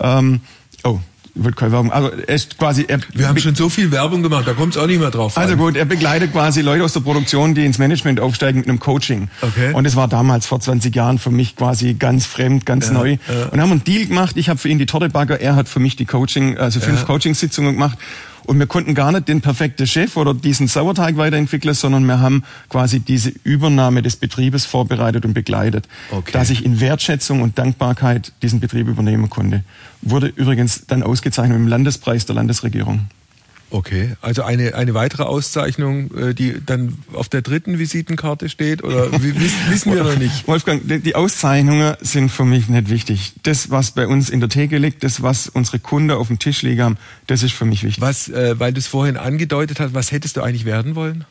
Ähm, 0.00 0.40
oh, 0.84 0.98
will 1.38 1.52
keine 1.52 1.72
Werbung. 1.72 1.92
Also 1.92 2.10
er 2.10 2.34
ist 2.34 2.58
quasi. 2.58 2.86
Er 2.88 2.98
Wir 3.12 3.28
haben 3.28 3.38
schon 3.38 3.54
so 3.54 3.68
viel 3.68 3.90
Werbung 3.90 4.22
gemacht, 4.22 4.46
da 4.46 4.54
kommt 4.54 4.74
es 4.74 4.82
auch 4.82 4.86
nicht 4.86 5.00
mehr 5.00 5.10
drauf. 5.10 5.36
Also 5.36 5.52
an. 5.52 5.58
gut, 5.58 5.76
er 5.76 5.84
begleitet 5.84 6.32
quasi 6.32 6.62
Leute 6.62 6.82
aus 6.84 6.92
der 6.94 7.00
Produktion, 7.00 7.54
die 7.54 7.64
ins 7.64 7.78
Management 7.78 8.20
aufsteigen 8.20 8.60
mit 8.60 8.68
einem 8.68 8.80
Coaching. 8.80 9.28
Okay. 9.42 9.72
Und 9.74 9.84
es 9.86 9.96
war 9.96 10.08
damals 10.08 10.46
vor 10.46 10.60
20 10.60 10.94
Jahren 10.94 11.18
für 11.18 11.30
mich 11.30 11.56
quasi 11.56 11.94
ganz 11.94 12.26
fremd, 12.26 12.64
ganz 12.66 12.86
Ja, 12.86 12.92
neu. 12.94 13.10
ja. 13.28 13.46
Und 13.50 13.60
haben 13.60 13.70
einen 13.70 13.84
Deal 13.84 14.06
gemacht. 14.06 14.36
Ich 14.38 14.48
habe 14.48 14.58
für 14.58 14.68
ihn 14.68 14.78
die 14.78 14.86
Tortebagger, 14.86 15.40
er 15.40 15.56
hat 15.56 15.68
für 15.68 15.80
mich 15.80 15.96
die 15.96 16.06
Coaching, 16.06 16.56
also 16.56 16.80
fünf 16.80 17.00
Ja. 17.00 17.04
Coachingsitzungen 17.06 17.74
gemacht. 17.74 17.98
Und 18.46 18.58
wir 18.60 18.66
konnten 18.66 18.94
gar 18.94 19.10
nicht 19.10 19.26
den 19.26 19.40
perfekten 19.40 19.86
Chef 19.88 20.16
oder 20.16 20.32
diesen 20.32 20.68
Sauerteig 20.68 21.16
weiterentwickeln, 21.16 21.74
sondern 21.74 22.06
wir 22.06 22.20
haben 22.20 22.44
quasi 22.68 23.00
diese 23.00 23.32
Übernahme 23.42 24.02
des 24.02 24.16
Betriebes 24.16 24.64
vorbereitet 24.64 25.24
und 25.24 25.34
begleitet, 25.34 25.88
Okay. 26.10 26.30
dass 26.32 26.50
ich 26.50 26.64
in 26.64 26.80
Wertschätzung 26.80 27.42
und 27.42 27.58
Dankbarkeit 27.58 28.32
diesen 28.42 28.60
Betrieb 28.60 28.86
übernehmen 28.86 29.28
konnte. 29.30 29.64
Wurde 30.00 30.28
übrigens 30.28 30.86
dann 30.86 31.02
ausgezeichnet 31.02 31.58
mit 31.58 31.66
dem 31.66 31.68
Landespreis 31.68 32.24
der 32.26 32.36
Landesregierung. 32.36 33.08
Okay, 33.68 34.14
also 34.22 34.42
eine, 34.44 34.76
eine 34.76 34.94
weitere 34.94 35.24
Auszeichnung, 35.24 36.16
äh, 36.16 36.34
die 36.34 36.54
dann 36.64 36.98
auf 37.12 37.28
der 37.28 37.42
dritten 37.42 37.80
Visitenkarte 37.80 38.48
steht, 38.48 38.84
oder 38.84 39.10
wi- 39.22 39.34
wiss, 39.40 39.52
wissen 39.68 39.92
wir 39.92 40.04
noch 40.04 40.16
nicht? 40.16 40.46
Wolfgang, 40.46 40.86
die- 40.86 41.00
die 41.00 41.16
Auszeichnungen 41.16 41.96
sind 42.00 42.30
für 42.30 42.44
mich 42.44 42.68
nicht 42.68 42.88
wichtig. 42.90 43.32
Das, 43.42 43.70
was 43.70 43.90
bei 43.90 44.06
uns 44.06 44.30
in 44.30 44.38
der 44.38 44.48
Theke 44.48 44.78
liegt, 44.78 45.02
das, 45.02 45.20
was 45.20 45.48
unsere 45.48 45.80
Kunden 45.80 46.12
auf 46.12 46.28
dem 46.28 46.38
Tisch 46.38 46.62
liegen 46.62 46.80
haben, 46.82 46.96
das 47.26 47.42
ist 47.42 47.54
für 47.54 47.64
mich 47.64 47.82
wichtig. 47.82 48.00
Was, 48.00 48.28
äh, 48.28 48.54
weil 48.60 48.72
du 48.72 48.78
es 48.78 48.86
vorhin 48.86 49.16
angedeutet 49.16 49.80
hast, 49.80 49.94
was 49.94 50.12
hättest 50.12 50.36
du 50.36 50.42
eigentlich 50.42 50.64
werden 50.64 50.94
wollen? 50.94 51.24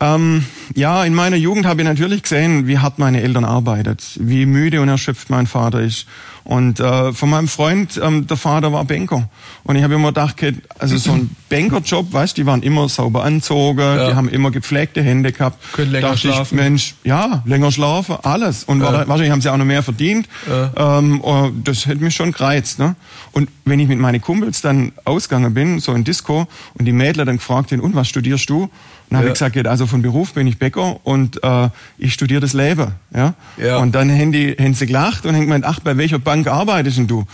Ähm, 0.00 0.44
ja, 0.76 1.02
in 1.04 1.12
meiner 1.14 1.34
Jugend 1.34 1.66
habe 1.66 1.80
ich 1.80 1.88
natürlich 1.88 2.22
gesehen, 2.22 2.68
wie 2.68 2.78
hart 2.78 3.00
meine 3.00 3.20
Eltern 3.20 3.44
arbeitet, 3.44 4.04
wie 4.20 4.46
müde 4.46 4.80
und 4.80 4.88
erschöpft 4.88 5.28
mein 5.28 5.48
Vater 5.48 5.80
ist. 5.80 6.06
Und 6.44 6.80
äh, 6.80 7.12
von 7.12 7.30
meinem 7.30 7.48
Freund, 7.48 8.00
ähm, 8.02 8.26
der 8.26 8.36
Vater 8.36 8.72
war 8.72 8.84
Banker. 8.84 9.28
Und 9.64 9.76
ich 9.76 9.82
habe 9.82 9.94
immer 9.94 10.08
gedacht, 10.08 10.36
also 10.78 10.96
so 10.96 11.12
ein 11.12 11.30
Bankerjob, 11.50 12.12
weißt, 12.12 12.36
die 12.36 12.46
waren 12.46 12.62
immer 12.62 12.88
sauber 12.88 13.24
anzogen, 13.24 13.80
Ja. 13.80 14.08
die 14.10 14.14
haben 14.14 14.28
immer 14.28 14.50
gepflegte 14.50 15.02
Hände 15.02 15.32
gehabt. 15.32 15.58
Können 15.72 15.92
länger 15.92 16.08
Dachte 16.08 16.20
schlafen. 16.20 16.58
Ich, 16.58 16.64
Mensch, 16.64 16.94
ja, 17.04 17.42
länger 17.44 17.70
schlafen, 17.72 18.16
alles. 18.22 18.64
Und 18.64 18.80
Ja. 18.80 18.92
wahrscheinlich 19.06 19.30
haben 19.30 19.40
sie 19.40 19.50
auch 19.50 19.56
noch 19.56 19.64
mehr 19.64 19.82
verdient. 19.82 20.28
Ja. 20.48 20.98
Ähm, 20.98 21.20
oh, 21.22 21.50
das 21.64 21.86
hätte 21.86 22.02
mich 22.02 22.14
schon 22.14 22.32
gereizt. 22.32 22.78
Ne? 22.78 22.96
Und 23.32 23.48
wenn 23.64 23.80
ich 23.80 23.88
mit 23.88 23.98
meinen 23.98 24.20
Kumpels 24.20 24.60
dann 24.62 24.92
ausgegangen 25.04 25.52
bin, 25.54 25.80
so 25.80 25.92
in 25.92 26.04
Disco, 26.04 26.46
und 26.74 26.84
die 26.84 26.92
Mädler 26.92 27.24
dann 27.24 27.36
gefragt 27.36 27.72
haben, 27.72 27.80
und 27.80 27.94
was 27.94 28.08
studierst 28.08 28.48
du? 28.48 28.70
Dann 29.10 29.18
habe 29.18 29.28
Ja. 29.28 29.32
ich 29.32 29.38
gesagt, 29.38 29.66
also 29.66 29.86
von 29.86 30.02
Beruf 30.02 30.34
bin 30.34 30.46
ich 30.46 30.58
Bäcker 30.58 31.00
und 31.04 31.42
äh, 31.42 31.68
ich 31.96 32.12
studiere 32.12 32.40
das 32.40 32.52
Leben. 32.52 32.92
Ja? 33.14 33.34
Ja. 33.56 33.78
Und 33.78 33.94
dann 33.94 34.10
haben, 34.10 34.32
die, 34.32 34.54
haben 34.58 34.74
sie 34.74 34.86
gelacht 34.86 35.24
und 35.24 35.34
haben 35.34 35.42
gemeint, 35.42 35.64
ach, 35.64 35.80
bei 35.80 35.96
welcher 35.96 36.18
Bank 36.18 36.46
arbeitest 36.46 36.98
denn 36.98 37.06
du? 37.06 37.24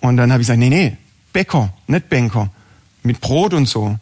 Und 0.00 0.16
dann 0.18 0.30
habe 0.32 0.42
ich 0.42 0.46
gesagt, 0.46 0.60
nee, 0.60 0.68
nee, 0.68 0.96
Bäcker, 1.32 1.72
nicht 1.88 2.08
Banker. 2.08 2.50
Mit 3.02 3.20
Brot 3.20 3.54
und 3.54 3.66
so. 3.68 3.98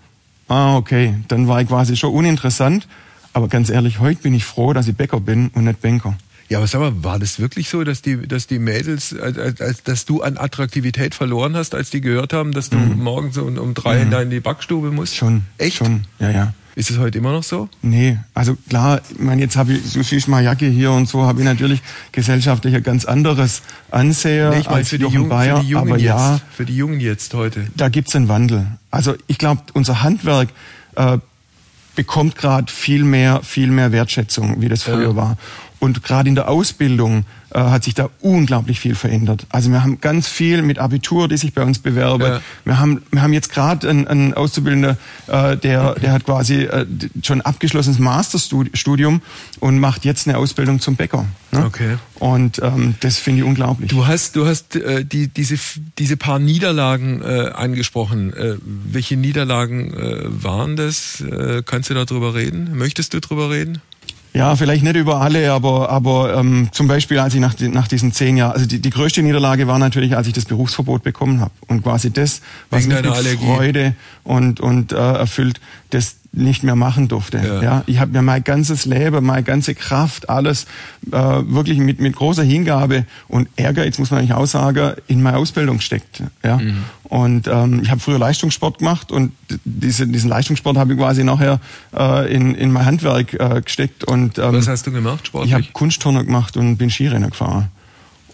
Ah, 0.49 0.77
okay. 0.77 1.15
Dann 1.29 1.49
war 1.49 1.61
ich 1.63 1.69
quasi 1.69 1.97
schon 1.97 2.13
uninteressant. 2.13 2.87
Aber 3.33 3.49
ganz 3.49 3.71
ehrlich, 3.71 3.99
heute 4.01 4.23
bin 4.23 4.35
ich 4.35 4.45
froh, 4.45 4.73
dass 4.73 4.87
ich 4.87 4.95
Bäcker 4.95 5.21
bin 5.21 5.49
und 5.55 5.65
nicht 5.65 5.81
Banker. 5.81 6.15
Ja, 6.51 6.59
aber 6.59 6.67
sag 6.67 6.81
mal, 6.81 6.93
war 7.03 7.19
das 7.19 7.41
wirklich 7.41 7.69
so, 7.71 7.83
dass 7.85 8.03
die, 8.03 8.29
dass 8.29 8.47
die 8.47 8.59
Mädels, 8.59 9.17
als, 9.19 9.61
als, 9.61 9.83
dass 9.83 10.05
du 10.05 10.23
an 10.23 10.37
Attraktivität 10.37 11.15
verloren 11.15 11.57
hast, 11.57 11.75
als 11.75 11.89
die 11.91 12.03
gehört 12.03 12.35
haben, 12.35 12.53
dass 12.53 12.69
du 12.69 12.77
morgens 12.77 13.39
um, 13.39 13.57
um 13.57 13.73
drei 13.73 14.03
in 14.03 14.11
deine 14.11 14.41
Backstube 14.43 14.91
musst? 14.91 15.15
Mhm. 15.15 15.17
Schon. 15.19 15.43
Echt? 15.57 15.77
Schon, 15.79 16.05
ja, 16.19 16.31
ja. 16.31 16.55
Ist 16.77 16.91
es 16.91 16.99
heute 16.99 17.19
immer 17.19 17.31
noch 17.33 17.45
so? 17.45 17.69
Nee, 17.83 18.19
also 18.35 18.57
klar, 18.69 19.01
ich 19.13 19.21
meine, 19.21 19.41
jetzt 19.43 19.57
habe 19.57 19.73
ich, 19.75 20.27
mal 20.29 20.43
Jacke 20.43 20.67
hier 20.67 20.91
und 20.91 21.09
so, 21.09 21.23
habe 21.25 21.39
ich 21.39 21.45
natürlich 21.45 21.81
gesellschaftlich 22.11 22.75
ein 22.75 22.83
ganz 22.83 23.05
anderes 23.05 23.63
Ansehen 23.93 24.51
Nee, 24.51 24.59
ich 24.59 24.65
meine 24.67 24.77
als 24.79 24.89
für 24.89 24.99
die, 24.99 25.05
Jungen, 25.05 25.29
Bayer, 25.29 25.59
für 25.59 25.63
die 25.63 25.69
Jungen 25.71 25.89
aber 25.89 25.99
jetzt. 25.99 26.07
ja, 26.09 26.41
Für 26.57 26.65
die 26.65 26.77
Jungen 26.77 26.99
jetzt 27.01 27.33
heute. 27.35 27.67
da 27.77 27.89
gibt's 27.89 28.17
einen 28.17 28.29
Wandel. 28.29 28.67
Also 28.91 29.15
ich 29.29 29.39
glaube, 29.39 29.63
unser 29.75 30.03
Handwerk 30.03 30.49
äh, 30.97 31.19
bekommt 31.95 32.35
gerade 32.37 32.73
viel 32.73 33.05
mehr, 33.05 33.43
viel 33.45 33.69
mehr 33.69 33.93
Wertschätzung, 33.93 34.61
wie 34.61 34.69
das 34.69 34.83
früher 34.83 35.11
Ja. 35.11 35.17
war. 35.17 35.37
Und 35.79 36.03
gerade 36.03 36.29
in 36.29 36.35
der 36.35 36.49
Ausbildung 36.49 37.25
äh, 37.55 37.61
hat 37.61 37.85
sich 37.85 37.95
da 37.95 38.11
unglaublich 38.21 38.81
viel 38.81 38.97
verändert. 38.97 39.47
Also 39.49 39.71
wir 39.71 39.83
haben 39.83 40.01
ganz 40.01 40.27
viel 40.27 40.63
mit 40.63 40.79
Abitur, 40.79 41.29
die 41.29 41.37
sich 41.37 41.55
bei 41.55 41.63
uns 41.63 41.79
bewerben. 41.79 42.25
Ja. 42.25 42.41
Wir 42.65 42.79
haben, 42.81 43.03
wir 43.13 43.23
haben 43.23 43.33
jetzt 43.33 43.53
gerade 43.53 43.89
einen, 43.89 44.09
einen 44.09 44.35
Auszubildender, 44.35 44.97
äh, 45.29 45.57
der, 45.57 45.95
der 45.95 46.13
hat 46.13 46.25
quasi 46.25 46.65
äh, 46.65 46.85
schon 47.23 47.41
abgeschlossenes 47.43 48.01
Masterstudium 48.01 49.23
und 49.61 49.79
macht 49.79 50.05
jetzt 50.05 50.27
eine 50.27 50.37
Ausbildung 50.37 50.81
zum 50.81 50.97
Bäcker. 50.97 51.27
Ne? 51.53 51.65
Okay. 51.65 51.97
Und 52.19 52.61
ähm, 52.63 52.97
das 53.01 53.19
finde 53.19 53.43
ich 53.43 53.47
unglaublich. 53.47 53.89
Du 53.89 54.07
hast, 54.07 54.35
du 54.35 54.47
hast 54.47 54.75
äh, 54.75 55.05
die, 55.05 55.29
diese, 55.29 55.57
diese 55.99 56.17
paar 56.17 56.41
Niederlagen 56.41 57.23
äh, 57.23 57.51
angesprochen. 57.55 58.33
Äh, 58.33 58.57
welche 58.65 59.17
Niederlagen 59.17 59.95
äh, 59.95 60.43
waren 60.43 60.75
das? 60.75 61.21
Äh, 61.21 61.63
kannst 61.65 61.91
du 61.91 61.95
darüber 61.95 62.35
reden? 62.35 62.77
Möchtest 62.77 63.15
du 63.15 63.21
darüber 63.21 63.51
reden? 63.51 63.81
Ja, 64.37 64.57
vielleicht 64.57 64.83
nicht 64.83 64.97
über 64.97 65.21
alle, 65.21 65.53
aber, 65.53 65.91
aber 65.91 66.37
ähm, 66.37 66.69
zum 66.73 66.89
Beispiel, 66.89 67.21
als 67.21 67.35
ich 67.35 67.41
nach, 67.41 67.55
nach 67.61 67.87
diesen 67.87 68.11
zehn 68.11 68.37
Jahren, 68.37 68.51
also 68.53 68.67
die, 68.67 68.81
die 68.81 68.91
größte 68.91 69.23
Niederlage 69.23 69.69
war 69.69 69.79
natürlich, 69.79 70.17
als 70.17 70.27
ich 70.27 70.33
das 70.33 70.45
Berufsverbot 70.45 71.05
bekommen 71.05 71.41
habe. 71.41 71.53
Und 71.69 71.85
quasi 71.85 72.13
das, 72.13 72.41
was 72.69 72.83
Wegen 72.83 72.95
mich 72.95 73.05
mit 73.05 73.13
Allergie. 73.13 73.47
Freude 73.47 73.95
und, 74.25 74.59
und 74.59 74.91
äh, 74.91 74.97
erfüllt, 74.97 75.61
das 75.91 76.17
nicht 76.37 76.63
mehr 76.65 76.77
machen 76.77 77.09
durfte. 77.09 77.39
Ja. 77.39 77.63
Ja. 77.63 77.83
Ich 77.87 77.99
habe 78.01 78.13
mir 78.13 78.23
mein 78.23 78.43
ganzes 78.43 78.85
Leben, 78.87 79.25
meine 79.25 79.43
ganze 79.43 79.75
Kraft, 79.75 80.29
alles 80.29 80.67
äh, 81.11 81.13
wirklich 81.13 81.79
mit, 81.79 82.01
mit 82.01 82.17
großer 82.17 82.43
Hingabe 82.43 83.07
und 83.29 83.49
Ehrgeiz, 83.57 83.99
muss 83.99 84.11
man 84.11 84.21
eigentlich 84.21 84.35
auch 84.35 84.47
sagen, 84.47 84.95
in 85.07 85.23
meine 85.23 85.37
Ausbildung 85.37 85.79
gesteckt. 85.79 86.23
Ja. 86.43 86.59
Mhm. 86.59 86.85
Und 87.05 87.47
ähm, 87.47 87.81
ich 87.83 87.91
habe 87.91 88.01
früher 88.01 88.19
Leistungssport 88.19 88.79
gemacht 88.79 89.13
und 89.13 89.33
diese, 89.65 90.07
diesen 90.07 90.29
Leistungssport 90.29 90.77
habe 90.77 90.95
ich 90.95 90.99
quasi 90.99 91.23
nachher 91.23 91.61
äh, 91.97 92.35
in, 92.35 92.55
in 92.55 92.73
mein 92.73 92.87
Handwerk 92.87 93.35
äh, 93.35 93.63
gesteckt. 93.63 94.05
Und, 94.05 94.39
ähm, 94.39 94.55
Was 94.55 94.69
hast 94.69 94.87
du 94.87 94.93
gemacht, 94.93 95.21
ich 95.23 95.27
sportlich? 95.29 95.55
habe 95.55 95.65
Kunstturner 95.73 96.25
gemacht 96.25 96.57
und 96.57 96.77
bin 96.77 96.91
Skirenner 96.91 97.29
gefahren. 97.29 97.69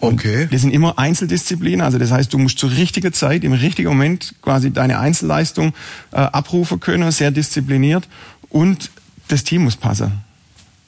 Und 0.01 0.13
Okay. 0.15 0.47
Das 0.51 0.61
sind 0.61 0.71
immer 0.71 0.97
Einzeldisziplinen, 0.99 1.81
also 1.81 1.97
das 1.97 2.11
heißt, 2.11 2.33
du 2.33 2.37
musst 2.39 2.57
zur 2.59 2.71
richtigen 2.71 3.13
Zeit, 3.13 3.43
im 3.43 3.53
richtigen 3.53 3.87
Moment 3.89 4.33
quasi 4.41 4.71
deine 4.71 4.99
Einzelleistung 4.99 5.73
äh, 6.11 6.15
abrufen 6.17 6.79
können, 6.79 7.09
sehr 7.11 7.31
diszipliniert 7.31 8.07
und 8.49 8.89
das 9.29 9.43
Team 9.43 9.63
muss 9.63 9.75
passen. 9.77 10.21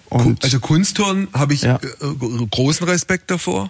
Und 0.10 0.43
also 0.43 0.60
Kunstturnen 0.60 1.28
habe 1.34 1.54
ich 1.54 1.62
Ja. 1.62 1.76
äh, 1.78 2.45
großen 2.52 2.88
Respekt 2.88 3.32
davor. 3.32 3.69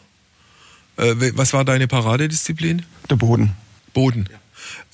Äh, 0.97 1.13
was 1.35 1.53
war 1.53 1.63
deine 1.65 1.87
Paradedisziplin? 1.87 2.83
der 3.09 3.15
Boden. 3.17 3.51
Boden. 3.93 4.27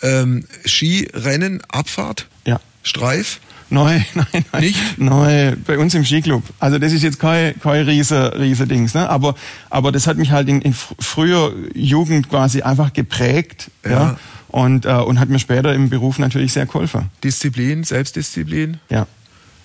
Ähm, 0.02 0.46
Ski, 0.66 1.10
Rennen, 1.14 1.62
Abfahrt, 1.70 2.28
Ja. 2.46 2.60
Streif. 2.84 3.40
Nein, 3.70 4.04
nein, 4.16 4.46
nein. 4.52 4.62
Nicht? 4.64 4.98
Nein, 4.98 5.64
bei 5.66 5.78
uns 5.78 5.94
im 5.94 6.04
Skiclub. 6.04 6.44
Also 6.60 6.80
das 6.80 6.92
ist 6.92 7.04
jetzt 7.04 7.20
kein, 7.20 7.60
kein 7.60 7.84
riese, 7.86 8.34
riese 8.40 8.66
Dings, 8.68 8.94
ne? 8.94 9.08
Aber, 9.10 9.36
aber 9.70 9.92
das 9.92 10.08
hat 10.08 10.18
mich 10.18 10.32
halt 10.32 10.48
in, 10.50 10.62
in 10.62 10.74
fr- 10.74 10.94
früher 11.00 11.54
Jugend 11.76 12.30
quasi 12.30 12.62
einfach 12.64 12.94
geprägt, 12.94 13.70
ja. 13.86 13.92
Ja. 13.92 14.18
Und, 14.50 14.86
äh, 14.86 14.94
und 14.94 15.20
hat 15.20 15.30
mir 15.30 15.38
später 15.38 15.76
im 15.76 15.90
Beruf 15.90 16.18
natürlich 16.18 16.54
sehr 16.54 16.66
geholfen. 16.66 17.12
Disziplin, 17.24 17.84
Selbstdisziplin, 17.84 18.80
Ja. 18.90 19.06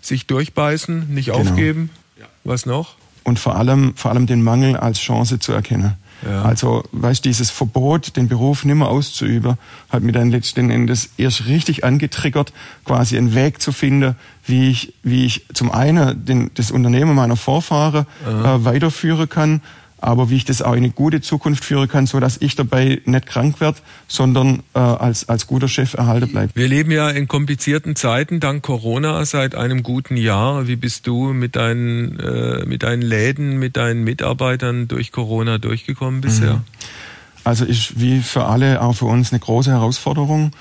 sich 0.02 0.26
durchbeißen, 0.26 1.08
nicht 1.14 1.26
Genau. 1.32 1.38
aufgeben. 1.38 1.90
Was 2.44 2.66
noch? 2.66 2.96
und 3.26 3.38
vor 3.38 3.56
allem, 3.56 3.94
vor 3.96 4.10
allem 4.10 4.26
den 4.26 4.42
Mangel 4.42 4.76
als 4.76 5.00
Chance 5.00 5.38
zu 5.38 5.52
erkennen. 5.52 5.94
Ja. 6.28 6.42
Also, 6.42 6.84
weißt 6.92 7.24
dieses 7.24 7.50
Verbot, 7.50 8.16
den 8.16 8.28
Beruf 8.28 8.64
nimmer 8.64 8.88
auszuüben, 8.88 9.58
hat 9.90 10.02
mir 10.02 10.12
dann 10.12 10.30
letzten 10.30 10.70
Endes 10.70 11.10
erst 11.16 11.46
richtig 11.46 11.84
angetriggert, 11.84 12.52
quasi 12.84 13.16
einen 13.16 13.34
Weg 13.34 13.60
zu 13.60 13.72
finden, 13.72 14.16
wie 14.46 14.70
ich, 14.70 14.94
wie 15.02 15.24
ich 15.24 15.46
zum 15.54 15.70
einen 15.70 16.24
den, 16.24 16.50
das 16.54 16.70
Unternehmen 16.70 17.14
meiner 17.14 17.36
Vorfahren 17.36 18.06
äh, 18.26 18.64
weiterführen 18.64 19.28
kann, 19.28 19.60
aber 20.04 20.28
wie 20.28 20.36
ich 20.36 20.44
das 20.44 20.60
auch 20.60 20.72
in 20.72 20.84
eine 20.84 20.90
gute 20.90 21.20
Zukunft 21.22 21.64
führen 21.64 21.88
kann, 21.88 22.06
so 22.06 22.20
dass 22.20 22.36
ich 22.36 22.56
dabei 22.56 23.00
nicht 23.06 23.26
krank 23.26 23.60
werde, 23.60 23.78
sondern 24.06 24.62
äh, 24.74 24.78
als, 24.78 25.28
als 25.28 25.46
guter 25.46 25.66
Chef 25.66 25.94
erhalten 25.94 26.28
bleibe. 26.30 26.52
Wir 26.54 26.68
leben 26.68 26.90
ja 26.90 27.08
in 27.08 27.26
komplizierten 27.26 27.96
Zeiten 27.96 28.38
dank 28.38 28.62
Corona 28.62 29.24
seit 29.24 29.54
einem 29.54 29.82
guten 29.82 30.16
Jahr. 30.16 30.68
Wie 30.68 30.76
bist 30.76 31.06
du 31.06 31.32
mit 31.32 31.56
deinen, 31.56 32.20
äh, 32.20 32.66
mit 32.66 32.82
deinen 32.82 33.02
Läden, 33.02 33.58
mit 33.58 33.76
deinen 33.76 34.04
Mitarbeitern 34.04 34.88
durch 34.88 35.10
Corona 35.10 35.58
durchgekommen 35.58 36.20
bisher? 36.20 36.62
Also 37.44 37.64
ist 37.64 38.00
wie 38.00 38.20
für 38.20 38.44
alle, 38.44 38.82
auch 38.82 38.94
für 38.94 39.06
uns 39.06 39.32
eine 39.32 39.40
große 39.40 39.70
Herausforderung. 39.70 40.52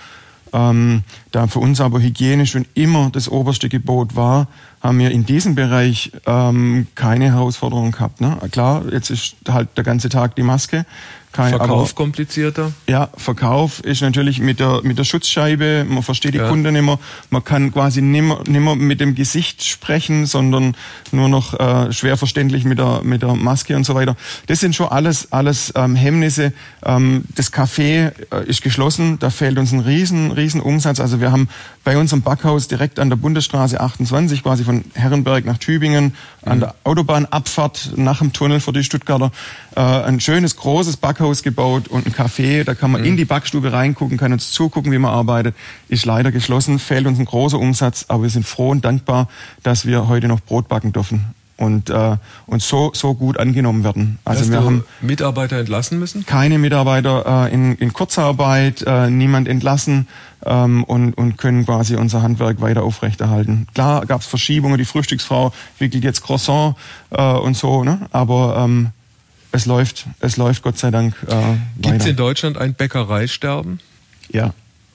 Ähm, 0.54 1.04
da 1.32 1.47
für 1.47 1.60
uns 1.60 1.82
aber 1.82 1.99
Hygiene 1.99 2.45
schon 2.45 2.66
immer 2.76 3.10
das 3.12 3.28
oberste 3.28 3.70
Gebot 3.70 4.16
war, 4.16 4.47
haben 4.82 4.99
wir 4.99 5.12
in 5.12 5.26
diesem 5.26 5.56
Bereich 5.56 6.12
ähm, 6.26 6.88
keine 6.95 7.32
Herausforderung 7.34 7.91
gehabt. 7.91 8.22
Ne? 8.22 8.38
Klar, 8.51 8.84
jetzt 8.91 9.10
ist 9.10 9.36
halt 9.49 9.70
der 9.76 9.84
ganze 9.84 10.10
Tag 10.10 10.36
die 10.36 10.43
Maske. 10.43 10.86
Kein, 11.34 11.49
Verkauf 11.49 11.89
aber, 11.89 11.95
komplizierter? 11.95 12.71
Ja, 12.88 13.09
Verkauf 13.17 13.79
ist 13.79 14.03
natürlich 14.03 14.39
mit 14.39 14.59
der, 14.59 14.81
mit 14.84 14.99
der 14.99 15.03
Schutzscheibe, 15.03 15.84
man 15.89 16.03
versteht 16.03 16.36
die 16.36 16.38
ja. 16.38 16.47
Kunden 16.47 16.75
immer, 16.75 16.99
man 17.31 17.43
kann 17.43 17.73
quasi 17.73 18.03
nimmer, 18.03 18.43
nimmer 18.47 18.75
mit 18.75 19.01
dem 19.01 19.15
Gesicht 19.15 19.63
sprechen, 19.63 20.27
sondern 20.27 20.77
nur 21.11 21.29
noch 21.29 21.59
äh, 21.59 21.91
schwer 21.91 22.17
verständlich 22.17 22.65
mit 22.65 22.77
der, 22.77 23.01
mit 23.03 23.23
der 23.23 23.34
Maske 23.34 23.75
und 23.75 23.84
so 23.84 23.95
weiter. 23.95 24.15
Das 24.45 24.59
sind 24.59 24.75
schon 24.75 24.89
alles, 24.89 25.31
alles 25.31 25.73
ähm, 25.75 25.95
Hemmnisse. 25.95 26.53
Ähm, 26.86 27.23
das 27.34 27.51
Café 27.51 28.11
äh, 28.31 28.45
ist 28.45 28.61
geschlossen, 28.61 29.17
da 29.17 29.31
fehlt 29.31 29.57
uns 29.57 29.71
ein 29.71 29.79
riesen, 29.79 30.31
riesen 30.31 30.61
Umsatz. 30.61 30.99
Also 30.99 31.19
wir 31.19 31.31
haben 31.31 31.49
bei 31.84 31.97
unserem 31.97 32.21
Backhaus 32.21 32.67
direkt 32.67 32.99
an 32.99 33.09
der 33.09 33.17
Bundesstraße 33.17 33.81
28, 33.81 34.43
quasi 34.43 34.63
von 34.63 34.86
Herrenberg 34.93 35.45
nach 35.45 35.57
Tübingen, 35.57 36.05
mhm. 36.05 36.51
an 36.51 36.59
der 36.59 36.75
Autobahnabfahrt 36.84 37.93
nach 37.95 38.19
dem 38.19 38.34
Tunnel 38.34 38.59
für 38.59 38.71
die 38.71 38.84
Stuttgarter, 38.84 39.31
äh, 39.75 39.79
ein 39.79 40.19
schönes, 40.19 40.57
großes 40.57 40.97
Backhaus 40.97 41.22
gebaut 41.43 41.88
und 41.88 42.05
ein 42.05 42.13
Café. 42.13 42.63
Da 42.63 42.76
kann 42.76 42.91
man 42.91 43.01
mhm. 43.01 43.07
in 43.07 43.17
die 43.17 43.26
Backstube 43.26 43.71
reingucken, 43.71 44.17
kann 44.17 44.34
uns 44.34 44.51
zugucken, 44.51 44.91
wie 44.91 44.97
man 44.97 45.11
arbeitet. 45.11 45.55
Ist 45.88 46.05
leider 46.05 46.32
geschlossen, 46.32 46.80
fehlt 46.80 47.07
uns 47.07 47.19
ein 47.19 47.26
großer 47.26 47.59
Umsatz, 47.59 48.05
aber 48.07 48.24
wir 48.24 48.30
sind 48.30 48.45
froh 48.45 48.69
und 48.69 48.86
dankbar, 48.86 49.30
dass 49.63 49.86
wir 49.86 50.07
heute 50.07 50.28
noch 50.28 50.41
Brot 50.41 50.67
backen 50.67 50.91
dürfen 50.91 51.34
und, 51.57 51.89
äh, 51.89 52.17
und 52.45 52.61
so, 52.61 52.91
so 52.93 53.13
gut 53.13 53.39
angenommen 53.39 53.84
werden. 53.84 54.19
Also 54.26 54.41
Hast 54.41 54.51
wir 54.51 54.63
haben 54.63 54.84
Mitarbeiter 55.01 55.57
entlassen 55.57 55.99
müssen? 55.99 56.26
Keine 56.26 56.57
Mitarbeiter 56.57 57.47
äh, 57.47 57.53
in, 57.53 57.76
in 57.76 57.93
Kurzarbeit, 57.93 58.84
äh, 58.86 59.09
niemand 59.09 59.47
entlassen 59.47 60.07
ähm, 60.45 60.84
und, 60.84 61.13
und 61.13 61.38
können 61.38 61.65
quasi 61.65 61.95
unser 61.95 62.21
Handwerk 62.21 62.61
weiter 62.61 62.84
aufrechterhalten. 62.84 63.67
Klar 63.74 64.05
gab 64.05 64.21
es 64.21 64.28
Verschiebungen, 64.28 64.78
die 64.78 64.86
Frühstücksfrau 64.86 65.53
wickelt 65.80 66.03
jetzt 66.03 66.24
Croissant 66.24 66.76
äh, 67.11 67.21
und 67.21 67.55
so, 67.55 67.84
ne? 67.84 68.07
aber 68.11 68.57
ähm, 68.57 68.89
es 69.54 69.66
läuft, 69.66 70.08
es 70.20 70.36
läuft 70.36 70.64
Gott 70.64 70.78
sei 70.78 70.91
Dank 70.91 71.16
äh, 71.28 71.36
Gibt 71.80 72.01
es 72.01 72.08
in 72.08 72.16
Deutschland 72.16 72.58
ein 72.58 72.74
Bäckereisterben? 72.74 73.80
Ja, 74.30 74.54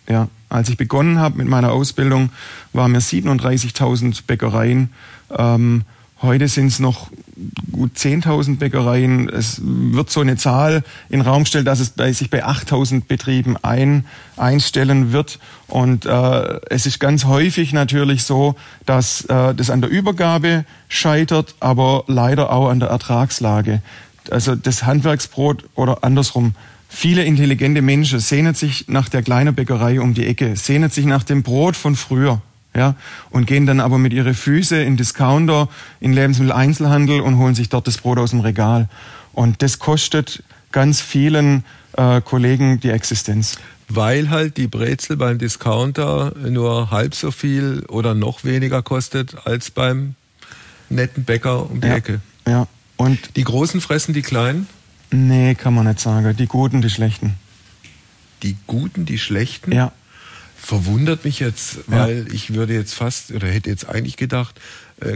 ja. 0.09 0.29
Als 0.51 0.69
ich 0.69 0.77
begonnen 0.77 1.19
habe 1.19 1.39
mit 1.39 1.47
meiner 1.47 1.73
Ausbildung, 1.73 2.31
waren 2.73 2.93
mir 2.93 3.01
37.000 3.01 4.23
Bäckereien. 4.27 4.91
Ähm, 5.37 5.85
Heute 6.21 6.49
sind 6.49 6.67
es 6.67 6.81
noch 6.81 7.11
gut 7.71 7.97
10.000 7.97 8.59
Bäckereien. 8.59 9.29
Es 9.29 9.61
wird 9.63 10.11
so 10.11 10.21
eine 10.21 10.37
Zahl 10.37 10.83
in 11.11 11.21
den 11.21 11.29
Raum 11.29 11.45
gestellt, 11.45 11.69
dass 11.69 11.79
es 11.79 11.91
bei, 11.91 12.13
sich 12.13 12.29
bei 12.29 12.45
8.000 12.45 13.05
Betrieben 13.07 13.57
ein, 13.63 14.05
einstellen 14.37 15.13
wird. 15.13 15.39
Und 15.69 16.07
äh, 16.07 16.61
es 16.71 16.87
ist 16.87 16.99
ganz 16.99 17.25
häufig 17.25 17.73
natürlich 17.73 18.25
so, 18.25 18.57
dass 18.85 19.27
äh, 19.27 19.55
das 19.55 19.71
an 19.71 19.81
der 19.81 19.91
Übergabe 19.91 20.65
scheitert, 20.89 21.55
aber 21.61 22.03
leider 22.09 22.51
auch 22.51 22.69
an 22.69 22.81
der 22.81 22.89
Ertragslage. 22.89 23.81
Also 24.31 24.55
das 24.55 24.85
Handwerksbrot 24.85 25.64
oder 25.74 26.05
andersrum. 26.05 26.55
Viele 26.89 27.24
intelligente 27.24 27.83
Menschen 27.83 28.18
sehnen 28.18 28.55
sich 28.55 28.89
nach 28.89 29.09
der 29.09 29.22
kleinen 29.22 29.55
Bäckerei 29.55 30.01
um 30.01 30.14
die 30.14 30.26
Ecke, 30.26 30.57
sehnen 30.57 30.91
sich 30.91 31.05
nach 31.05 31.22
dem 31.22 31.43
Brot 31.43 31.76
von 31.76 31.97
früher 31.97 32.41
ja, 32.74 32.95
und 33.31 33.47
gehen 33.47 33.66
dann 33.66 33.81
aber 33.81 33.99
mit 33.99 34.12
ihre 34.12 34.35
Füße 34.35 34.81
in 34.83 34.97
Discounter, 34.97 35.68
in 36.01 36.12
Lebensmitteleinzelhandel 36.12 37.20
und 37.20 37.39
holen 37.39 37.55
sich 37.55 37.68
dort 37.68 37.87
das 37.87 37.99
Brot 37.99 38.18
aus 38.18 38.31
dem 38.31 38.41
Regal. 38.41 38.89
Und 39.33 39.62
das 39.62 39.79
kostet 39.79 40.43
ganz 40.72 41.01
vielen 41.01 41.64
äh, 41.97 42.20
Kollegen 42.20 42.81
die 42.81 42.91
Existenz. 42.91 43.59
Weil 43.89 44.31
halt 44.31 44.57
die 44.59 44.66
Brezel 44.66 45.16
beim 45.16 45.39
Discounter 45.39 46.33
nur 46.49 46.91
halb 46.91 47.14
so 47.14 47.31
viel 47.31 47.85
oder 47.89 48.14
noch 48.14 48.45
weniger 48.45 48.83
kostet 48.83 49.47
als 49.47 49.70
beim 49.70 50.14
netten 50.91 51.24
Bäcker 51.24 51.70
um 51.70 51.81
die 51.81 51.89
ja, 51.89 51.95
Ecke. 51.97 52.20
Ja. 52.47 52.66
Und 52.99 53.37
die 53.37 53.45
Großen 53.45 53.81
fressen 53.81 54.13
die 54.13 54.21
Kleinen? 54.23 54.67
Nee, 55.11 55.55
kann 55.55 55.73
man 55.73 55.87
nicht 55.87 56.01
sagen. 56.01 56.37
Die 56.37 56.47
Guten, 56.47 56.83
die 56.83 56.91
Schlechten. 56.91 57.37
Die 58.43 58.57
Guten, 58.67 59.07
die 59.07 59.19
Schlechten? 59.19 59.73
Ja 59.73 59.93
verwundert 60.61 61.25
mich 61.25 61.39
jetzt, 61.39 61.79
weil 61.87 62.27
ja. 62.27 62.35
ich 62.35 62.53
würde 62.53 62.75
jetzt 62.75 62.93
fast 62.95 63.31
oder 63.31 63.49
hätte 63.49 63.71
jetzt 63.71 63.89
eigentlich 63.89 64.17
gedacht, 64.17 64.61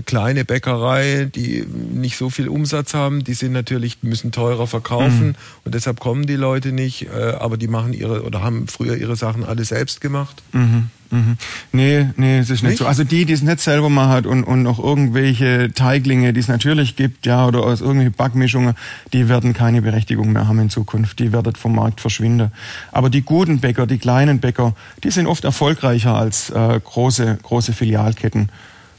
kleine 0.05 0.45
Bäckerei, 0.45 1.29
die 1.35 1.65
nicht 1.67 2.17
so 2.17 2.31
viel 2.31 2.49
Umsatz 2.49 2.95
haben, 2.95 3.25
die 3.25 3.35
sind 3.35 3.53
natürlich 3.53 3.99
müssen 4.03 4.33
teurer 4.33 4.67
verkaufen 4.67 5.29
mhm. 5.29 5.35
und 5.65 5.75
deshalb 5.75 6.01
kommen 6.01 6.27
die 6.27 6.37
Leute 6.37 6.73
nicht, 6.73 7.09
äh, 7.09 7.33
aber 7.39 7.57
die 7.57 7.69
machen 7.69 7.93
ihre 7.93 8.23
oder 8.23 8.43
haben 8.43 8.69
früher 8.69 8.97
ihre 8.97 9.17
Sachen 9.17 9.45
alle 9.45 9.65
selbst 9.65 10.01
gemacht. 10.01 10.43
Mhm. 10.53 10.91
Mhm. 11.13 11.37
Nee, 11.73 12.07
nee, 12.17 12.39
es 12.39 12.49
ist 12.49 12.63
nicht, 12.63 12.71
nicht, 12.71 12.79
so. 12.79 12.87
Also 12.87 13.05
die, 13.05 13.27
die 13.27 13.35
es 13.35 13.43
nicht 13.43 13.61
selber 13.61 13.91
machen 13.91 14.25
und, 14.25 14.45
und 14.45 14.63
noch 14.63 14.83
irgendwelche 14.83 15.71
Teiglinge, 15.75 16.33
die 16.33 16.41
es 16.41 16.49
natürlich 16.49 16.97
gibt, 16.97 17.27
ja, 17.27 17.47
oder 17.47 17.61
aus 17.61 17.83
irgendwelche 17.83 18.13
Backmischungen, 18.13 18.75
die 19.13 19.29
werden 19.29 19.53
keine 19.53 19.83
Berechtigung 19.83 20.33
mehr 20.33 20.49
haben 20.49 20.59
in 20.59 20.71
Zukunft. 20.71 21.19
Die 21.19 21.33
werden 21.33 21.55
vom 21.55 21.75
Markt 21.75 22.01
verschwinden. 22.01 22.51
Aber 22.93 23.11
die 23.11 23.21
guten 23.21 23.61
Bäcker, 23.61 23.87
die 23.87 23.99
kleinen 23.99 24.41
Bäcker, 24.41 24.75
die 25.05 25.11
sind 25.11 25.27
oft 25.27 25.45
erfolgreicher 25.45 26.15
als 26.15 26.49
äh, 26.49 26.81
große, 26.83 27.39
große 27.43 27.75
Filialketten. 27.75 28.49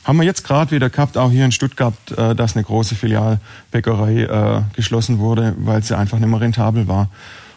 Haben 0.03 0.17
wir 0.17 0.25
jetzt 0.25 0.43
gerade 0.43 0.71
wieder 0.71 0.89
gehabt, 0.89 1.17
auch 1.17 1.31
hier 1.31 1.45
in 1.45 1.51
Stuttgart, 1.51 1.93
äh, 2.17 2.35
dass 2.35 2.55
eine 2.55 2.65
große 2.65 2.95
Filialbäckerei 2.95 4.23
äh, 4.23 4.61
geschlossen 4.75 5.19
wurde, 5.19 5.55
weil 5.57 5.81
sie 5.81 5.97
einfach 5.97 6.19
nicht 6.19 6.27
mehr 6.27 6.41
rentabel 6.41 6.87
war. 6.87 7.09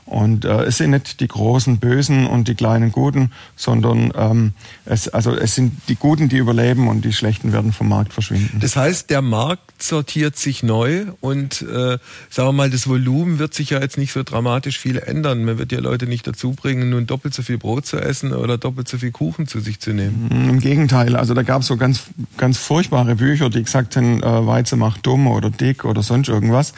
Und 0.07 0.44
äh, 0.44 0.62
es 0.64 0.78
sind 0.78 0.90
nicht 0.90 1.18
die 1.18 1.26
großen 1.26 1.78
Bösen 1.78 2.28
und 2.28 2.46
die 2.46 2.54
kleinen 2.54 2.92
Guten, 2.92 3.32
sondern 3.57 4.12
ähm, 4.16 4.52
es, 4.84 5.09
also 5.09 5.34
es 5.34 5.57
sind 5.57 5.72
die 5.88 5.96
Guten, 5.96 6.28
die 6.28 6.36
überleben 6.36 6.86
und 6.86 7.04
die 7.04 7.12
Schlechten 7.12 7.52
werden 7.52 7.72
vom 7.72 7.88
Markt 7.88 8.12
verschwinden. 8.12 8.61
Das 8.61 8.76
heißt, 8.76 9.11
der 9.11 9.20
Markt 9.20 9.82
sortiert 9.82 10.36
sich 10.36 10.62
neu 10.62 11.07
und 11.20 11.61
äh, 11.62 11.98
sagen 12.30 12.48
wir 12.48 12.52
mal, 12.52 12.70
das 12.70 12.88
Volumen 12.88 13.40
wird 13.40 13.52
sich 13.52 13.70
ja 13.70 13.80
jetzt 13.80 13.98
nicht 13.98 14.12
so 14.12 14.22
dramatisch 14.22 14.78
viel 14.78 14.98
ändern. 14.98 15.44
Man 15.44 15.59
wird 15.59 15.72
ja 15.72 15.80
Leute 15.80 16.07
nicht 16.07 16.24
dazu 16.26 16.52
bringen, 16.52 16.90
nun 16.90 17.07
doppelt 17.09 17.34
so 17.34 17.42
viel 17.42 17.59
Brot 17.59 17.86
zu 17.86 17.98
essen 17.98 18.32
oder 18.32 18.59
doppelt 18.59 18.86
so 18.86 18.98
viel 18.98 19.11
Kuchen 19.11 19.48
zu 19.48 19.59
sich 19.59 19.80
zu 19.80 19.92
nehmen. 19.92 20.28
Mm, 20.30 20.50
Im 20.50 20.61
Gegenteil, 20.61 21.16
also 21.16 21.34
da 21.34 21.42
gab 21.42 21.62
es 21.62 21.66
so 21.66 21.76
ganz, 21.76 22.04
ganz 22.36 22.59
furchtbare 22.59 23.16
Bücher, 23.16 23.50
die 23.50 23.62
gesagt 23.62 23.96
haben, 23.96 24.22
äh, 24.22 24.46
Weizen 24.46 24.78
macht 24.78 25.04
dumm 25.04 25.26
oder 25.26 25.50
dick 25.50 25.84
oder 25.84 26.04
sonst 26.04 26.28
irgendwas. 26.28 26.74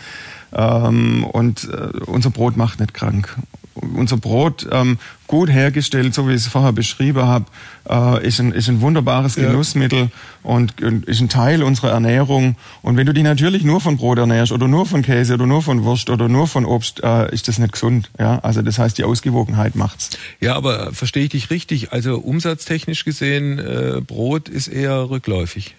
Ähm, 0.53 1.25
und 1.25 1.65
äh, 1.65 1.99
unser 2.07 2.31
Brot 2.31 2.57
macht 2.57 2.81
nicht 2.81 2.95
krank. 2.95 3.37
Unser 3.75 4.17
Brot, 4.17 4.67
ähm, 4.73 4.99
gut 5.29 5.51
hergestellt, 5.51 6.13
so 6.13 6.27
wie 6.27 6.33
ich 6.33 6.39
es 6.39 6.47
vorher 6.49 6.73
beschrieben 6.73 7.23
habe, 7.23 7.45
äh, 7.89 8.27
ist, 8.27 8.41
ein, 8.41 8.51
ist 8.51 8.69
ein 8.69 8.81
wunderbares 8.81 9.37
Genussmittel 9.37 9.99
ja. 9.99 10.09
und, 10.43 10.83
und, 10.83 11.05
ist 11.05 11.21
ein 11.21 11.29
Teil 11.29 11.63
unserer 11.63 11.91
Ernährung. 11.91 12.57
Und 12.83 12.97
wenn 12.97 13.07
du 13.07 13.15
dich 13.15 13.23
natürlich 13.23 13.63
nur 13.63 13.81
von 13.81 13.97
Brot 13.97 14.19
ernährst 14.19 14.51
oder 14.51 14.67
nur 14.67 14.85
von 14.87 15.03
Käse 15.03 15.35
oder 15.35 15.47
nur 15.47 15.63
von 15.63 15.85
Wurst 15.85 16.11
oder 16.11 16.29
nur 16.29 16.49
von 16.49 16.65
Obst, 16.65 17.05
äh, 17.05 17.33
ist 17.33 17.47
das 17.47 17.59
nicht 17.61 17.73
gesund. 17.73 18.11
Ja? 18.19 18.41
Also 18.41 18.63
das 18.63 18.81
heißt, 18.81 18.99
die 18.99 19.05
Ausgewogenheit 19.05 19.77
macht's. 19.77 20.11
Ja, 20.41 20.57
aber 20.57 20.93
verstehe 20.93 21.25
ich 21.25 21.31
dich 21.31 21.51
richtig? 21.51 21.93
Also 21.93 22.19
umsatztechnisch 22.19 23.05
gesehen, 23.05 23.61
äh, 23.61 24.01
Brot 24.01 24.49
ist 24.49 24.67
eher 24.67 25.09
rückläufig. 25.09 25.77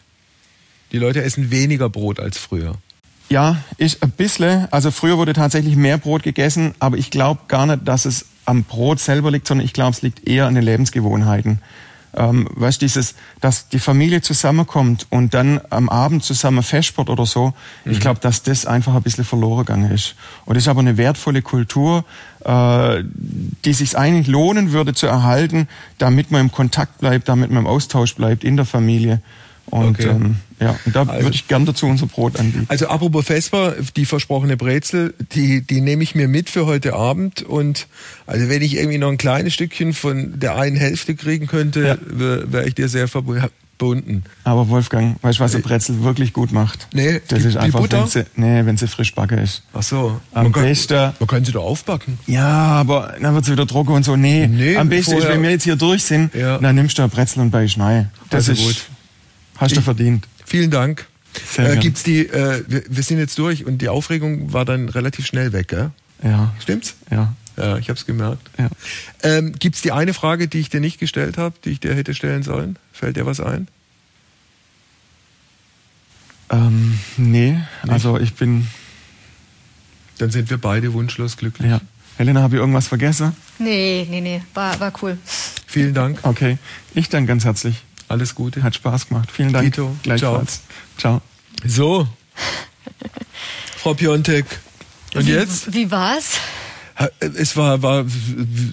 Die 0.94 1.00
Leute 1.00 1.22
essen 1.22 1.52
weniger 1.52 1.90
Brot 1.90 2.20
als 2.20 2.38
früher. 2.38 2.76
Ja, 3.30 3.58
ich 3.78 4.02
ein 4.02 4.10
bisschen. 4.10 4.68
Also 4.72 4.92
früher 4.92 5.18
wurde 5.18 5.34
tatsächlich 5.34 5.76
mehr 5.76 5.98
Brot 5.98 6.24
gegessen, 6.24 6.74
aber 6.80 6.98
ich 6.98 7.12
glaube 7.12 7.42
gar 7.48 7.68
nicht, 7.68 7.88
dass 7.88 8.06
es 8.06 8.26
am 8.46 8.64
Brot 8.64 9.00
selber 9.00 9.30
liegt, 9.30 9.48
sondern 9.48 9.66
ich 9.66 9.74
glaube, 9.74 9.92
es 9.92 10.02
liegt 10.02 10.28
eher 10.28 10.48
an 10.48 10.56
den 10.56 10.64
Lebensgewohnheiten. 10.64 11.62
Ähm, 12.16 12.48
weißt 12.56 12.82
dieses, 12.82 13.14
dass 13.40 13.70
die 13.70 13.78
Familie 13.78 14.22
zusammenkommt 14.22 15.06
und 15.12 15.36
dann 15.36 15.62
am 15.70 15.90
Abend 15.90 16.24
zusammen 16.24 16.64
festsport 16.64 17.08
oder 17.08 17.28
so, 17.28 17.54
mhm. 17.86 17.92
ich 17.92 18.00
glaube, 18.00 18.20
dass 18.20 18.42
das 18.42 18.66
einfach 18.66 18.96
ein 18.96 19.04
bisschen 19.04 19.26
verloren 19.26 19.60
gegangen 19.60 19.92
ist. 19.92 20.16
Und 20.46 20.56
das 20.56 20.64
ist 20.64 20.68
aber 20.68 20.80
eine 20.80 20.98
wertvolle 20.98 21.44
Kultur, 21.44 22.06
äh, 22.44 23.04
die 23.64 23.74
sich 23.74 23.96
eigentlich 23.96 24.26
lohnen 24.26 24.72
würde 24.72 24.96
zu 24.96 25.06
erhalten, 25.06 25.68
damit 26.00 26.32
man 26.32 26.42
im 26.42 26.52
Kontakt 26.52 26.98
bleibt, 26.98 27.30
damit 27.30 27.52
man 27.52 27.64
im 27.64 27.68
Austausch 27.68 28.16
bleibt 28.16 28.44
in 28.44 28.58
der 28.58 28.66
Familie. 28.66 29.22
Und 29.72 30.00
okay. 30.00 30.10
ähm, 30.10 30.36
ja, 30.60 30.76
und 30.86 30.96
da 30.96 31.04
also, 31.04 31.24
würde 31.24 31.36
ich 31.36 31.48
gern 31.48 31.66
dazu 31.66 31.86
unser 31.86 32.08
Brot 32.08 32.40
anbieten. 32.40 32.66
Also 32.68 32.88
apropos 32.88 33.26
Vesper, 33.26 33.76
die 33.96 34.06
versprochene 34.06 34.58
Brezel, 34.58 35.14
die, 35.34 35.62
die 35.62 35.82
nehme 35.82 36.04
ich 36.04 36.16
mir 36.16 36.28
mit 36.28 36.50
für 36.50 36.66
heute 36.66 36.94
Abend. 36.94 37.44
Und 37.44 37.88
also 38.26 38.50
wenn 38.50 38.62
ich 38.62 38.76
irgendwie 38.76 38.98
noch 38.98 39.10
ein 39.10 39.18
kleines 39.18 39.54
Stückchen 39.54 39.94
von 39.94 40.40
der 40.40 40.58
einen 40.58 40.76
Hälfte 40.76 41.16
kriegen 41.16 41.48
könnte, 41.48 41.82
ja. 41.82 41.98
wäre 42.02 42.52
wär 42.52 42.68
ich 42.68 42.76
dir 42.76 42.90
sehr 42.90 43.08
verbunden. 43.08 44.24
Aber 44.44 44.68
Wolfgang, 44.68 45.16
weißt 45.24 45.40
du, 45.40 45.44
was 45.44 45.54
eine 45.54 45.64
Brezel 45.64 46.04
wirklich 46.04 46.34
gut 46.34 46.52
macht? 46.52 46.88
Nee, 46.94 47.22
das 47.30 47.42
die, 47.42 47.48
ist 47.48 47.58
einfach, 47.58 47.90
wenn 47.90 48.08
sie, 48.08 48.26
nee, 48.36 48.66
wenn 48.66 48.76
sie 48.76 48.88
frisch 48.88 49.16
backe 49.16 49.36
ist. 49.36 49.64
Ach 49.74 49.84
so. 49.84 50.20
Am 50.34 50.52
man 50.52 50.52
besten. 50.52 50.96
Kann, 50.96 51.14
man 51.20 51.28
kann 51.28 51.46
sie 51.46 51.54
doch 51.54 51.64
aufbacken. 51.64 52.20
Ja, 52.28 52.48
aber 52.48 53.16
dann 53.22 53.34
wird 53.34 53.46
sie 53.46 53.54
wieder 53.54 53.68
trocken 53.68 53.94
und 53.94 54.04
so. 54.04 54.18
Nee, 54.18 54.48
nee 54.48 54.76
am 54.76 54.90
besten 54.90 55.18
ist, 55.18 55.28
wenn 55.28 55.42
wir 55.42 55.52
jetzt 55.52 55.64
hier 55.64 55.78
durch 55.78 56.04
sind, 56.04 56.36
ja. 56.36 56.58
dann 56.58 56.76
nimmst 56.76 56.98
du 56.98 57.04
eine 57.04 57.10
Brezel 57.10 57.42
und 57.42 57.52
beißt 57.52 57.80
rein. 57.80 58.12
Das 58.30 58.50
also 58.50 58.62
ist 58.62 58.68
gut. 58.68 58.99
Hast 59.60 59.76
du 59.76 59.82
verdient. 59.82 60.28
Vielen 60.46 60.72
Dank. 60.72 61.06
Äh, 61.58 61.78
gibt's 61.78 62.04
die, 62.04 62.28
äh, 62.28 62.64
wir, 62.68 62.84
wir, 62.90 63.04
sind 63.04 63.20
jetzt 63.20 63.38
durch 63.38 63.66
und 63.66 63.82
die 63.82 63.90
Aufregung 63.90 64.52
war 64.52 64.66
dann 64.66 64.90
relativ 64.90 65.26
schnell 65.26 65.54
weg, 65.54 65.68
gell? 65.68 65.92
Ja. 66.24 66.54
Stimmt's? 66.60 66.96
Ja. 67.12 67.34
Ja, 67.56 67.78
ich 67.78 67.90
habe 67.90 68.00
es 68.00 68.06
gemerkt. 68.06 68.50
Ja. 68.58 68.70
Ähm, 69.22 69.54
gibt's 69.60 69.82
die 69.82 69.92
eine 69.92 70.14
Frage, 70.14 70.48
die 70.48 70.60
ich 70.60 70.70
dir 70.70 70.80
nicht 70.80 71.00
gestellt 71.00 71.38
habe, 71.38 71.56
die 71.66 71.72
ich 71.72 71.80
dir 71.80 71.94
hätte 71.94 72.14
stellen 72.14 72.42
sollen? 72.42 72.78
Fällt 72.94 73.18
dir 73.18 73.26
was 73.26 73.42
ein? 73.42 73.68
Ähm, 76.50 76.98
nee, 77.18 77.60
also 77.88 78.18
ich 78.18 78.34
bin. 78.34 78.68
Dann 80.18 80.32
sind 80.32 80.50
wir 80.50 80.58
beide 80.58 80.94
wunschlos 80.94 81.38
glücklich. 81.38 81.70
Ja. 81.70 81.82
Helena, 82.18 82.42
habe 82.42 82.56
ich 82.56 82.60
irgendwas 82.60 82.88
vergessen? 82.88 83.34
Nee, 83.60 84.06
nee, 84.10 84.20
nee, 84.20 84.42
war, 84.54 84.78
war 84.80 84.92
cool. 85.02 85.18
Vielen 85.68 85.94
Dank. 85.94 86.20
Okay, 86.24 86.58
ich 86.94 87.08
danke 87.08 87.28
ganz 87.28 87.46
herzlich. 87.46 87.84
Alles 88.10 88.36
Gute. 88.36 88.64
Hat 88.64 88.76
Spaß 88.76 89.08
gemacht. 89.08 89.30
Vielen 89.32 89.54
Dank. 89.54 89.66
Dito. 89.66 89.96
Gleichfalls. 90.04 90.62
Ciao. 90.98 91.22
So, 91.66 92.08
Frau 93.78 93.94
Piontek. 93.94 94.46
Und 95.16 95.26
wie, 95.26 95.32
jetzt? 95.32 95.74
Wie 95.74 95.90
war's? 95.92 96.34
Es 97.22 97.56
war, 97.56 97.82
war 97.82 98.04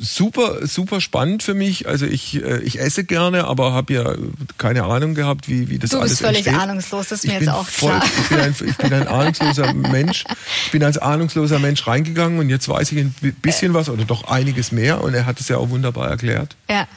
super, 0.00 0.66
super 0.66 1.00
spannend 1.00 1.44
für 1.44 1.54
mich. 1.54 1.86
Also 1.86 2.06
ich, 2.06 2.42
äh, 2.42 2.58
ich 2.62 2.80
esse 2.80 3.04
gerne, 3.04 3.44
aber 3.44 3.72
habe 3.72 3.92
ja 3.94 4.14
keine 4.58 4.82
Ahnung 4.82 5.14
gehabt, 5.14 5.48
wie, 5.48 5.68
wie 5.68 5.78
das 5.78 5.90
Du 5.90 5.98
alles 5.98 6.10
bist 6.10 6.22
völlig 6.22 6.44
entsteht. 6.44 6.60
ahnungslos, 6.60 7.08
das 7.08 7.18
ist 7.18 7.24
Ich 7.26 7.30
mir 7.30 7.38
jetzt 7.38 7.50
auch 7.50 7.68
voll, 7.68 7.90
klar. 7.90 8.02
Ich 8.04 8.28
bin, 8.28 8.40
ein, 8.40 8.54
ich 8.66 8.76
bin 8.76 8.92
ein 8.92 9.06
ahnungsloser 9.06 9.72
Mensch. 9.74 10.24
Ich 10.64 10.72
bin 10.72 10.82
als 10.82 10.98
ahnungsloser 10.98 11.60
Mensch 11.60 11.86
reingegangen 11.86 12.40
und 12.40 12.50
jetzt 12.50 12.68
weiß 12.68 12.90
ich 12.90 12.98
ein 12.98 13.14
bisschen 13.42 13.74
was 13.74 13.88
oder 13.88 14.04
doch 14.04 14.24
einiges 14.24 14.72
mehr 14.72 15.04
und 15.04 15.14
er 15.14 15.24
hat 15.24 15.38
es 15.38 15.46
ja 15.46 15.58
auch 15.58 15.70
wunderbar 15.70 16.10
erklärt. 16.10 16.56
Ja. 16.68 16.88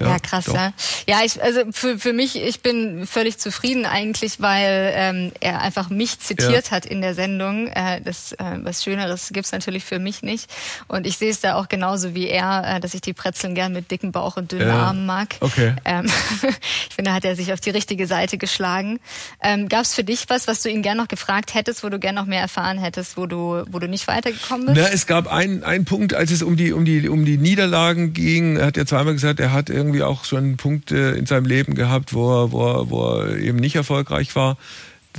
Ja, 0.00 0.08
Ja, 0.08 0.18
krass, 0.18 0.44
doch. 0.46 0.54
ja. 0.54 0.72
Ja, 1.08 1.18
ich, 1.24 1.42
also 1.42 1.60
für, 1.70 1.98
für 1.98 2.12
mich, 2.12 2.36
ich 2.42 2.60
bin 2.60 3.06
völlig 3.06 3.38
zufrieden 3.38 3.86
eigentlich, 3.86 4.40
weil 4.40 4.92
ähm, 4.94 5.32
er 5.40 5.60
einfach 5.62 5.88
mich 5.90 6.18
zitiert 6.20 6.66
Ja. 6.66 6.70
hat 6.72 6.86
in 6.86 7.00
der 7.00 7.14
Sendung. 7.14 7.68
Äh, 7.68 8.00
das, 8.02 8.32
äh, 8.32 8.36
was 8.62 8.82
Schöneres 8.84 9.30
gibt's 9.32 9.52
natürlich 9.52 9.84
für 9.84 9.98
mich 9.98 10.22
nicht. 10.22 10.50
Und 10.88 11.06
ich 11.06 11.16
sehe 11.18 11.30
es 11.30 11.40
da 11.40 11.54
auch 11.54 11.68
genauso 11.68 12.14
wie 12.14 12.28
er, 12.28 12.76
äh, 12.76 12.80
dass 12.80 12.94
ich 12.94 13.00
die 13.00 13.12
Brezeln 13.12 13.54
gern 13.54 13.72
mit 13.72 13.90
dicken 13.90 14.12
Bauch 14.12 14.36
und 14.36 14.52
dünnen 14.52 14.68
Ja. 14.68 14.86
Armen 14.86 15.06
mag. 15.06 15.36
Okay. 15.40 15.74
Ähm, 15.84 16.06
ich 16.88 16.94
finde, 16.94 17.10
da 17.10 17.14
hat 17.14 17.24
er 17.24 17.36
sich 17.36 17.52
auf 17.52 17.60
die 17.60 17.70
richtige 17.70 18.06
Seite 18.06 18.36
geschlagen. 18.38 18.98
Ähm, 19.42 19.68
Gab 19.68 19.82
es 19.82 19.94
für 19.94 20.04
dich 20.04 20.24
was, 20.28 20.46
was 20.48 20.62
du 20.62 20.68
ihn 20.70 20.82
gern 20.82 20.96
noch 20.96 21.08
gefragt 21.08 21.54
hättest, 21.54 21.82
wo 21.84 21.88
du 21.88 21.98
gern 21.98 22.14
noch 22.14 22.26
mehr 22.26 22.40
erfahren 22.40 22.78
hättest, 22.78 23.16
wo 23.16 23.26
du, 23.26 23.64
wo 23.70 23.78
du 23.78 23.88
nicht 23.88 24.08
weitergekommen 24.08 24.66
bist? 24.66 24.78
Na, 24.78 24.88
es 24.92 25.06
gab 25.06 25.32
einen, 25.32 25.62
einen 25.64 25.84
Punkt, 25.84 26.14
als 26.14 26.30
es 26.30 26.42
um 26.42 26.56
die, 26.56 26.72
um 26.72 26.84
die, 26.84 27.08
um 27.08 27.24
die 27.24 27.38
Niederlagen 27.38 28.12
ging. 28.12 28.56
Er 28.56 28.66
hat 28.66 28.76
ja 28.76 28.84
zweimal 28.84 29.12
gesagt, 29.14 29.40
er 29.40 29.52
hat 29.52 29.70
irgendwie 29.70 29.85
auch 30.02 30.24
schon 30.24 30.56
Punkte 30.56 30.96
in 30.96 31.26
seinem 31.26 31.46
Leben 31.46 31.74
gehabt, 31.74 32.14
wo 32.14 32.44
er, 32.44 32.52
wo 32.52 32.66
er, 32.66 32.90
wo 32.90 33.08
er 33.20 33.38
eben 33.38 33.58
nicht 33.58 33.76
erfolgreich 33.76 34.34
war. 34.36 34.56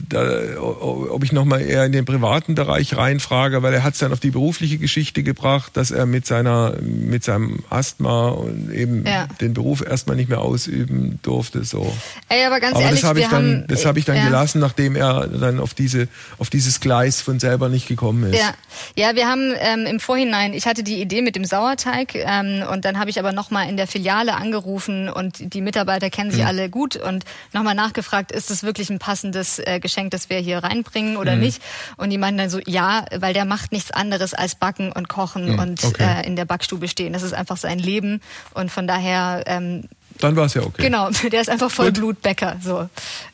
Da, 0.10 0.60
ob 0.60 1.24
ich 1.24 1.32
nochmal 1.32 1.62
eher 1.62 1.86
in 1.86 1.92
den 1.92 2.06
privaten 2.06 2.56
Bereich 2.56 2.96
reinfrage, 2.96 3.64
weil 3.64 3.74
er 3.74 3.84
hat 3.84 3.94
es 3.94 4.00
dann 4.00 4.12
auf 4.14 4.20
die 4.20 4.32
berufliche 4.32 4.78
Geschichte 4.78 5.24
gebracht, 5.24 5.72
dass 5.76 5.92
er 5.92 6.06
mit 6.06 6.26
seiner, 6.26 6.74
mit 6.82 7.24
seinem 7.24 7.64
Asthma 7.70 8.30
und 8.30 8.72
eben 8.72 9.06
Ja. 9.06 9.28
den 9.42 9.54
Beruf 9.54 9.82
erstmal 9.86 10.16
nicht 10.16 10.30
mehr 10.30 10.42
ausüben 10.42 11.20
durfte. 11.24 11.64
So. 11.64 11.94
Ey, 12.30 12.46
aber 12.46 12.60
ganz 12.60 12.76
Aber 12.76 12.84
ehrlich, 12.84 13.02
das 13.02 13.10
habe 13.10 13.20
ich 13.20 13.28
dann, 13.28 13.66
das 13.68 13.86
habe 13.86 14.00
ich 14.00 14.06
dann 14.06 14.18
ja. 14.18 14.26
gelassen, 14.26 14.60
nachdem 14.60 14.96
er 14.96 15.28
dann 15.28 15.60
auf 15.60 15.74
diese, 15.74 16.08
auf 16.38 16.50
dieses 16.50 16.80
Gleis 16.80 17.22
von 17.22 17.40
selber 17.40 17.70
nicht 17.70 17.88
gekommen 17.88 18.32
ist. 18.34 18.40
Ja, 18.40 18.54
ja, 18.96 19.16
wir 19.16 19.28
haben 19.28 19.54
ähm, 19.60 19.86
im 19.86 20.00
Vorhinein, 20.00 20.54
ich 20.54 20.66
hatte 20.66 20.84
die 20.84 21.02
Idee 21.02 21.22
mit 21.22 21.36
dem 21.36 21.46
Sauerteig 21.46 22.16
ähm, 22.16 22.64
und 22.72 22.86
dann 22.86 23.00
habe 23.00 23.10
ich 23.10 23.20
aber 23.20 23.32
nochmal 23.32 23.70
in 23.70 23.78
der 23.78 23.88
Filiale 23.88 24.36
angerufen 24.36 25.10
und 25.10 25.54
die 25.54 25.62
Mitarbeiter 25.62 26.10
kennen 26.10 26.32
sich 26.32 26.46
alle 26.46 26.70
gut 26.70 26.96
und 26.96 27.24
nochmal 27.54 27.76
nachgefragt, 27.76 28.32
ist 28.32 28.52
es 28.52 28.64
wirklich 28.64 28.90
ein 28.90 29.00
passendes 29.00 29.60
äh, 29.60 29.80
Geschenk, 29.88 30.12
das 30.12 30.30
wir 30.30 30.40
hier 30.40 30.60
reinbringen 30.60 31.18
oder 31.18 31.36
Mhm. 31.36 31.42
nicht? 31.42 31.62
Und 31.98 32.10
die 32.10 32.18
meinten 32.18 32.38
dann 32.38 32.50
so, 32.50 32.60
ja, 32.66 33.06
weil 33.18 33.34
der 33.34 33.46
macht 33.46 33.72
nichts 33.72 33.92
anderes 33.92 34.34
als 34.34 34.56
backen 34.56 34.92
und 34.92 35.08
kochen 35.08 35.58
und 35.60 35.82
Mhm. 35.84 35.90
okay. 35.90 36.22
äh, 36.22 36.28
in 36.28 36.36
der 36.36 36.46
Backstube 36.46 36.88
stehen. 36.88 37.14
Das 37.14 37.24
ist 37.24 37.34
einfach 37.34 37.58
sein 37.58 37.80
Leben 37.80 38.22
und 38.54 38.70
von 38.72 38.86
daher, 38.88 39.44
ähm, 39.48 39.86
Dann 40.20 40.36
war 40.36 40.46
es 40.46 40.54
ja 40.56 40.62
okay. 40.64 40.82
genau, 40.82 41.10
der 41.32 41.42
ist 41.42 41.50
einfach. 41.50 41.72
Vollblutbäcker. 41.72 42.58
So. 42.64 42.90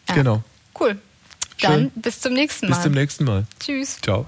Ja. 0.09 0.15
Genau. 0.15 0.43
Cool. 0.79 0.97
Dann 1.61 1.73
Schön. 1.73 1.91
bis 1.95 2.19
zum 2.19 2.33
nächsten 2.33 2.67
Mal. 2.69 2.75
Bis 2.75 2.83
zum 2.83 2.93
nächsten 2.93 3.23
Mal. 3.23 3.45
Tschüss. 3.59 3.97
Ciao. 4.01 4.25